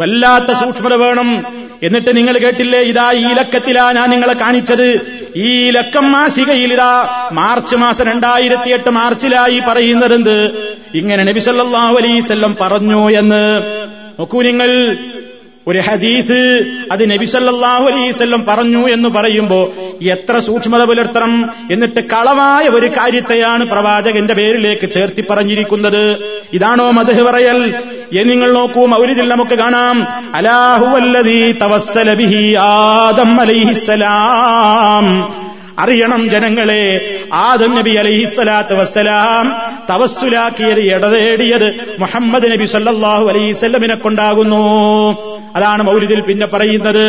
വല്ലാത്ത 0.00 0.52
സൂക്ഷ്മത 0.52 0.94
വേണം. 0.94 1.44
എന്നിട്ട് 1.82 2.16
നിങ്ങൾ 2.16 2.38
കേട്ടില്ലേ 2.38 2.80
ഇതാ 2.80 3.12
ഈ 3.12 3.24
ലക്കത്തിലാ 3.24 3.92
ഞാൻ 3.92 4.10
നിങ്ങളെ 4.10 4.34
കാണിച്ചത്. 4.34 5.00
ഈ 5.36 5.70
ലക്കം 5.70 6.12
മാസികയിൽ 6.12 6.72
ഇതാ 6.72 7.08
മാർച്ച് 7.32 7.76
മാസം 7.76 8.04
രണ്ടായിരത്തി 8.04 8.70
എട്ട് 8.70 8.90
മാർച്ചിലായി 8.90 9.60
പറയുന്നത് 9.68 10.14
എന്ത് 10.14 10.52
ഇങ്ങനെ 10.94 11.24
നബി 11.24 11.38
സല്ലല്ലാഹു 11.38 11.96
അലൈവല്ലം 11.96 12.56
പറഞ്ഞു 12.60 13.10
എന്ന്. 13.10 13.60
നോക്കൂ 14.18 14.42
നിങ്ങൾ. 14.42 14.96
ഒരു 15.68 15.78
ഹദീസ് 15.78 16.64
അത് 16.92 17.10
നബി 17.10 17.24
സല്ലല്ലാഹു 17.24 17.84
അലൈവല്ലം 17.84 18.44
പറഞ്ഞു 18.48 18.88
എന്ന് 18.88 19.08
പറയുമ്പോ 19.08 19.72
എത്ര 20.02 20.38
സൂക്ഷ്മത 20.38 20.84
പുലർത്തണം 20.84 21.50
എന്നിട്ട് 21.70 22.00
കളവായ 22.00 22.68
ഒരു 22.68 22.86
കാര്യത്തെയാണ് 22.86 23.64
പ്രവാചകന്റെ 23.64 24.34
പേരിലേക്ക് 24.34 24.90
ചേർത്തി 24.90 25.24
പറഞ്ഞിരിക്കുന്നത്. 25.30 26.16
ഇതാണോ 26.52 26.90
മധു 26.90 27.22
പറയൽ? 27.22 27.74
നിങ്ങൾ 28.24 28.52
നോക്കൂ 28.52 28.86
മൗലിദിൽ 28.86 29.28
നമുക്ക് 29.28 29.54
കാണാം. 29.54 30.06
അലാഹുവല്ലതി 30.34 31.52
തവസ്സല 31.62 32.14
ബിഹി 32.14 32.54
ആദം 32.54 33.40
അലൈഹിസ്സലാം 33.40 35.34
അറിയണം 35.78 36.30
ജനങ്ങളെ 36.30 37.18
ആദം 37.32 37.74
നബി 37.74 37.90
അലൈഹിസ്സലാത്ത് 37.90 38.74
വസ്സലാം 38.74 39.56
തവസ്സുലാക്കിയത് 39.90 40.80
ഇടതേടിയത് 40.80 41.96
മുഹമ്മദ് 41.98 42.50
നബി 42.52 42.64
സല്ലല്ലാഹു 42.64 43.28
അലൈഹിസ്സല്ലമിനെ 43.28 43.94
കൊണ്ടാകുന്നു. 43.94 45.25
അതാണ് 45.56 45.82
മൗലിദിൽ 45.82 46.20
പിന്നെ 46.20 46.46
പറയുന്നത്. 46.46 47.06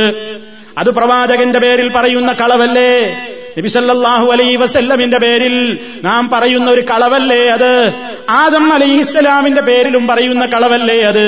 അത് 0.77 0.89
പ്രവാചകന്റെ 0.89 1.59
പേരിൽ 1.59 1.89
പറയുന്ന 1.89 2.33
കളവല്ലേ? 2.33 3.15
നബിസല്ലാഹു 3.57 4.31
അലൈ 4.31 4.55
വസല്ലമിന്റെ 4.55 5.17
പേരിൽ 5.17 5.79
നാം 6.03 6.29
പറയുന്ന 6.29 6.71
ഒരു 6.71 6.81
കളവല്ലേ 6.81 7.49
അത്? 7.49 7.93
ആദം 8.29 8.73
അലൈഹിസ്സലാമിന്റെ 8.73 9.61
പേരിലും 9.61 10.07
പറയുന്ന 10.07 10.45
കളവല്ലേ 10.45 11.01
അത്? 11.01 11.27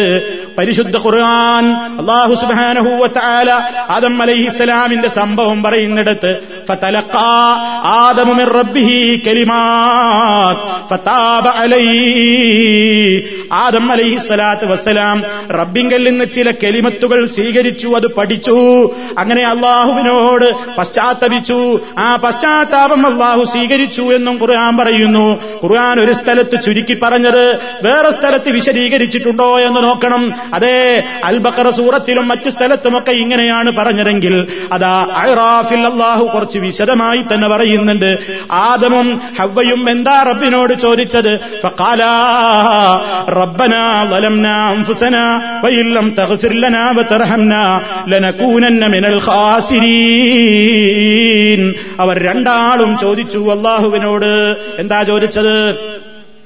പരിശുദ്ധ 0.57 0.97
ഖുർആൻ 0.97 1.65
അള്ളാഹു 1.99 2.35
സുബ്ഹാനഹു 2.35 2.89
വതആല 3.03 3.51
ആദം 3.89 4.21
അലൈഹിസ്സലാമിന്റെ 4.21 5.07
സംഭവം 5.07 5.63
പറയുന്നിടത്ത് 5.63 6.31
ഫതലഖാ 6.69 7.27
ആദമു 7.83 8.33
മിർ 8.33 8.53
റബ്ബിഹി 8.53 9.21
കലിമാത് 9.27 10.57
ഫതാബ 10.89 11.47
ആദം 13.51 13.91
അലൈഹി 13.91 14.17
സ്വലാത്ത് 14.17 14.71
വസ്സലാം 14.71 15.23
റബ്ബിങ്കൽ 15.51 16.09
നിന്ന് 16.09 16.25
ചില 16.35 16.51
കെലിമത്തുകൾ 16.51 17.25
സ്വീകരിച്ചു 17.25 17.87
അത് 17.87 18.15
പഠിച്ചു. 18.15 18.57
അങ്ങനെ 19.17 19.43
അള്ളാഹുവിനോട് 19.43 20.75
പശ്ചാത്തപിച്ചു. 20.77 21.79
ആ 21.97 22.15
പശ്ചാത്താപം 22.15 23.07
അള്ളാഹു 23.07 23.43
സ്വീകരിച്ചു 23.43 24.01
എന്നും 24.01 24.39
ഖുർആൻ 24.41 24.77
പറയുന്നു. 24.77 25.43
ഖുർആൻ 25.63 25.99
ഒരു 25.99 26.11
സ്ഥലത്ത് 26.11 26.61
ചുരുക്കി 26.61 26.97
പറഞ്ഞത് 27.03 27.59
വേറെ 27.83 28.11
സ്ഥലത്ത് 28.11 28.49
വിശദീകരിച്ചിട്ടുണ്ടോ 28.49 29.59
എന്ന് 29.59 29.83
നോക്കണം. 29.83 30.33
അതെ 30.53 31.03
അൽബക്കറ 31.23 31.69
സൂറത്തിലും 31.69 32.27
മറ്റു 32.27 32.49
സ്ഥലത്തുമൊക്കെ 32.49 33.11
ഇങ്ങനെയാണ് 33.11 33.71
പറഞ്ഞതെങ്കിൽ 33.71 34.47
അതാ 34.71 35.07
അഹ്റാഫിൽ 35.15 35.87
അള്ളാഹു 35.87 36.23
കുറച്ച് 36.23 36.59
വിശദമായി 36.59 37.21
തന്നെ 37.33 37.47
പറയുന്നുണ്ട്. 37.47 38.17
ആദമും 38.51 39.21
ഹവ്വയും 39.39 39.89
എന്താ 39.89 40.23
റബ്ബിനോട് 40.23 40.73
ചോദിച്ചത്? 40.73 41.39
ربنا 43.38 44.04
ظلمنا 44.04 44.72
أنفسنا 44.72 45.24
وإن 45.64 45.84
لم 45.94 46.10
تغفر 46.10 46.52
لنا 46.54 46.90
وترحمنا 46.90 47.80
لنكونن 48.06 48.90
من 48.90 49.04
الخاسرين 50.24 51.60
അവർ 51.98 52.16
രണ്ടാളും 52.22 52.98
ചോദിച്ചു 52.98 53.38
അള്ളാഹുവിനോട് 53.50 54.30
എന്താ 54.78 55.02
ചോദിച്ചത് 55.02 55.56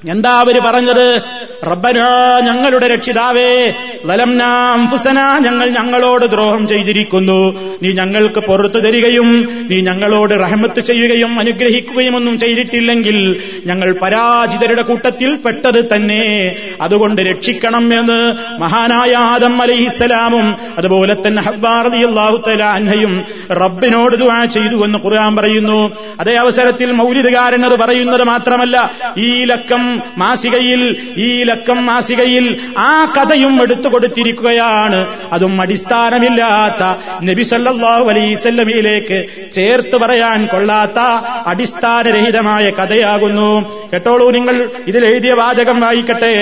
എന്താ 0.08 0.30
അവർ 0.30 0.60
പറഞ്ഞത്? 0.60 1.22
റബ്ബനാ 1.66 2.40
ഞങ്ങളുടെ 2.40 2.86
രക്ഷിതാവേ 2.86 3.74
ലലംനാംഫുസന 4.06 5.18
ഞങ്ങൾ 5.18 5.68
ഞങ്ങളോട് 5.68 6.26
ദ്രോഹം 6.26 6.68
ചെയ്തിരിക്കുന്നു. 6.68 7.60
നീ 7.82 7.92
ഞങ്ങൾക്ക് 7.92 8.40
പുറത്തു 8.40 8.78
തരികയും 8.78 9.48
നീ 9.70 9.80
ഞങ്ങളോട് 9.80 10.34
റഹമത്ത് 10.34 10.80
ചെയ്യുകയും 10.80 11.38
അനുഗ്രഹിക്കുകയും 11.40 12.16
ഒന്നും 12.16 12.38
ചെയ്തിട്ടില്ലെങ്കിൽ 12.38 13.40
ഞങ്ങൾ 13.66 13.92
പരാജിതരുടെ 13.92 14.82
കൂട്ടത്തിൽ 14.82 15.36
പെട്ടത് 15.36 15.94
തന്നെ. 15.94 16.56
അതുകൊണ്ട് 16.80 17.22
രക്ഷിക്കണം 17.22 17.98
എന്ന് 18.00 18.34
മഹാനായ 18.60 19.14
ആദം 19.14 19.62
അലഹിസലാമും 19.62 20.56
അതുപോലെ 20.78 21.16
തന്നെ 21.26 21.42
ഹബ്ബാറതി 21.42 21.96
അള്ളാഹു 21.96 22.50
അൻഹയും 22.62 23.24
റബ്ബിനോട് 23.50 24.16
ദുആ 24.16 24.44
ചെയ്തു 24.44 24.84
എന്ന് 24.84 24.98
ഖുർആൻ 24.98 25.36
പറയുന്നു. 25.36 25.90
അതേ 26.20 26.34
അവസരത്തിൽ 26.34 26.92
മൗലിദുകാരൻ 26.92 27.64
അത് 27.66 27.78
പറയുന്നത് 27.78 28.24
മാത്രമല്ല 28.24 28.90
ഈ 29.18 29.44
ലക്കം 29.44 29.93
മാസികയിൽ 30.18 30.96
ഈ 31.16 31.42
ലക്കം 31.42 31.86
മാസികയിൽ 31.86 32.60
ആ 32.78 33.12
കഥയും 33.16 33.62
എടുത്തു 33.62 33.88
കൊടുത്തിരിക്കുകയാണ്. 33.88 35.06
അതും 35.32 35.60
അടിസ്ഥാനമില്ലാത്ത 35.60 36.82
നബിസല്ലാഹു 37.24 38.04
അലൈസല്ലമിയിലേക്ക് 38.04 39.50
ചേർത്ത് 39.52 39.96
പറയാൻ 39.96 40.46
കൊള്ളാത്ത 40.46 40.98
അടിസ്ഥാനരഹിതമായ 41.46 42.70
കഥയാകുന്നു. 42.70 43.50
കേട്ടോളൂ 43.92 44.30
നിങ്ങൾ 44.30 44.70
ഇതിൽ 44.86 45.04
എഴുതിയ 45.04 45.32
വാചകം 45.32 45.80
വായിക്കട്ടെ. 45.80 46.34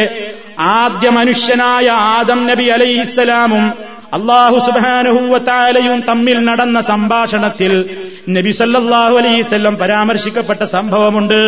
ആദ്യ 0.59 1.09
മനുഷ്യനായ 1.11 1.89
ആദം 1.89 2.47
നബി 2.47 2.65
അലൈഹിസ്സലാമും 2.65 3.93
അള്ളാഹു 4.13 4.59
സുബാനഹൂവത്താലയും 4.59 6.01
തമ്മിൽ 6.09 6.39
നടന്ന 6.45 6.81
സംഭാഷണത്തിൽ 6.81 7.73
നബി 8.31 8.51
സല്ലല്ലാഹു 8.51 9.17
അലൈവല്ലം 9.17 9.77
പരാമർശിക്കപ്പെട്ട 9.77 10.63
സംഭവമുണ്ട്. 10.63 11.41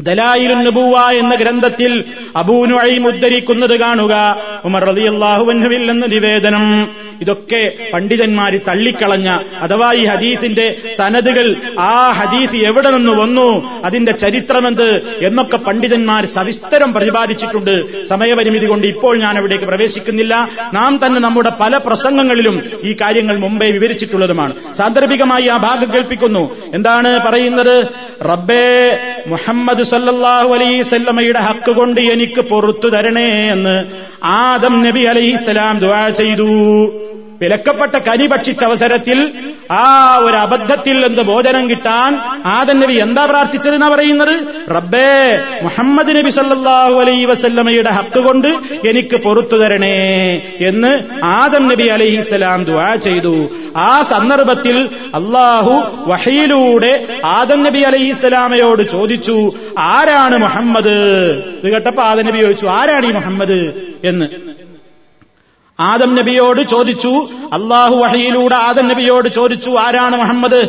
ദലായിലുൻ 0.00 0.64
നബുവ 0.64 1.10
എന്ന 1.10 1.34
ഗ്രന്ഥത്തിൽ 1.34 2.04
അബൂനുഴയും 2.36 3.06
ഉദ്ധരിക്കുന്നത് 3.06 3.80
കാണുക. 3.80 4.36
ഉമർ 4.64 4.84
റളിയല്ലാഹുവിൽ 4.84 5.90
എന്ന 5.90 6.06
നിവേദനം. 6.06 6.88
ഇതൊക്കെ 7.20 7.72
പണ്ഡിതന്മാർ 7.92 8.56
തള്ളിക്കളഞ്ഞ 8.68 9.38
അഥവാ 9.60 9.92
ഈ 9.92 10.06
ഹദീസിന്റെ 10.06 10.76
സനദുകൾ 10.96 11.56
ആ 11.78 12.10
ഹദീസ് 12.10 12.56
എവിടെ 12.56 12.90
നിന്ന് 12.90 13.12
വന്നു 13.12 13.80
അതിന്റെ 13.84 14.12
ചരിത്രമെന്ത് 14.12 15.18
എന്നൊക്കെ 15.22 15.56
പണ്ഡിതന്മാർ 15.56 16.24
സവിസ്തരം 16.24 16.92
പ്രതിപാദിച്ചിട്ടുണ്ട്. 16.92 18.04
സമയപരിമിതി 18.04 18.66
കൊണ്ട് 18.66 18.86
ഇപ്പോൾ 18.86 19.20
ഞാൻ 19.20 19.38
അവിടേക്ക് 19.38 19.64
പ്രവേശിക്കുന്നില്ല. 19.64 20.48
നാം 20.74 21.00
തന്നെ 21.06 21.20
നമ്മുടെ 21.20 21.52
പല 21.60 21.76
പ്രസംഗങ്ങളിലും 21.76 22.62
ഈ 22.84 22.96
കാര്യങ്ങൾ 23.00 23.38
മുമ്പേ 23.38 23.70
വിവരിച്ചിട്ടുള്ളതുമാണ്. 23.70 24.74
സാന്ദർഭികമായി 24.74 25.46
ആ 25.46 25.56
ഭാഗം 25.56 25.92
കേൾപ്പിക്കുന്നു. 25.92 26.56
എന്താണ് 26.74 27.20
പറയുന്നത്? 27.26 27.86
റബ്ബേ 28.24 28.98
മുഹമ്മദ് 29.26 29.82
സല്ലാഹു 29.82 30.54
അലൈസല്ലമ്മയുടെ 30.54 31.40
ഹക്ക് 31.40 31.72
കൊണ്ട് 31.72 32.00
എനിക്ക് 32.00 32.40
പൊറത്തു 32.40 32.88
തരണേ 32.88 33.52
എന്ന് 33.52 33.76
ആദം 34.22 34.82
നബി 34.82 35.02
അലൈഹിസ്സലാം 35.02 35.78
ദുആ 35.78 36.08
ചെയ്തു. 36.08 36.50
വിലക്കപ്പെട്ട 37.42 37.98
കനി 37.98 38.26
ഭക്ഷിച്ച 38.26 38.64
അവസരത്തിൽ 38.64 39.32
ആ 39.70 40.16
ഒരു 40.16 40.36
അബദ്ധത്തിൽ 40.36 41.06
എന്ത് 41.06 41.20
ഭോജനം 41.20 41.70
കിട്ടാൻ 41.70 42.16
ആദൻ 42.46 42.80
നബി 42.80 42.92
എന്താ 42.92 43.24
പ്രാർത്ഥിച്ചതെന്നാ 43.24 43.88
പറയുന്നത്? 43.88 44.34
റബ്ബേ 44.70 45.40
മുഹമ്മദ് 45.62 46.16
നബി 46.16 46.30
സല്ലാഹു 46.30 46.94
അലൈ 47.00 47.24
വസല്ലമയുടെ 47.24 47.90
ഹക്ക് 47.90 48.18
കൊണ്ട് 48.18 48.48
എനിക്ക് 48.88 49.16
പൊറത്തു 49.16 49.56
തരണേ 49.56 49.98
എന്ന് 50.60 51.24
ആദം 51.24 51.68
നബി 51.68 51.82
അലൈഹിസ്സലാം 51.82 52.64
ദുആ 52.64 52.94
ചെയ്തു. 52.94 53.50
ആ 53.76 54.02
സന്ദർഭത്തിൽ 54.02 54.88
അള്ളാഹു 55.14 55.82
വഹയിലൂടെ 56.10 57.06
ആദം 57.24 57.62
നബി 57.62 57.78
അലൈഹിസ്സലാമയോട് 57.78 58.82
ചോദിച്ചു 58.88 59.52
ആരാണ് 59.78 60.38
മുഹമ്മദ്? 60.38 60.96
ഇത് 61.64 61.72
കേട്ടപ്പോ 61.72 62.02
ആദം 62.02 62.26
നബി 62.26 62.38
ചോദിച്ചു 62.38 62.66
ആരാണ് 62.66 63.06
ഈ 63.06 63.12
മുഹമ്മദ്? 63.12 63.72
എന്ന്. 64.04 64.54
ആദം 65.80 66.14
നബിയോട് 66.14 66.68
ചോദിച്ചു 66.68 67.28
അള്ളാഹു 67.52 67.96
വഹയിലൂടെ 67.96 68.54
ആദം 68.54 68.88
നബിയോട് 68.88 69.28
ചോദിച്ചു 69.28 69.70
ആരാണ് 69.70 70.16
മുഹമ്മദ്? 70.16 70.68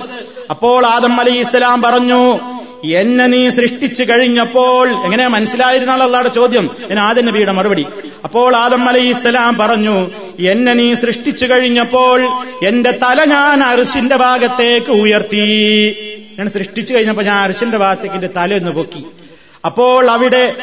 അപ്പോൾ 0.49 0.85
ആദം 0.85 1.19
അലി 1.19 1.39
ഇസ്ലാം 1.39 1.81
പറഞ്ഞു 1.81 2.39
എന്നെ 2.85 3.27
നീ 3.27 3.49
സൃഷ്ടിച്ചു 3.49 4.03
കഴിഞ്ഞപ്പോൾ 4.03 4.89
എങ്ങനെ 4.89 5.27
മനസ്സിലായിരുന്നാൽ 5.27 6.03
അള്ളാടെ 6.03 6.29
ചോദ്യം. 6.29 6.69
ഞാൻ 6.89 6.99
ആദം 6.99 7.25
നബിയുടെ 7.25 7.51
മറുപടി. 7.51 7.85
അപ്പോൾ 8.23 8.55
ആദം 8.55 8.89
അലൈഹി 8.89 9.09
ഇസ്ലാം 9.09 9.57
പറഞ്ഞു 9.57 10.11
എന്നെ 10.39 10.73
നീ 10.73 10.93
സൃഷ്ടിച്ചു 10.93 11.45
കഴിഞ്ഞപ്പോൾ 11.45 12.21
എന്റെ 12.65 12.91
തല 12.91 13.23
ഞാൻ 13.23 13.63
അരിശിന്റെ 13.63 14.15
ഭാഗത്തേക്ക് 14.15 14.91
ഉയർത്തി. 14.91 15.45
ഞാൻ 16.39 16.49
സൃഷ്ടിച്ചു 16.49 16.93
കഴിഞ്ഞപ്പോ 16.93 17.23
ഞാൻ 17.23 17.37
അരിശിന്റെ 17.37 17.77
ഭാഗത്തേക്ക് 17.77 18.15
എന്റെ 18.15 18.29
തല 18.37 18.55
ഒന്ന് 18.55 18.71
പൊക്കി. 18.71 19.05
അപ്പോൾ 19.65 20.11
അവിടെ 20.11 20.55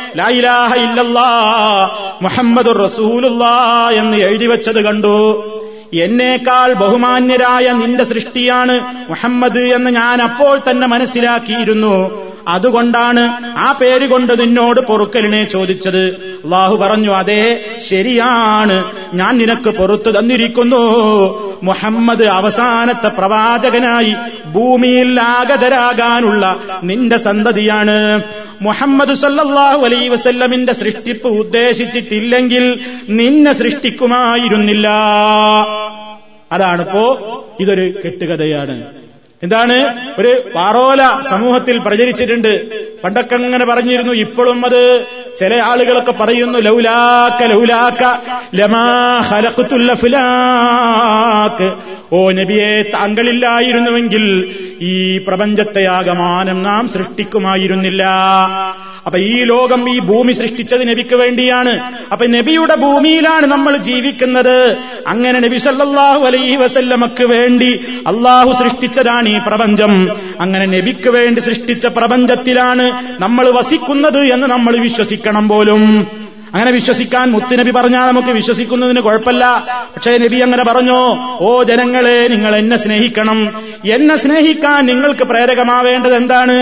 മുഹമ്മദ് 2.22 2.84
റസൂലുള്ള 2.84 3.44
എന്ന് 3.92 4.16
എഴുതി 4.16 4.46
വെച്ചത് 4.46 4.84
കണ്ടു. 4.84 5.44
എന്നേക്കാൾ 5.94 6.72
ബഹുമാന്യരായ 6.72 7.70
നിന്റെ 7.70 8.04
സൃഷ്ടിയാണ് 8.04 8.80
മുഹമ്മദ് 9.10 9.58
എന്ന് 9.58 9.90
ഞാൻ 9.90 10.22
അപ്പോൾ 10.22 10.60
തന്നെ 10.70 10.86
മനസ്സിലാക്കിയിരുന്നു. 10.86 12.31
അതുകൊണ്ടാണ് 12.48 13.20
ആ 13.58 13.72
പേര് 13.80 14.08
കൊണ്ട് 14.08 14.40
നിന്നോട് 14.40 14.80
പൊറുക്കലിനെ 14.80 15.44
ചോദിച്ചത്. 15.44 16.06
അള്ളാഹു 16.44 16.76
പറഞ്ഞു 16.76 17.10
അതെ 17.10 17.64
ശരിയാണ്. 17.78 18.92
ഞാൻ 19.14 19.38
നിനക്ക് 19.38 19.70
പൊറത്തു 19.70 20.10
തന്നിരിക്കുന്നു. 20.10 20.82
മുഹമ്മദ് 21.62 22.24
അവസാനത്തെ 22.24 23.08
പ്രവാചകനായി 23.08 24.14
ഭൂമിയിൽ 24.52 25.20
ആഗതരാകാനുള്ള 25.20 26.60
നിന്റെ 26.84 27.16
സന്തതിയാണ്. 27.16 28.22
മുഹമ്മദ് 28.62 29.14
സല്ലാഹു 29.14 29.84
അലൈ 29.84 30.08
വസല്ലമിന്റെ 30.08 30.72
സൃഷ്ടിപ്പ് 30.72 31.28
ഉദ്ദേശിച്ചിട്ടില്ലെങ്കിൽ 31.28 32.80
നിന്നെ 33.08 33.52
സൃഷ്ടിക്കുമായിരുന്നില്ല. 33.52 34.88
അതാണിപ്പോ 36.52 37.18
ഇതൊരു 37.60 37.92
കെട്ടുകഥയാണ്. 38.04 39.01
എന്താണ്? 39.42 39.76
ഒരു 40.18 40.52
പാറോല 40.54 41.22
സമൂഹത്തിൽ 41.30 41.78
പ്രചരിച്ചിട്ടുണ്ട്. 41.78 42.52
പണ്ടൊക്കെ 43.04 43.34
അങ്ങനെ 43.34 43.64
പറഞ്ഞിരുന്നു 43.64 44.12
ഇപ്പോഴും 44.12 44.66
അത് 44.66 45.06
ചില 45.38 45.54
ആളുകളൊക്കെ 45.54 46.12
പറയുന്നു 46.12 46.58
ലൗലാക്ക 46.58 47.44
ലൗലാക്ക 47.44 48.02
ലമാ 48.54 48.84
അഫ്ലാക്ക് 49.90 51.68
ഓ 52.12 52.30
നബിയെ 52.30 52.82
താങ്കളില്ലായിരുന്നുവെങ്കിൽ 52.82 54.24
ഈ 54.80 55.18
പ്രപഞ്ചത്തെ 55.18 55.84
ആകമാനം 55.86 56.62
നാം 56.62 56.88
സൃഷ്ടിക്കുമായിരുന്നില്ല. 56.88 58.04
അപ്പൊ 59.06 59.18
ഈ 59.18 59.44
ലോകം 59.44 59.90
ഈ 59.90 59.98
ഭൂമി 59.98 60.32
സൃഷ്ടിച്ചത് 60.32 60.88
നബിക്ക് 60.88 61.14
വേണ്ടിയാണ്. 61.14 61.80
അപ്പൊ 62.12 62.26
നബിയുടെ 62.26 62.74
ഭൂമിയിലാണ് 62.74 63.46
നമ്മൾ 63.46 63.76
ജീവിക്കുന്നത്. 63.76 64.76
അങ്ങനെ 65.06 65.38
നബി 65.40 65.58
സല്ലാഹു 65.58 66.24
അലൈഹി 66.24 66.56
വസല്ലമക്ക് 66.56 67.24
വേണ്ടി 67.24 67.74
അള്ളാഹു 68.06 68.52
സൃഷ്ടിച്ചതാണ് 68.62 69.28
ഈ 69.28 69.38
പ്രപഞ്ചം. 69.46 70.08
അങ്ങനെ 70.40 70.66
നബിക്ക് 70.66 71.08
വേണ്ടി 71.08 71.40
സൃഷ്ടിച്ച 71.40 71.86
പ്രപഞ്ചത്തിലാണ് 71.86 72.86
നമ്മൾ 73.22 73.50
വസിക്കുന്നത് 73.50 74.22
എന്ന് 74.24 74.46
നമ്മൾ 74.46 74.76
വിശ്വസിക്കണം 74.76 75.48
പോലും. 75.48 76.06
അങ്ങനെ 76.54 76.70
വിശ്വസിക്കാൻ 76.70 77.30
മുത്തുനബി 77.30 77.70
പറഞ്ഞാൽ 77.70 78.06
നമുക്ക് 78.06 78.28
വിശ്വസിക്കുന്നതിന് 78.28 79.00
കുഴപ്പമില്ല. 79.00 79.44
പക്ഷേ 79.94 80.16
നബി 80.16 80.36
അങ്ങനെ 80.36 80.64
പറഞ്ഞു 80.64 80.98
ഓ 81.40 81.62
ജനങ്ങളെ 81.62 82.28
നിങ്ങൾ 82.28 82.56
എന്നെ 82.56 82.76
സ്നേഹിക്കണം. 82.76 83.38
എന്നെ 83.90 84.16
സ്നേഹിക്കാൻ 84.16 84.86
നിങ്ങൾക്ക് 84.86 85.24
പ്രേരകമാവേണ്ടത് 85.24 86.14
എന്താണ്? 86.14 86.56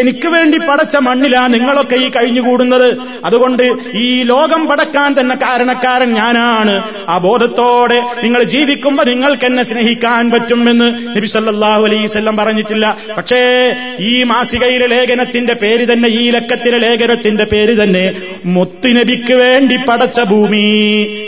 എനിക്ക് 0.00 0.28
വേണ്ടി 0.28 0.58
പടച്ച 0.58 0.96
മണ്ണിലാ 0.96 1.46
നിങ്ങളൊക്കെ 1.46 1.96
ഈ 1.96 2.08
കഴിഞ്ഞുകൂടുന്നത്. 2.10 2.98
അതുകൊണ്ട് 3.24 3.72
ഈ 3.94 4.22
ലോകം 4.22 4.66
പടക്കാൻ 4.66 5.20
തന്നെ 5.20 5.36
കാരണക്കാരൻ 5.36 6.12
ഞാനാണ്. 6.12 6.88
ആ 7.08 7.18
ബോധത്തോടെ 7.18 8.02
നിങ്ങൾ 8.24 8.42
ജീവിക്കുമ്പോൾ 8.42 9.04
നിങ്ങൾക്ക് 9.04 9.44
എന്നെ 9.44 9.62
സ്നേഹിക്കാൻ 9.62 10.30
പറ്റുമെന്ന് 10.30 11.16
നബി 11.16 11.26
സല്ലാഹു 11.26 11.84
അലൈവല്ലം 11.84 12.36
പറഞ്ഞിട്ടില്ല. 12.36 12.96
പക്ഷേ 13.16 13.74
ഈ 14.00 14.22
മാസികയിലെ 14.22 14.86
ലേഖനത്തിന്റെ 14.86 15.54
പേര് 15.54 15.92
തന്നെ 15.92 16.08
ഈ 16.08 16.30
ലക്കത്തിലെ 16.30 16.78
ലേഖനത്തിന്റെ 16.78 17.44
പേര് 17.44 17.82
തന്നെ 17.82 18.12
മുത്തുനബിക്ക് 18.44 19.27
വേണ്ടി 19.34 19.76
പടച്ച 19.76 20.20
ഭൂമി 20.20 20.66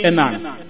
എന്നാണ്. 0.05 0.60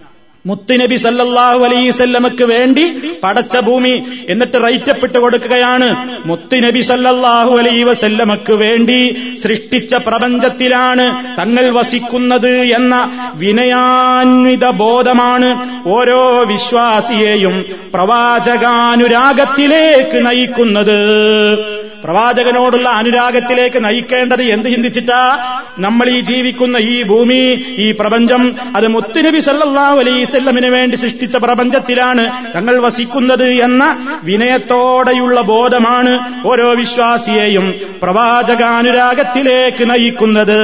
മുത്തുനബി 0.45 0.95
സല്ലല്ലാഹു 0.95 1.65
അലൈസല്ലമക്ക് 1.65 2.43
വേണ്ടി 2.43 3.01
പടച്ച 3.23 3.57
ഭൂമി 3.57 4.03
എന്നിട്ട് 4.29 4.63
റൈറ്റപ്പെട്ട് 4.63 5.17
കൊടുക്കുകയാണ്. 5.17 5.95
മുത്തുനബി 6.25 6.81
സല്ലല്ലാഹു 6.81 7.57
അലൈ 7.57 7.83
വസല്ലമക്ക് 7.83 8.53
വേണ്ടി 8.53 9.17
സൃഷ്ടിച്ച 9.43 9.95
പ്രപഞ്ചത്തിലാണ് 9.95 11.37
തങ്ങൾ 11.37 11.71
വസിക്കുന്നത് 11.71 12.79
എന്ന 12.79 13.11
വിനയാന്വിത 13.35 14.71
ബോധമാണ് 14.71 15.67
ഓരോ 15.87 16.43
വിശ്വാസിയെയും 16.53 17.65
പ്രവാചകാനുരാഗത്തിലേക്ക് 17.93 20.25
നയിക്കുന്നത്. 20.25 21.57
പ്രവാചകനോടുള്ള 22.03 22.89
അനുരാഗത്തിലേക്ക് 22.89 23.83
നയിക്കേണ്ടത് 23.83 24.43
എന്ത് 24.43 24.69
ചിന്തിച്ചിട്ടാ? 24.69 25.37
നമ്മൾ 25.79 26.09
ഈ 26.09 26.21
ജീവിക്കുന്ന 26.21 26.77
ഈ 26.77 27.03
ഭൂമി 27.03 27.63
ഈ 27.85 27.91
പ്രപഞ്ചം 27.91 28.55
അത് 28.75 28.87
മുത്തുനബി 28.87 29.39
സല്ലല്ലാഹു 29.39 29.99
അലൈസല്ലമിന് 30.31 30.67
വേണ്ടി 30.67 30.95
സൃഷ്ടിച്ച 30.95 31.35
പ്രപഞ്ചത്തിലാണ് 31.35 32.23
തങ്ങൾ 32.55 32.79
വസിക്കുന്നത് 32.79 33.43
എന്ന 33.43 33.83
വിനയത്തോടെയുള്ള 34.23 35.41
ബോധമാണ് 35.41 36.19
ഓരോ 36.47 36.75
വിശ്വാസിയെയും 36.75 37.73
പ്രവാചകാനുരാഗത്തിലേക്ക് 38.03 39.89
നയിക്കുന്നത്. 39.89 40.59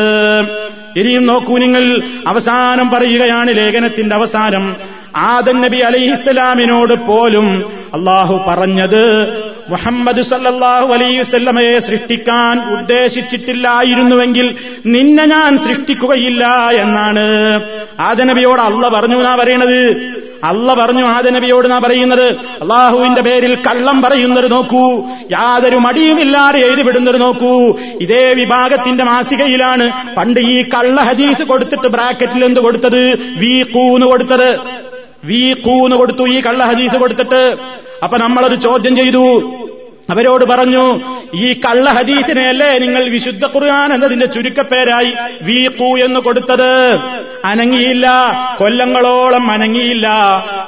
ഇനിയും 0.97 1.25
നോക്കൂ 1.25 1.57
നിങ്ങൾ 1.57 2.01
അവസാനം 2.27 2.89
പറയുകയാണ് 2.89 3.57
ലേഖനത്തിന്റെ 3.57 4.15
അവസാനം. 4.15 4.75
ആദൻ 5.15 5.61
നബി 5.61 5.77
അലൈഹിസ്സലാമിനോട് 5.77 6.93
പോലും 6.93 7.47
അള്ളാഹു 7.93 8.43
പറഞ്ഞത് 8.47 9.03
മുഹമ്മദ് 9.69 10.21
സല്ലാഹു 10.21 10.93
അലൈഹി 10.93 11.19
വസല്ലമയെ 11.19 11.79
സൃഷ്ടിക്കാൻ 11.79 12.73
ഉദ്ദേശിച്ചിട്ടില്ലായിരുന്നുവെങ്കിൽ 12.79 14.55
നിന്നെ 14.85 15.25
ഞാൻ 15.25 15.57
സൃഷ്ടിക്കുകയില്ല 15.57 16.69
എന്നാണ്. 16.69 17.25
ആദനബിയോട് 17.99 18.61
അല്ല 18.61 18.89
പറഞ്ഞു 18.89 19.17
എന്നാ 19.17 19.35
പറയണത്? 19.35 19.79
അല്ല 20.43 20.73
പറഞ്ഞു 20.73 21.05
ആദനബിയോട് 21.05 21.71
നാ 21.71 21.79
പറയുന്നത്? 21.79 22.35
അള്ളാഹുവിന്റെ 22.35 23.21
പേരിൽ 23.21 23.55
കള്ളം 23.55 24.01
പറയുന്നത് 24.01 24.51
നോക്കൂ. 24.51 25.07
യാതൊരു 25.31 25.75
മടിയുമില്ലാതെ 25.75 26.59
എഴുതിവിടുന്നത് 26.59 27.21
നോക്കൂ. 27.21 27.79
ഇതേ 28.01 28.33
വിഭാഗത്തിന്റെ 28.33 29.03
മാസികയിലാണ് 29.03 30.15
പണ്ട് 30.15 30.39
ഈ 30.39 30.69
കള്ള 30.69 31.01
ഹദീസ് 31.01 31.43
കൊടുത്തിട്ട് 31.43 31.87
ബ്രാക്കറ്റിൽ 31.87 32.45
എന്ത് 32.45 32.59
കൊടുത്തത്? 32.59 33.15
വി 33.37 33.63
കൂന്ന് 33.63 34.07
കൊടുത്തത്. 34.07 34.59
വി 35.25 35.53
കൂന്ന് 35.53 35.95
കൊടുത്തു 35.95 36.27
ഈ 36.27 36.41
കള്ള 36.41 36.63
ഹദീസ് 36.63 36.95
കൊടുത്തിട്ട്. 36.95 37.57
അപ്പൊ 38.03 38.17
നമ്മളൊരു 38.17 38.55
ചോദ്യം 38.55 38.95
ചെയ്തു 38.95 39.23
അവരോട് 40.09 40.45
പറഞ്ഞു 40.45 40.85
ഈ 41.35 41.53
കള്ള 41.53 41.89
ഹദീസിനെയല്ലേ 41.89 42.79
നിങ്ങൾ 42.79 43.09
വിശുദ്ധ 43.09 43.45
ഖുർആൻ 43.45 43.93
എന്നതിന്റെ 43.93 44.25
ചുരുക്കപ്പേരായി 44.25 45.13
വീഖു 45.41 45.89
എന്ന് 46.05 46.19
കൊടുത്തത്? 46.19 46.71
അനങ്ങിയില്ല 47.45 48.07
കൊല്ലങ്ങളോളം 48.57 49.51
അനങ്ങിയില്ല. 49.51 50.07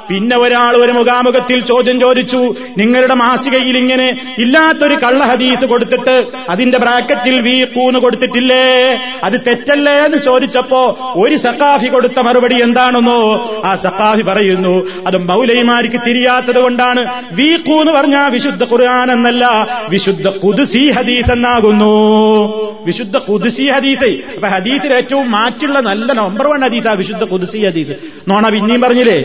പിന്നെ 0.08 0.36
ഒരാൾ 0.38 0.76
ഒരു 0.76 0.92
മുഖാമുഖത്തിൽ 0.92 1.64
ചോദ്യം 1.64 2.00
ചോദിച്ചു 2.00 2.54
നിങ്ങളുടെ 2.78 3.14
മാസികയിൽ 3.14 3.76
ഇങ്ങനെ 3.78 4.08
ഇല്ലാത്തൊരു 4.38 4.94
കള്ള 4.94 5.24
ഹദീസ് 5.24 5.64
കൊടുത്തിട്ട് 5.64 6.26
അതിന്റെ 6.48 6.78
ബ്രാക്കറ്റിൽ 6.78 7.40
വീഖു 7.40 7.80
എന്ന് 7.80 8.00
കൊടുത്തിട്ടില്ലേ? 8.00 8.66
അത് 9.24 9.36
തെറ്റല്ലേ? 9.46 9.92
എന്ന് 9.92 10.18
ചോദിച്ചപ്പോ 10.18 10.82
ഒരു 11.16 11.36
സക്കാഫി 11.36 11.86
കൊടുത്ത 11.86 12.18
മറുപടി 12.18 12.62
എന്താണെന്നോ 12.62 13.20
ആ 13.64 13.74
സക്കാഫി 13.76 14.22
പറയുന്നു 14.22 14.74
അത് 15.06 15.18
മൗലൈമാർക്ക് 15.30 16.00
തിരിയാത്തത് 16.06 16.60
കൊണ്ടാണ്. 16.60 17.04
വീഖു 17.32 17.72
എന്ന് 17.72 17.92
പറഞ്ഞ 17.92 18.16
വിശുദ്ധ 18.28 18.64
ഖുർആൻ 18.64 19.10
എന്നല്ല 19.30 19.46
വിശുദ്ധ 19.88 20.28
കുദുസി 20.28 20.90
ഹദീസ് 20.90 21.30
എന്നാകുന്നു. 21.30 21.94
വിശുദ്ധ 22.86 23.16
കുദുസി 23.16 23.66
ഹദീസ് 23.74 24.10
അപ്പൊ 24.36 24.48
ഹദീസിൽ 24.48 24.92
ഏറ്റവും 24.94 25.26
മാറ്റുള്ള 25.30 25.78
നല്ല 25.80 26.12
നമ്പർ 26.12 26.46
വൺ 26.48 26.60
ഹദീസാ 26.66 26.92
വിശുദ്ധ 26.92 27.24
കുദുസി 27.24 27.58
ഹദീസ്. 27.66 27.94
നോണ 28.28 28.48
പിന്നെയും 28.48 28.80
പറഞ്ഞില്ലേ? 28.80 29.18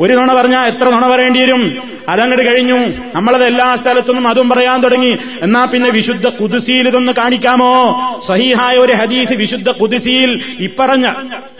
ഒരു 0.00 0.12
നോണ 0.12 0.30
പറഞ്ഞാ 0.34 0.60
എത്ര 0.66 0.86
നോണ 0.90 1.04
പറയേണ്ടി 1.12 1.40
വരും? 1.40 1.62
അതങ്ങോട്ട് 2.10 2.46
കഴിഞ്ഞു. 2.46 2.78
നമ്മളത് 3.14 3.44
എല്ലാ 3.44 3.74
സ്ഥലത്തുനിന്നും 3.74 4.28
അതും 4.28 4.48
പറയാൻ 4.48 4.82
തുടങ്ങി. 4.82 5.18
എന്നാ 5.42 5.64
പിന്നെ 5.64 5.90
വിശുദ്ധ 5.90 6.28
കുതിസിയിൽ 6.28 6.88
ഇതൊന്ന് 6.88 7.12
കാണിക്കാമോ? 7.12 7.72
സഹിഹായ 8.28 8.76
ഒരു 8.76 8.92
ഹദീസ് 8.92 9.32
വിശുദ്ധ 9.32 9.70
കുതിസിയിൽ 9.70 10.40
ഇപ്പറഞ്ഞ 10.58 11.12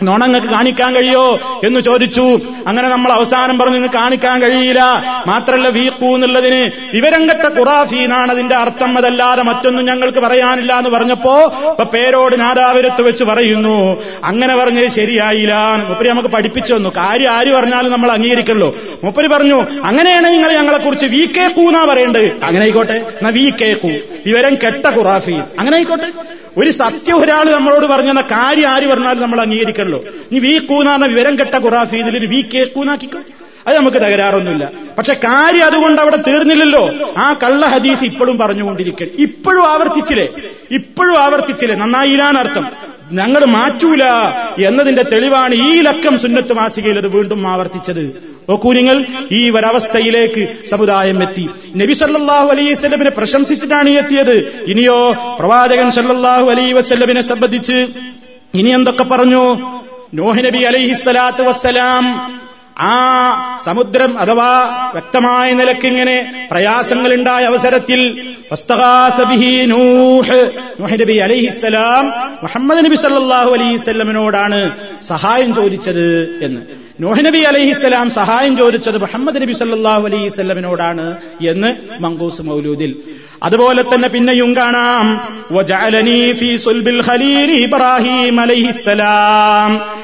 നോണങ്ങൾക്ക് 0.03 0.47
കാണിക്കാൻ 0.47 0.95
കഴിയോ 0.95 1.39
എന്ന് 1.63 1.79
ചോദിച്ചു. 1.79 2.39
അങ്ങനെ 2.67 2.89
നമ്മൾ 2.89 3.11
അവസാനം 3.11 3.57
പറഞ്ഞു 3.59 3.73
നിങ്ങൾക്ക് 3.73 3.95
കാണിക്കാൻ 3.95 4.41
കഴിയില്ല. 4.41 4.81
മാത്രല്ല 5.27 5.67
വീക്കൂ 5.67 6.15
എന്നുള്ളതിന് 6.15 6.61
വിവരം 6.93 7.29
കെട്ട 7.29 7.59
ഖുറാഫീനാണ് 7.59 8.31
അതിന്റെ 8.31 8.55
അർത്ഥം. 8.55 8.97
അതല്ലാതെ 8.97 9.43
മറ്റൊന്നും 9.43 9.85
ഞങ്ങൾക്ക് 9.85 10.19
പറയാനില്ല 10.19 10.77
എന്ന് 10.77 10.89
പറഞ്ഞപ്പോ 10.89 11.35
ഇപ്പൊ 11.69 11.83
പേരോട് 11.83 12.39
നാദാപുരത്ത് 12.39 13.01
വെച്ച് 13.01 13.23
പറയുന്നു. 13.23 13.77
അങ്ങനെ 14.23 14.55
പറഞ്ഞത് 14.55 14.87
ശരിയായില്ല 14.87 15.53
മുപ്പരി 15.89 16.09
നമുക്ക് 16.09 16.29
പഠിപ്പിച്ചു 16.29 16.73
തന്നു. 16.73 16.89
കാര്യം 16.89 17.31
ആര് 17.31 17.51
പറഞ്ഞാലും 17.53 17.91
നമ്മൾ 17.91 18.11
അംഗീകരിക്കണല്ലോ 18.11 18.75
മുപ്പരി 19.03 19.27
പറഞ്ഞു 19.27 19.59
അങ്ങനെയാണ് 19.83 20.27
നിങ്ങൾ 20.41 20.57
ഞങ്ങളെ 20.57 20.77
കുറിച്ച് 20.77 21.05
വി 21.05 21.25
കെ 21.25 21.47
കൂന്നാ 21.47 21.85
പറയേണ്ടത് 21.85 22.43
അങ്ങനെ 22.43 22.63
ആയിക്കോട്ടെ. 22.63 22.93
എന്നാ 22.93 23.29
വി 23.29 23.53
കെ 23.61 23.73
കൂ. 23.73 23.89
വിവരം 24.25 24.55
കെട്ട 24.55 24.85
ഖുറാഫി. 24.85 25.31
അങ്ങനെ 25.31 25.75
ആയിക്കോട്ടെ. 25.75 26.11
ഒരു 26.57 26.69
സത്യം 26.69 27.21
ഒരാൾ 27.21 27.51
നമ്മളോട് 27.51 27.85
പറഞ്ഞെന്ന 27.85 28.21
കാര്യം 28.21 28.69
ആര് 28.69 28.87
പറഞ്ഞാലും 28.87 29.21
നമ്മൾ 29.21 29.41
അംഗീകരിക്കണല്ലോ. 29.41 30.03
നീ 30.31 30.39
വി 30.39 30.57
കൂന്നാന്ന 30.57 31.05
വിവരം 31.05 31.39
കെട്ട 31.39 31.55
ഖുറാഫി 31.55 31.95
ഇതിൽ 31.95 32.25
വി 32.25 32.41
കെ 32.41 32.63
കൂന്നാക്കിക്കോ 32.63 33.19
അത് 33.67 33.77
നമുക്ക് 33.77 33.97
തകരാറൊന്നുമില്ല. 33.97 34.71
പക്ഷെ 34.97 35.13
കാര്യം 35.13 35.65
അതുകൊണ്ട് 35.65 36.01
അവിടെ 36.01 36.17
തീർന്നില്ലല്ലോ. 36.27 36.89
ആ 37.17 37.33
കള്ള 37.33 37.65
ഹദീസ് 37.65 38.03
ഇപ്പോഴും 38.03 38.37
പറഞ്ഞുകൊണ്ടിരിക്കൽ 38.37 39.09
ഇപ്പോഴും 39.19 39.69
ആവർത്തിച്ചില്ലേ? 39.69 40.27
ഇപ്പോഴും 40.71 41.19
ആവർത്തിച്ചില്ലേ? 41.19 41.75
നന്നായില്ലാന്ന് 41.75 42.39
അർത്ഥം. 42.39 42.67
ഞങ്ങൾ 43.11 43.45
മാറ്റൂല. 43.45 44.03
എന്നതിന്റെ 44.67 45.03
തെളിവാണ് 45.03 45.55
ഈ 45.55 45.81
ലക്കം 45.81 46.19
സുന്നത്ത് 46.19 46.53
മാസികയിൽ 46.53 46.97
അത് 46.97 47.07
വീണ്ടും 47.07 47.47
ആവർത്തിച്ചത്. 47.47 48.30
നോക്കൂ 48.49 48.73
നിങ്ങൾ 48.73 49.05
ഈ 49.31 49.49
ഒരവസ്ഥയിലേക്ക് 49.49 50.67
സമുദായം 50.69 51.23
എത്തി. 51.23 51.49
നബി 51.75 51.93
സല്ലാഹു 51.93 52.47
അലൈഹി 52.47 52.71
വസ്ലമിനെ 52.73 53.09
പ്രശംസിച്ചിട്ടാണ് 53.09 53.89
എത്തിയത്. 53.89 54.63
ഇനിയോ 54.67 55.15
പ്രവാചകൻ 55.39 55.91
സല്ലാഹു 55.91 56.49
അലൈഹി 56.49 56.73
വസ്ലമിനെ 56.73 57.21
സംബന്ധിച്ച് 57.21 57.87
ഇനി 58.53 58.69
എന്തൊക്കെ 58.69 59.03
പറഞ്ഞു? 59.03 59.43
നോഹ് 60.13 60.45
നബി 60.45 60.57
അലൈഹിസ്സലാത്തു 60.57 61.43
വസ്സലാം 61.43 62.05
ആ 62.79 62.93
സമുദ്രം 63.63 64.19
അഥവാ 64.19 64.51
വ്യക്തമായ 64.93 65.53
നിലയ്ക്ക് 65.53 65.87
ഇങ്ങനെ 65.87 66.47
പ്രയാസങ്ങളുണ്ടായ 66.51 67.43
അവസരത്തിൽ 67.45 67.99
നബി 71.01 71.13
അലൈഹിസ്സലാം 71.13 72.05
മുഹമ്മദ് 72.43 72.85
നബി 72.85 72.95
സല്ലാഹു 72.95 73.51
അലൈഹിസ്ലമിനോടാണ് 73.53 74.61
സഹായം 75.01 75.55
ചോദിച്ചത് 75.55 76.39
എന്ന്. 76.41 76.80
നബി 77.21 77.37
അലഹിസ്സലാം 77.37 78.11
സഹായം 78.11 78.57
ചോദിച്ചത് 78.57 78.97
മുഹമ്മദ് 78.97 79.41
നബി 79.41 79.53
സല്ലാഹു 79.53 80.05
അലൈഹിസ്ലമിനോടാണ് 80.05 81.17
എന്ന് 81.47 81.75
മങ്കൂസ് 82.03 82.41
മൗലൂദിൽ. 82.41 82.95
അതുപോലെ 83.43 83.81
തന്നെ 83.81 84.09
പിന്നെയും 84.09 84.55
കാണാം. 84.55 85.21
ഇബ്രാഹിം 87.51 88.35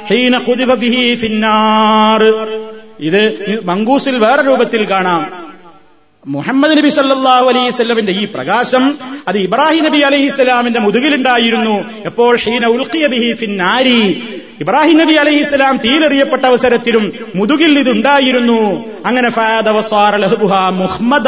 ഹീന 0.08 0.38
ഫിന്നാർ. 1.16 2.24
ഇത് 3.00 3.60
മങ്കൂസിൽ 3.64 4.18
വേറെ 4.18 4.46
രൂപത്തിൽ 4.46 4.90
കാണാം. 4.90 5.37
മുഹമ്മദ് 6.28 6.78
നബി 6.78 6.90
സല്ലാഹു 6.90 7.50
അലൈഹി 7.50 7.70
സ്വലമിന്റെ 7.70 8.12
ഈ 8.12 8.26
പ്രകാശം 8.26 8.96
അത് 9.28 9.38
ഇബ്രാഹിം 9.38 9.84
നബി 9.84 9.98
അലൈഹി 9.98 10.30
സ്വലാമിന്റെ 10.30 10.80
മുതുകിലുണ്ടായിരുന്നു. 10.80 11.86
എപ്പോൾ 12.06 12.38
ഹീന 12.38 12.68
ബിഹി 13.08 13.34
ഫിന്നാരി 13.34 14.24
ഇബ്രാഹിം 14.60 14.98
നബി 14.98 15.14
അലൈഹി 15.14 15.44
സ്വലാം 15.44 15.78
തീരെറിയപ്പെട്ട 15.78 16.46
അവസരത്തിലും 16.46 17.14
മുതുകിൽ 17.36 17.80
ഇതുണ്ടായിരുന്നു. 17.80 18.86
അങ്ങനെ 19.06 19.30
മുഹമ്മദ 20.70 21.28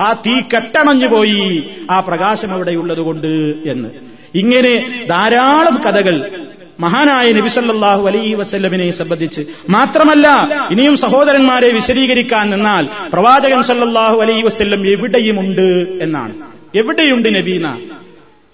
ആ 0.00 0.22
തീ 0.26 0.40
കെട്ടണഞ്ഞു 0.40 1.06
പോയി. 1.06 1.64
ആ 1.90 2.00
പ്രകാശം 2.00 2.52
അവിടെയുള്ളത് 2.52 2.98
കൊണ്ട് 2.98 3.54
എന്ന്. 3.66 3.88
ഇങ്ങനെ 4.34 5.06
ധാരാളം 5.10 5.80
കഥകൾ 5.86 6.39
മഹാനായ 6.80 7.32
നബിസല്ലാഹു 7.32 8.06
അലൈഹി 8.06 8.34
വസല്ലമിനെ 8.34 8.90
സംബന്ധിച്ച് 8.90 9.42
മാത്രമല്ല 9.70 10.26
ഇനിയും 10.70 10.96
സഹോദരന്മാരെ 10.96 11.70
വിശദീകരിക്കാൻ 11.70 12.50
നിന്നാൽ 12.50 12.88
പ്രവാചകൻ 13.12 13.62
സല്ലാഹു 13.62 14.20
അലൈഹി 14.20 14.42
വസല്ലം 14.42 14.86
എവിടെയുമുണ്ട് 14.86 15.86
എന്നാണ്. 16.02 16.34
എവിടെയുണ്ട് 16.74 17.28
നബീന 17.34 17.78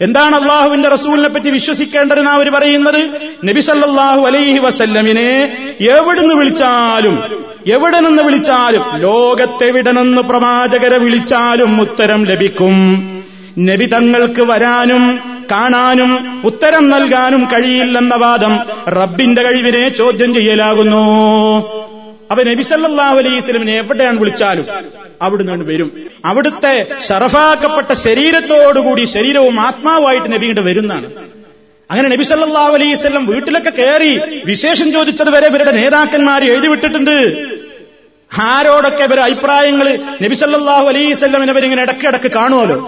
എന്താണ് 0.01 0.37
അള്ളാഹുവിന്റെ 0.37 0.89
റസൂലിനെ 0.89 1.29
പറ്റി 1.29 1.51
വിശ്വസിക്കേണ്ടതെന്ന് 1.51 2.31
അവർ 2.31 2.49
പറയുന്നത്? 2.51 3.11
നബി 3.45 3.61
സല്ലല്ലാഹു 3.61 4.22
അലൈഹി 4.27 4.59
വസല്ലമിനെ 4.59 5.31
എവിടുന്ന് 5.81 6.35
വിളിച്ചാലും 6.35 7.14
എവിടെ 7.66 8.01
നിന്ന് 8.01 8.22
വിളിച്ചാലും 8.22 8.83
ലോകത്തെവിടെ 9.01 9.91
നിന്ന് 9.91 10.22
പ്രവാചകരെ 10.22 10.99
വിളിച്ചാലും 10.99 11.81
ഉത്തരം 11.81 12.24
ലഭിക്കും. 12.24 12.77
നബി 13.59 13.87
തങ്ങൾക്ക് 13.87 14.43
വരാനും 14.43 15.05
കാണാനും 15.51 16.13
ഉത്തരം 16.51 16.85
നൽകാനും 16.95 17.43
കഴിയില്ലെന്ന 17.53 18.15
വാദം 18.25 18.55
റബ്ബിന്റെ 18.99 19.43
കഴിവിനെ 19.47 19.85
ചോദ്യം 20.01 20.31
ചെയ്യലാകുന്നു. 20.35 21.05
അവൻ 22.35 22.45
നബി 22.53 22.65
സല്ലല്ലാഹു 22.71 23.17
അലൈഹി 23.23 23.41
സ്വലമിനെ 23.47 23.75
എവിടെയാണ് 23.83 24.19
വിളിച്ചാലും 24.23 24.67
അവിടുന്ന് 25.27 25.67
വരും. 25.71 25.91
അവിടുത്തെ 26.31 26.75
ഷറഫാക്കപ്പെട്ട 27.09 27.91
ശരീരത്തോടുകൂടി 28.07 29.05
ശരീരവും 29.17 29.57
ആത്മാവുമായിട്ട് 29.67 30.29
നബിയുടെ 30.33 30.63
വരുന്നതാണ്. 30.69 31.09
അങ്ങനെ 31.91 32.09
നബി 32.15 32.25
അലൈഹി 32.77 32.97
സ്വലം 33.03 33.27
വീട്ടിലൊക്കെ 33.33 33.73
കയറി 33.81 34.13
വിശേഷം 34.51 34.89
ചോദിച്ചത് 34.97 35.31
വരെ 35.37 35.49
ഇവരുടെ 35.53 35.73
നേതാക്കന്മാർ 35.81 36.41
എഴുതിവിട്ടിട്ടുണ്ട് 36.53 37.17
ആരോടൊക്കെ 38.31 39.05
ഇവരെ 39.09 39.23
അഭിപ്രായങ്ങൾ 39.23 39.89
നബി 40.25 40.37
സല്ലല്ലാഹു 40.43 40.87
അലൈഹി 40.93 41.13
സ്വലമിനെ 41.21 41.53
ഇവരിങ്ങനെ 41.55 41.83
ഇടയ്ക്കിടക്ക് 41.87 42.31
കാണുമല്ലോ. 42.39 42.79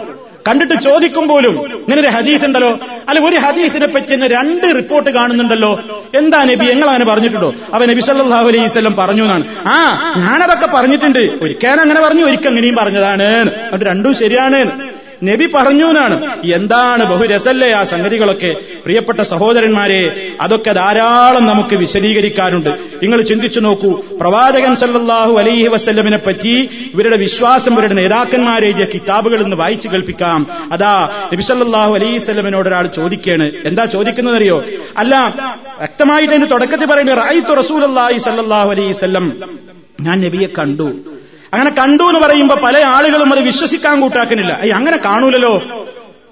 കണ്ടിട്ട് 0.49 0.77
ചോദിക്കും 0.83 1.29
പോലും 1.29 1.55
ഇങ്ങനെ 1.77 2.01
ഒരു 2.01 2.11
ഹദീസ് 2.17 2.45
ഉണ്ടല്ലോ? 2.45 2.71
അല്ല 3.09 3.19
ഒരു 3.29 3.37
ഹദീസിനെ 3.37 3.87
പറ്റി 3.87 4.17
രണ്ട് 4.37 4.67
റിപ്പോർട്ട് 4.77 5.11
കാണുന്നുണ്ടല്ലോ. 5.11 5.73
എന്താ 6.15 6.45
നബി? 6.45 6.67
ഞങ്ങൾ 6.73 6.89
അങ്ങനെ 6.89 7.05
പറഞ്ഞിട്ടുണ്ടോ? 7.11 7.51
അവ 7.75 7.85
നബി 7.85 8.01
സല്ലല്ലാഹു 8.01 8.49
അലൈഹി 8.49 8.65
വസല്ലം 8.65 8.95
പറഞ്ഞു 8.97 9.23
എന്നാണ്. 9.23 9.45
ആ 9.67 9.77
ഞാനതൊക്കെ 10.25 10.69
പറഞ്ഞിട്ടുണ്ട്. 10.77 11.23
ഒരിക്കാൻ 11.43 11.81
അങ്ങനെ 11.81 12.01
പറഞ്ഞു 12.01 12.25
ഒരിക്കൽ 12.25 12.49
അങ്ങനെയും 12.49 12.77
പറഞ്ഞതാണ്. 12.77 13.29
അത് 13.73 13.83
രണ്ടും 13.91 14.15
ശരിയാണ്. 14.15 14.61
നബി 15.23 15.47
പറഞ്ഞു 15.55 15.87
എന്നാണ്. 15.87 16.17
എന്താണ് 16.45 17.05
ബഹുരസല്ലേ 17.05 17.73
ആ 17.73 17.83
സംഗതികളൊക്കെ? 17.83 18.57
പ്രിയപ്പെട്ട 18.85 19.21
സഹോദരന്മാരെ 19.21 20.35
അതൊക്കെ 20.41 20.73
ധാരാളം 20.73 21.47
നമുക്ക് 21.47 21.77
വിശദീകരിക്കാറുണ്ട് 21.77 22.71
നിങ്ങൾ 23.03 23.23
ചിന്തിച്ചു 23.23 23.61
നോക്കൂ 23.61 24.03
പ്രവാചകൻ 24.21 24.77
സല്ലാഹു 24.77 25.39
അലൈഹി 25.39 25.69
വസ്ല്ലമിനെ 25.69 26.17
പറ്റി 26.17 26.69
ഇവരുടെ 26.95 27.17
വിശ്വാസം 27.17 27.75
ഇവരുടെ 27.75 27.95
നേതാക്കന്മാരെ 27.95 28.87
കിതാബുകൾ 28.95 29.43
ഇന്ന് 29.43 29.57
വായിച്ചു 29.57 29.89
കേൾപ്പിക്കാം. 29.89 30.47
അതാ 30.73 31.11
നബി 31.33 31.43
സല്ലാഹു 31.43 31.95
അലൈഹി 31.95 32.19
സ്വല്ലമിനോട് 32.19 32.69
ഒരാൾ 32.69 32.87
ചോദിക്കുകയാണ്. 32.87 33.53
എന്താ 33.65 33.85
ചോദിക്കുന്നത് 33.85 34.37
അറിയോ 34.37 34.65
അല്ല 34.97 35.15
വ്യക്തമായിട്ട് 35.79 36.33
അതിന്റെ 36.33 36.49
തുടക്കത്തിൽ 36.49 36.87
പറയുന്നത് 36.87 37.19
റായിത്തു 37.19 37.55
റസൂലി 37.55 38.19
സല്ലല്ലാഹു 38.19 38.71
അലൈഹി 38.71 38.91
വസല്ലം. 38.91 39.33
ഞാൻ 40.01 40.21
നബിയെ 40.21 40.49
കണ്ടു. 40.59 41.18
അങ്ങനെ 41.53 41.71
കണ്ടു 41.71 42.03
എന്ന് 42.03 42.21
പറയുമ്പോ 42.21 42.55
പല 42.55 42.85
ആളുകളും 42.85 43.33
അത് 43.33 43.43
വിശ്വസിക്കാൻ 43.43 44.01
കൂട്ടാക്കുന്നില്ല. 44.01 44.53
അയ്യ 44.53 44.73
അങ്ങനെ 44.73 44.97
കാണൂലല്ലോ. 44.97 45.63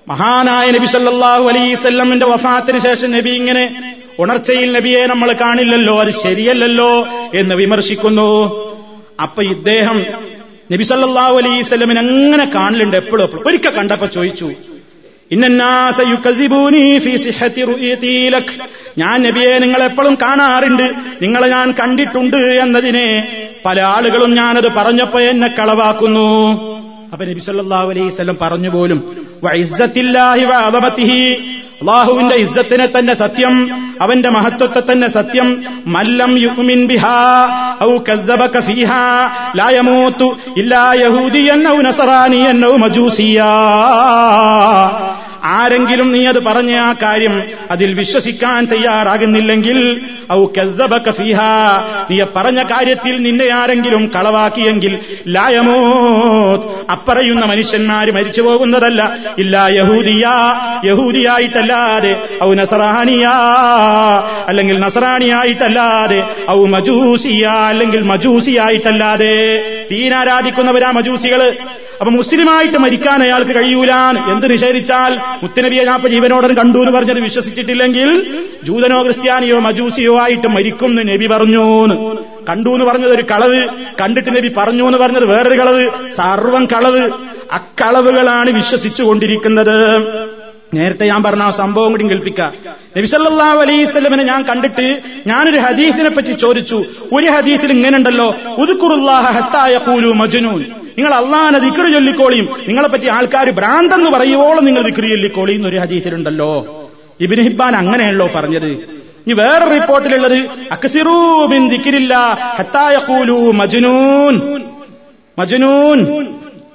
മഹാനായ 0.08 0.70
നബി 0.70 0.86
സല്ലാഹു 0.86 1.48
അലൈസല്ലമിന്റെ 1.48 2.26
വഫാത്തിന് 2.26 2.78
ശേഷം 2.78 3.10
നബി 3.10 3.30
ഇങ്ങനെ 3.30 3.94
ഉണർച്ചയിൽ 4.18 4.72
നബിയെ 4.72 5.06
നമ്മൾ 5.06 5.32
കാണില്ലല്ലോ 5.32 6.00
അത് 6.00 6.10
ശരിയല്ലല്ലോ 6.10 7.06
എന്ന് 7.34 7.54
വിമർശിക്കുന്നു. 7.54 8.30
അപ്പൊ 9.22 9.42
ഇദ്ദേഹം 9.42 10.06
നബി 10.72 10.82
സല്ലാഹു 10.82 11.36
അലൈസല്ലമിനെ 11.36 12.00
അങ്ങനെ 12.00 12.44
കാണലുണ്ട് 12.54 12.96
എപ്പോഴും 12.96 13.24
എപ്പോഴും. 13.24 13.46
ഒരിക്കൽ 13.46 13.70
കണ്ടപ്പോ 13.70 14.06
ചോദിച്ചു 14.06 14.52
ഞാൻ 18.98 19.22
നബിയെ 19.22 19.58
നിങ്ങൾ 19.58 19.82
എപ്പോഴും 19.82 20.18
കാണാറുണ്ട് 20.22 20.92
നിങ്ങളെ 21.22 21.48
ഞാൻ 21.48 21.74
കണ്ടിട്ടുണ്ട് 21.80 22.36
എന്നതിനെ 22.36 23.45
പല 23.64 23.80
ആളുകളും 23.80 24.34
ഞാനത് 24.34 24.72
പറഞ്ഞപ്പോ 24.72 25.20
എന്നെ 25.20 25.48
കളവാക്കുന്നു. 25.48 26.28
അപ്പൊ 27.12 27.24
നബി 27.24 27.40
സല്ലാഹു 27.40 27.90
അലൈവല്ലം 27.90 28.36
പറഞ്ഞു 28.40 28.70
പോലും 28.70 29.26
അള്ളാഹുവിന്റെ 31.82 32.36
ഇസ്സത്തിനെ 32.36 32.86
തന്നെ 32.86 33.14
സത്യം 33.14 33.54
അവന്റെ 34.00 34.28
മഹത്വത്തെ 34.28 34.92
തന്നെ 34.92 35.08
സത്യം. 35.08 35.64
മല്ലം 35.86 36.38
യമൂതു 39.76 40.36
ഇല്ലാ 40.56 40.92
യഹൂദിയൻ 40.92 41.68
ഔ 41.68 41.76
നസറാനിയൻ 41.80 42.66
ഔ 42.66 42.76
മജൂസിയാ. 42.76 43.52
ആരെങ്കിലും 45.46 46.12
നീ 46.12 46.26
അത് 46.26 46.44
പറഞ്ഞ 46.44 46.74
ആ 46.74 46.92
കാര്യം 46.92 47.42
അതിൽ 47.70 47.94
വിശ്വസിക്കാൻ 47.94 48.66
തയ്യാറാകുന്നില്ലെങ്കിൽ 48.66 50.00
ഔ 50.32 50.46
കദ്ദബക 50.46 51.10
നീ 52.10 52.22
പറഞ്ഞ 52.36 52.62
കാര്യത്തിൽ 52.62 53.22
നിന്നെ 53.22 53.48
ആരെങ്കിലും 53.48 54.10
കളവാക്കിയെങ്കിൽ 54.16 54.98
ലായമോത് 55.28 56.90
അപ്പറയുന്ന 56.90 57.44
മനുഷ്യന്മാര് 57.44 58.12
മരിച്ചു 58.12 58.42
പോകുന്നതല്ല. 58.42 59.16
ഇല്ല 59.38 59.66
യഹൂദിയ 59.70 60.26
യഹൂദിയായിട്ടല്ലാതെ 60.84 62.12
ഔ 62.42 62.54
നസറാണിയാ 62.54 63.34
അല്ലെങ്കിൽ 64.48 64.78
നസറാണിയായിട്ടല്ലാതെ 64.78 66.24
ഔ 66.50 66.66
മജൂസിയ 66.66 67.46
അല്ലെങ്കിൽ 67.46 68.02
മജൂസിയായിട്ടല്ലാതെ. 68.02 69.34
തീനാരാധിക്കുന്നവരാ 69.90 70.90
മജൂസികൾ. 70.90 71.52
അപ്പൊ 72.00 72.12
മുസ്ലിമായിട്ട് 72.12 72.78
മരിക്കാൻ 72.78 73.22
അയാൾക്ക് 73.22 73.54
കഴിയൂലാൻ. 73.54 74.32
എന്ത് 74.32 74.50
നിഷേധിച്ചാൽ? 74.50 75.18
മുത്തനബിയെ 75.42 75.84
ഞാൻ 75.84 75.94
ഇപ്പൊ 75.94 76.08
ജീവനോടൻ 76.08 76.54
കണ്ടു 76.54 76.78
എന്ന് 76.78 76.90
പറഞ്ഞത് 76.90 77.20
വിശ്വസിച്ചിട്ടില്ലെങ്കിൽ 77.20 78.38
ജൂതനോ 78.64 79.02
ക്രിസ്ത്യാനിയോ 79.02 79.58
മജൂസിയോ 79.58 80.18
ആയിട്ട് 80.18 80.48
മരിക്കും 80.48 81.00
എന്ന് 81.00 81.12
നബി 81.12 81.26
പറഞ്ഞു 81.26 81.84
കണ്ടു 82.48 82.70
എന്ന് 82.70 82.84
പറഞ്ഞത് 82.84 83.14
ഒരു 83.14 83.22
കളവ്. 83.22 83.68
കണ്ടിട്ട് 84.00 84.36
നബി 84.36 84.50
പറഞ്ഞു 84.56 84.86
എന്ന് 84.86 84.98
പറഞ്ഞത് 84.98 85.24
വേറൊരു 85.24 85.60
കളവ്. 85.60 85.90
സർവം 86.08 86.66
കളവ്. 86.66 87.10
അക്കളവുകളാണ് 87.52 88.50
വിശ്വസിച്ചുകൊണ്ടിരിക്കുന്നത്. 88.50 89.96
നേരത്തെ 90.74 91.06
ഞാൻ 91.06 91.22
പറഞ്ഞ 91.22 91.42
ആ 91.42 91.50
സംഭവം 91.50 91.90
കൂടി 91.90 92.06
കേൾപ്പിക്കാം. 92.06 92.52
നബിസല്ലാ 92.96 93.52
അലൈസ്ലമിനെ 93.52 94.22
ഞാൻ 94.22 94.42
കണ്ടിട്ട് 94.42 95.00
ഞാനൊരു 95.26 95.56
ഹദീസിനെ 95.56 96.10
പറ്റി 96.10 96.32
ചോദിച്ചു. 96.32 96.84
ഒരു 97.12 97.26
ഹദീസിൽ 97.26 97.72
ഇങ്ങനെ 97.72 97.98
ഉണ്ടല്ലോ 97.98 98.34
ഉദുക്കുറുല്ലാഹത്തായ 98.58 99.76
പൂലു 99.76 100.12
മജുനൂൻ. 100.12 100.64
നിങ്ങൾ 100.98 101.14
അള്ളാഹാനെ 101.14 101.58
ദിക്രി 101.58 101.92
ചൊല്ലിക്കോളിയും. 101.92 102.48
നിങ്ങളെ 102.68 102.88
പറ്റി 102.88 103.06
ആൾക്കാർ 103.06 103.50
ഭ്രാന്തെന്ന് 103.50 104.10
പറയുവോളം 104.10 104.64
നിങ്ങൾ 104.64 104.82
ദിക്രി 104.82 105.08
ചൊല്ലിക്കോളിയും 105.08 105.56
എന്നൊരു 105.56 105.76
ഹദീസിലുണ്ടല്ലോ. 105.76 106.66
ഇബിൻ 107.20 107.40
ഹിബാൻ 107.40 107.76
അങ്ങനെയല്ലോ 107.76 108.30
പറഞ്ഞത്. 108.34 108.66
ഇനി 108.66 109.32
വേറെ 109.32 109.64
റിപ്പോർട്ടിലുള്ളത് 109.64 110.46
അക്സിറൂബിൻ 110.72 111.68
ദിക്കിരില്ല 111.68 112.38
ഹത്തായൂലു 112.56 113.52
മജുനൂൻ. 113.52 114.60
മജുനൂൻ. 115.38 116.26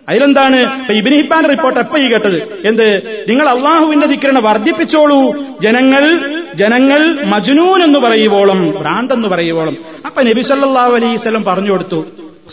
അതിലെന്താണ്? 0.09 0.91
ഇബിൻ 0.91 1.13
ഹിബാന്റെ 1.13 1.49
റിപ്പോർട്ട് 1.49 1.80
എപ്പ 1.80 1.97
ഈ 1.97 2.07
കേട്ടത്? 2.07 2.61
എന്ത്? 2.65 3.26
നിങ്ങൾ 3.30 3.49
അള്ളാഹുവിന്റെ 3.49 4.07
ദിക്കരണ 4.07 4.39
വർദ്ധിപ്പിച്ചോളൂ. 4.39 5.36
ജനങ്ങൾ 5.61 6.32
ജനങ്ങൾ 6.55 7.24
മജുനൂൻ 7.26 7.84
എന്ന് 7.84 7.99
പറയുവോളം 7.99 8.72
ഭ്രാന്തെന്ന് 8.82 9.28
പറയുവോളം. 9.28 9.78
അപ്പൊ 10.05 10.24
നബി 10.24 10.41
സല്ലല്ലാഹു 10.41 10.91
അലൈഹി 10.91 11.17
സ്വലം 11.17 11.43
പറഞ്ഞു 11.43 11.72
കൊടുത്തു. 11.72 12.05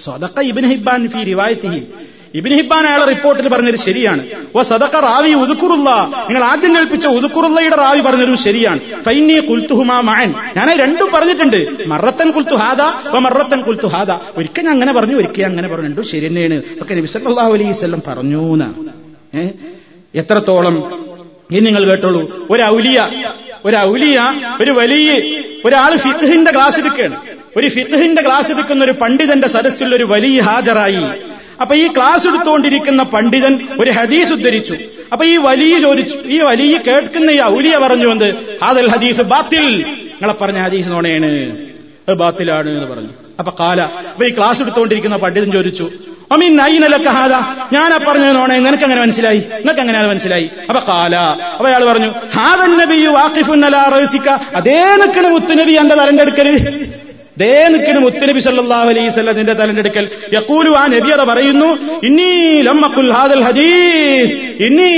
സദക്ക 0.04 0.40
ഇബിൻ 0.40 0.66
ഹിബാൻ 0.70 1.08
ഫി 1.08 1.24
റിവായത്തിഹി. 1.24 1.82
ഇബിൻ 2.34 2.56
ഹിബാൻ 2.56 2.86
അയാളെ 2.86 3.04
റിപ്പോർട്ടിൽ 3.04 3.48
പറഞ്ഞത് 3.48 3.76
ശരിയാണ്. 3.76 4.26
ഓ 4.56 4.62
സദക്ക 4.62 4.96
റാവി 4.96 5.30
ഉദുക്കുറുള്ള 5.30 5.90
നിങ്ങൾ 6.28 6.44
ആദ്യം 6.44 6.76
കൽപ്പിച്ച 6.76 7.06
ഉദുക്കുറുള്ളയുടെ 7.06 7.76
റാവി 7.76 8.00
പറഞ്ഞതും 8.00 8.36
ശരിയാണ്. 8.36 8.80
ഫൈനി 9.02 9.38
കുൽത്തുഹുമാ 9.38 10.00
മഅൻ. 10.00 10.34
ഞാൻ 10.56 10.78
രണ്ടും 10.78 11.10
പറഞ്ഞിട്ടുണ്ട്. 11.14 11.68
മറത്തൻ 11.86 12.30
കുൽത്തു 12.30 12.54
ഹാദ 12.54 13.08
ഓ 13.16 13.18
മറത്തൻ 13.18 13.60
കുൽത്തു 13.60 13.86
ഹാദ. 13.86 14.10
ഒരിക്കൽ 14.36 14.62
ഞാൻ 14.62 14.70
അങ്ങനെ 14.70 14.92
പറഞ്ഞു 14.92 15.14
ഒരിക്കൽ 15.14 15.44
അങ്ങനെ 15.44 15.68
പറഞ്ഞു. 15.68 15.86
രണ്ടും 15.86 16.04
ശരി 16.04 16.26
തന്നെയാണ്. 16.26 16.62
ഒക്കെ 16.80 16.94
നബി 16.94 17.06
സല്ലല്ലാഹു 17.06 17.52
അലൈഹി 17.52 17.70
വസല്ലം 17.70 18.02
പറഞ്ഞു 18.08 18.64
എത്രത്തോളം 20.14 20.76
ഇനി 21.50 21.60
നിങ്ങൾ 21.60 21.84
കേട്ടോളൂ. 21.84 22.46
ഒരു 22.50 22.62
ഔലിയ 22.62 23.08
ഒരു 23.64 23.76
ഔലിയ 23.76 24.18
ഒരു 24.60 24.70
വലിയ 24.70 25.10
ഒരാൾ 25.64 25.96
ഫിഖിന്റെ 25.96 26.50
ക്ലാസ് 26.50 26.80
എടുക്കുകയാണ്. 26.80 27.37
ഒരു 27.58 27.68
ഫിഖ്ഹിന്റെ 27.76 28.22
ക്ലാസ് 28.22 28.50
എടുക്കുന്ന 28.52 28.84
ഒരു 28.84 28.94
പണ്ഡിതന്റെ 29.02 29.48
സദസ്സിൽ 29.48 29.94
ഒരു 29.98 30.06
വലിയ 30.14 30.40
ഹാജരായി. 30.48 31.04
അപ്പൊ 31.62 31.74
ഈ 31.74 31.86
ക്ലാസ് 31.96 32.24
എടുത്തുകൊണ്ടിരിക്കുന്ന 32.28 33.02
പണ്ഡിതൻ 33.14 33.54
ഒരു 33.80 33.90
ഹദീസ് 33.90 34.32
ഉദ്ധരിച്ചു. 34.32 34.74
അപ്പൊ 35.12 35.24
ഈ 35.26 35.36
വലിയ 35.48 35.80
ചോദിച്ചു 35.80 36.18
ഈ 36.26 36.40
വലിയ 36.50 36.76
കേൾക്കുന്ന 36.88 37.30
ഈ 37.30 37.40
ഔലിയ 37.54 37.76
പറഞ്ഞുകൊണ്ട് 37.84 38.28
ഹാദൽ 38.64 38.90
ഹദീസ് 38.94 39.24
ബാത്തിൽ. 39.32 39.64
നിങ്ങളെ 39.86 40.34
പറഞ്ഞ 40.42 40.60
ഹദീസ് 40.66 40.88
നോണേണ്. 40.88 41.30
അത് 42.08 42.16
ബാത്തിലാണ് 42.16 42.68
എന്ന് 42.74 42.86
പറഞ്ഞു. 42.92 43.10
അപ്പൊ 43.38 43.52
കാല 43.60 43.80
അപ്പൊ 44.12 44.24
ഈ 44.26 44.30
ക്ലാസ് 44.36 44.60
എടുത്തുകൊണ്ടിരിക്കുന്ന 44.62 45.16
പണ്ഡിതൻ 45.16 45.50
ചോദിച്ചു 45.56 45.86
അമീൻ 46.32 46.52
നൈനലൊക്കെ 46.56 47.10
ഹാദ? 47.18 47.34
ഞാൻ 47.72 47.90
പറഞ്ഞത് 48.06 48.32
നോണേ 48.36 48.56
നിനക്ക് 48.58 48.84
അങ്ങനെ 48.86 49.00
മനസ്സിലായി? 49.00 49.42
നിനക്ക് 49.64 49.80
അങ്ങനെ 49.80 50.06
മനസ്സിലായി? 50.06 50.46
അപ്പൊ 50.68 50.80
കാല 50.88 51.16
അപ്പൊ 51.56 51.68
അയാൾ 51.70 51.84
പറഞ്ഞു 51.90 52.10
ഹാദൻ 52.36 52.72
നബിയു 52.80 53.10
വാഖിഫുൻ 53.18 53.64
അലാ 53.64 53.82
റഹ്സിക. 53.96 54.28
അതേ 54.60 54.80
നിക്കണ 55.02 55.26
മുത്തുനബി 55.34 55.76
എന്റെ 55.82 55.94
തലന്റെ 55.94 56.22
അടുക്കൽ. 56.22 56.50
ദേ 57.40 57.68
നിൽക്കുന്ന 57.72 58.00
മുത്തനബി 58.00 58.40
സല്ലാഹു 58.40 58.88
അലൈസ് 58.88 59.12
വസല്ലം 59.12 59.36
നിന്റെ 59.36 59.52
തലന്റെ 59.52 59.82
അടുക്കൽ. 59.84 60.06
യഖൂലു 60.34 60.70
ആ 60.70 60.86
നബി 60.86 61.10
അത് 61.16 61.24
പറയുന്നു 61.28 61.68
ഇന്നീ 62.06 62.32
ഹാദൽ 63.16 63.42
ഹദീസ് 63.48 64.32
ഇന്നീ 64.62 64.90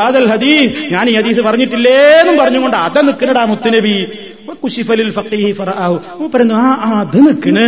ഹാദൽ 0.00 0.28
ഹദീസ്. 0.32 0.72
ഞാൻ 0.92 1.10
ഈ 1.10 1.14
ഹദീസ് 1.14 1.40
പറഞ്ഞിട്ടില്ലേന്നും 1.40 2.36
പറഞ്ഞുകൊണ്ട് 2.36 2.76
അത 2.76 3.00
നിൽക്കണടാ 3.00 3.44
മുത്തനബി. 3.44 3.96
കുശിഫലിൽ 4.64 5.10
ഫഖീഹി 5.10 5.52
ഫറആഹു 5.52 5.96
മൂപ്പരുന്നു 6.20 6.54
ആ 6.54 6.66
ആ 6.86 7.00
അത് 7.00 7.18
നിൽക്കണ്. 7.26 7.64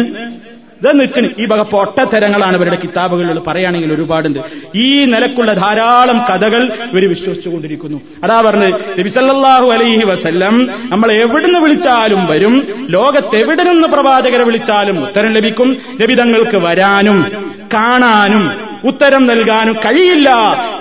ഇത് 0.82 1.00
നിൽക്കണ് 1.00 1.28
ഈ 1.38 1.46
വക 1.46 1.62
പൊട്ടത്തരങ്ങളാണ് 1.62 2.56
ഇവരുടെ 2.56 2.76
കിതാബുകളിൽ 2.76 3.38
പറയുകയാണെങ്കിൽ 3.38 3.92
ഒരുപാടുണ്ട്. 3.92 4.38
ഈ 4.76 5.04
നിലക്കുള്ള 5.04 5.52
ധാരാളം 5.52 6.18
കഥകൾ 6.18 6.62
ഇവർ 6.92 7.08
വിശ്വസിച്ചുകൊണ്ടിരിക്കുന്നു. 7.08 8.00
അതാ 8.24 8.40
പറഞ്ഞ് 8.40 8.72
നബിസല്ലാഹു 8.98 9.72
അലൈഹി 9.72 10.04
വസല്ലം 10.04 10.68
നമ്മൾ 10.90 11.12
എവിടുന്ന് 11.12 11.58
വിളിച്ചാലും 11.58 12.26
വരും. 12.26 12.86
ലോകത്ത് 12.90 13.36
എവിടെ 13.36 13.62
നിന്ന് 13.62 13.88
പ്രവാചകരെ 13.88 14.44
വിളിച്ചാലും 14.44 15.06
ഉത്തരം 15.06 15.32
ലഭിക്കും. 15.32 15.76
ലഭിതങ്ങൾക്ക് 16.00 16.56
വരാനും 16.56 17.24
കാണാനും 17.74 18.65
ഉത്തരം 18.86 19.26
നൽകാനും 19.26 19.74
കഴിയില്ല 19.74 20.30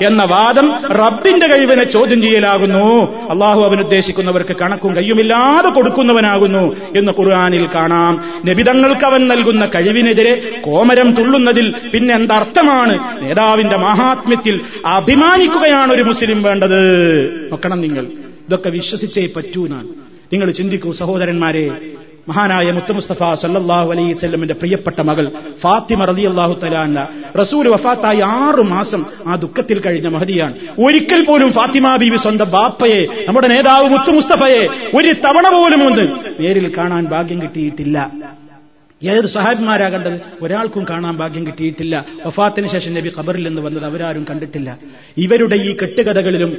എന്ന 0.06 0.24
വാദം 0.24 0.74
റബ്ബിന്റെ 0.86 1.47
കഴിവിനെ 1.47 1.84
ചോദ്യം 1.84 2.22
ചെയ്യലാകുന്നു. 2.22 3.16
അള്ളാഹു 3.30 3.62
അവനുദ്ദേശിക്കുന്നവർക്ക് 3.62 4.56
കണക്കും 4.62 4.95
കയ്യുമില്ലാതെ 4.95 5.70
കൊടുക്കുന്നവനാകുന്നു 5.70 6.76
എന്ന് 6.97 7.12
ഖുർആാനിൽ 7.20 7.68
കാണാം. 7.76 8.24
നബിതങ്ങൾക്ക് 8.45 9.06
അവൻ 9.06 9.28
നൽകുന്ന 9.28 9.66
കഴിവിനെതിരെ 9.66 10.62
കോമരം 10.66 11.12
തുള്ളുന്നതിൽ 11.12 11.74
പിന്നെ 11.93 12.16
എന്തർത്ഥമാണ് 12.16 13.22
നേതാവിന്റെ 13.22 13.76
മഹാത്മ്യത്തിൽ 13.76 14.62
അഭിമാനിക്കുകയാണ് 14.86 15.93
ഒരു 15.93 16.01
മുസ്ലിം 16.01 16.43
വേണ്ടത്. 16.43 16.80
നോക്കണം 17.51 17.82
നിങ്ങൾ. 17.82 18.03
ഇതൊക്കെ 18.47 18.70
വിശ്വസിച്ചേ 18.70 19.30
പറ്റൂ 19.36 19.68
ഞാൻ. 19.68 19.89
നിങ്ങൾ 20.34 20.51
ചിന്തിക്കൂ 20.51 20.91
സഹോദരന്മാരെ 20.91 21.72
മഹാനായ 22.30 22.71
മുത്തമുസ്തഫ 22.71 23.34
സല്ലല്ലാഹു 23.34 23.91
അലൈഹി 23.91 24.53
പ്രിയപ്പെട്ട 24.53 25.01
മകൾ 25.01 25.32
ഫാത്തിമ 25.59 26.03
അള്ളാഹു 26.03 26.59
തലാന 26.63 27.07
റസൂൽ 27.41 27.67
വഫാത്തായി 27.67 28.19
ആറു 28.19 28.61
മാസം 28.61 29.05
ആ 29.28 29.36
ദുഃഖത്തിൽ 29.36 29.80
കഴിഞ്ഞ 29.80 30.07
മഹതിയാണ്. 30.07 30.53
ഒരിക്കൽ 30.86 31.26
പോലും 31.26 31.51
ഫാത്തിമ 31.51 31.95
ബീവി 31.95 32.17
സ്വന്തം 32.17 32.49
ബാപ്പയെ 32.51 33.07
നമ്മുടെ 33.28 33.47
നേതാവ് 33.47 33.89
മുത്തുമുസ്തഫയെ 33.89 34.63
ഒരു 34.97 35.13
തവണ 35.13 35.49
പോലും 35.57 35.84
ഒന്ന് 35.88 36.05
നേരിൽ 36.39 36.71
കാണാൻ 36.78 37.05
ഭാഗ്യം 37.05 37.41
കിട്ടിയിട്ടില്ല. 37.41 38.11
ഏത് 39.03 39.26
സഹാബിമാരാ 39.26 39.89
കണ്ടത്? 39.89 40.19
ഒരാൾക്കും 40.41 40.86
കാണാൻ 40.89 41.17
ഭാഗ്യം 41.17 41.47
കിട്ടിയിട്ടില്ല. 41.47 42.05
വഫാത്തിന് 42.26 42.67
ശേഷം 42.67 42.93
നബി 42.93 43.11
ഖബറിൽ 43.17 43.47
നിന്ന് 43.47 43.61
വന്നത് 43.61 43.86
അവരാരും 43.86 44.26
കണ്ടിട്ടില്ല. 44.30 44.78
ഇവരുടെ 45.17 45.55
ഈ 45.55 45.78
കെട്ടുകഥകളിലും 45.82 46.51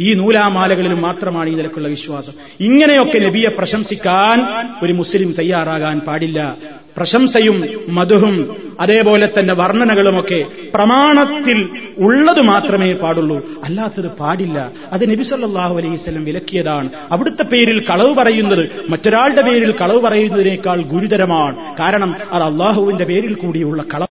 ഈ 0.00 0.14
നൂലാമാലകളിൽ 0.14 0.94
മാത്രമാണ് 0.94 1.50
ഈ 1.50 1.54
നിലക്കുള്ള 1.54 1.88
വിശ്വാസം. 1.88 2.32
ഇങ്ങനെയൊക്കെ 2.60 3.18
നബിയെ 3.18 3.48
പ്രശംസിക്കാൻ 3.48 4.38
ഒരു 4.82 4.92
മുസ്ലിം 4.92 5.34
തയ്യാറാകാൻ 5.38 6.00
പാടില്ല. 6.00 6.56
പ്രശംസയും 6.96 7.62
മധുഹും 7.88 8.36
അതേപോലെ 8.80 9.28
തന്നെ 9.38 9.54
വർണനകളുമൊക്കെ 9.54 10.44
പ്രമാണത്തിൽ 10.74 11.68
ഉള്ളത് 11.98 12.40
മാത്രമേ 12.40 12.92
പാടുള്ളൂ. 12.92 13.48
അല്ലാത്തത് 13.64 14.10
പാടില്ല. 14.10 14.72
അത് 14.92 15.10
നബി 15.10 15.22
സല്ലാഹു 15.22 15.76
അലൈഹി 15.76 15.94
വസല്ലം 15.94 16.24
വിലക്കിയതാണ്. 16.24 16.90
അവിടുത്തെ 17.10 17.42
പേരിൽ 17.42 17.80
കളവ് 17.90 18.14
പറയുന്നത് 18.14 18.68
മറ്റൊരാളുടെ 18.88 19.42
പേരിൽ 19.42 19.74
കളവ് 19.80 20.00
പറയുന്നതിനേക്കാൾ 20.00 20.82
ഗുരുതരമാണ്. 20.82 21.56
കാരണം 21.80 22.14
അത് 22.32 22.42
അള്ളാഹുവിന്റെ 22.42 23.04
പേരിൽ 23.04 23.34
കൂടിയുള്ള 23.34 23.84
കളവ് 23.94 24.09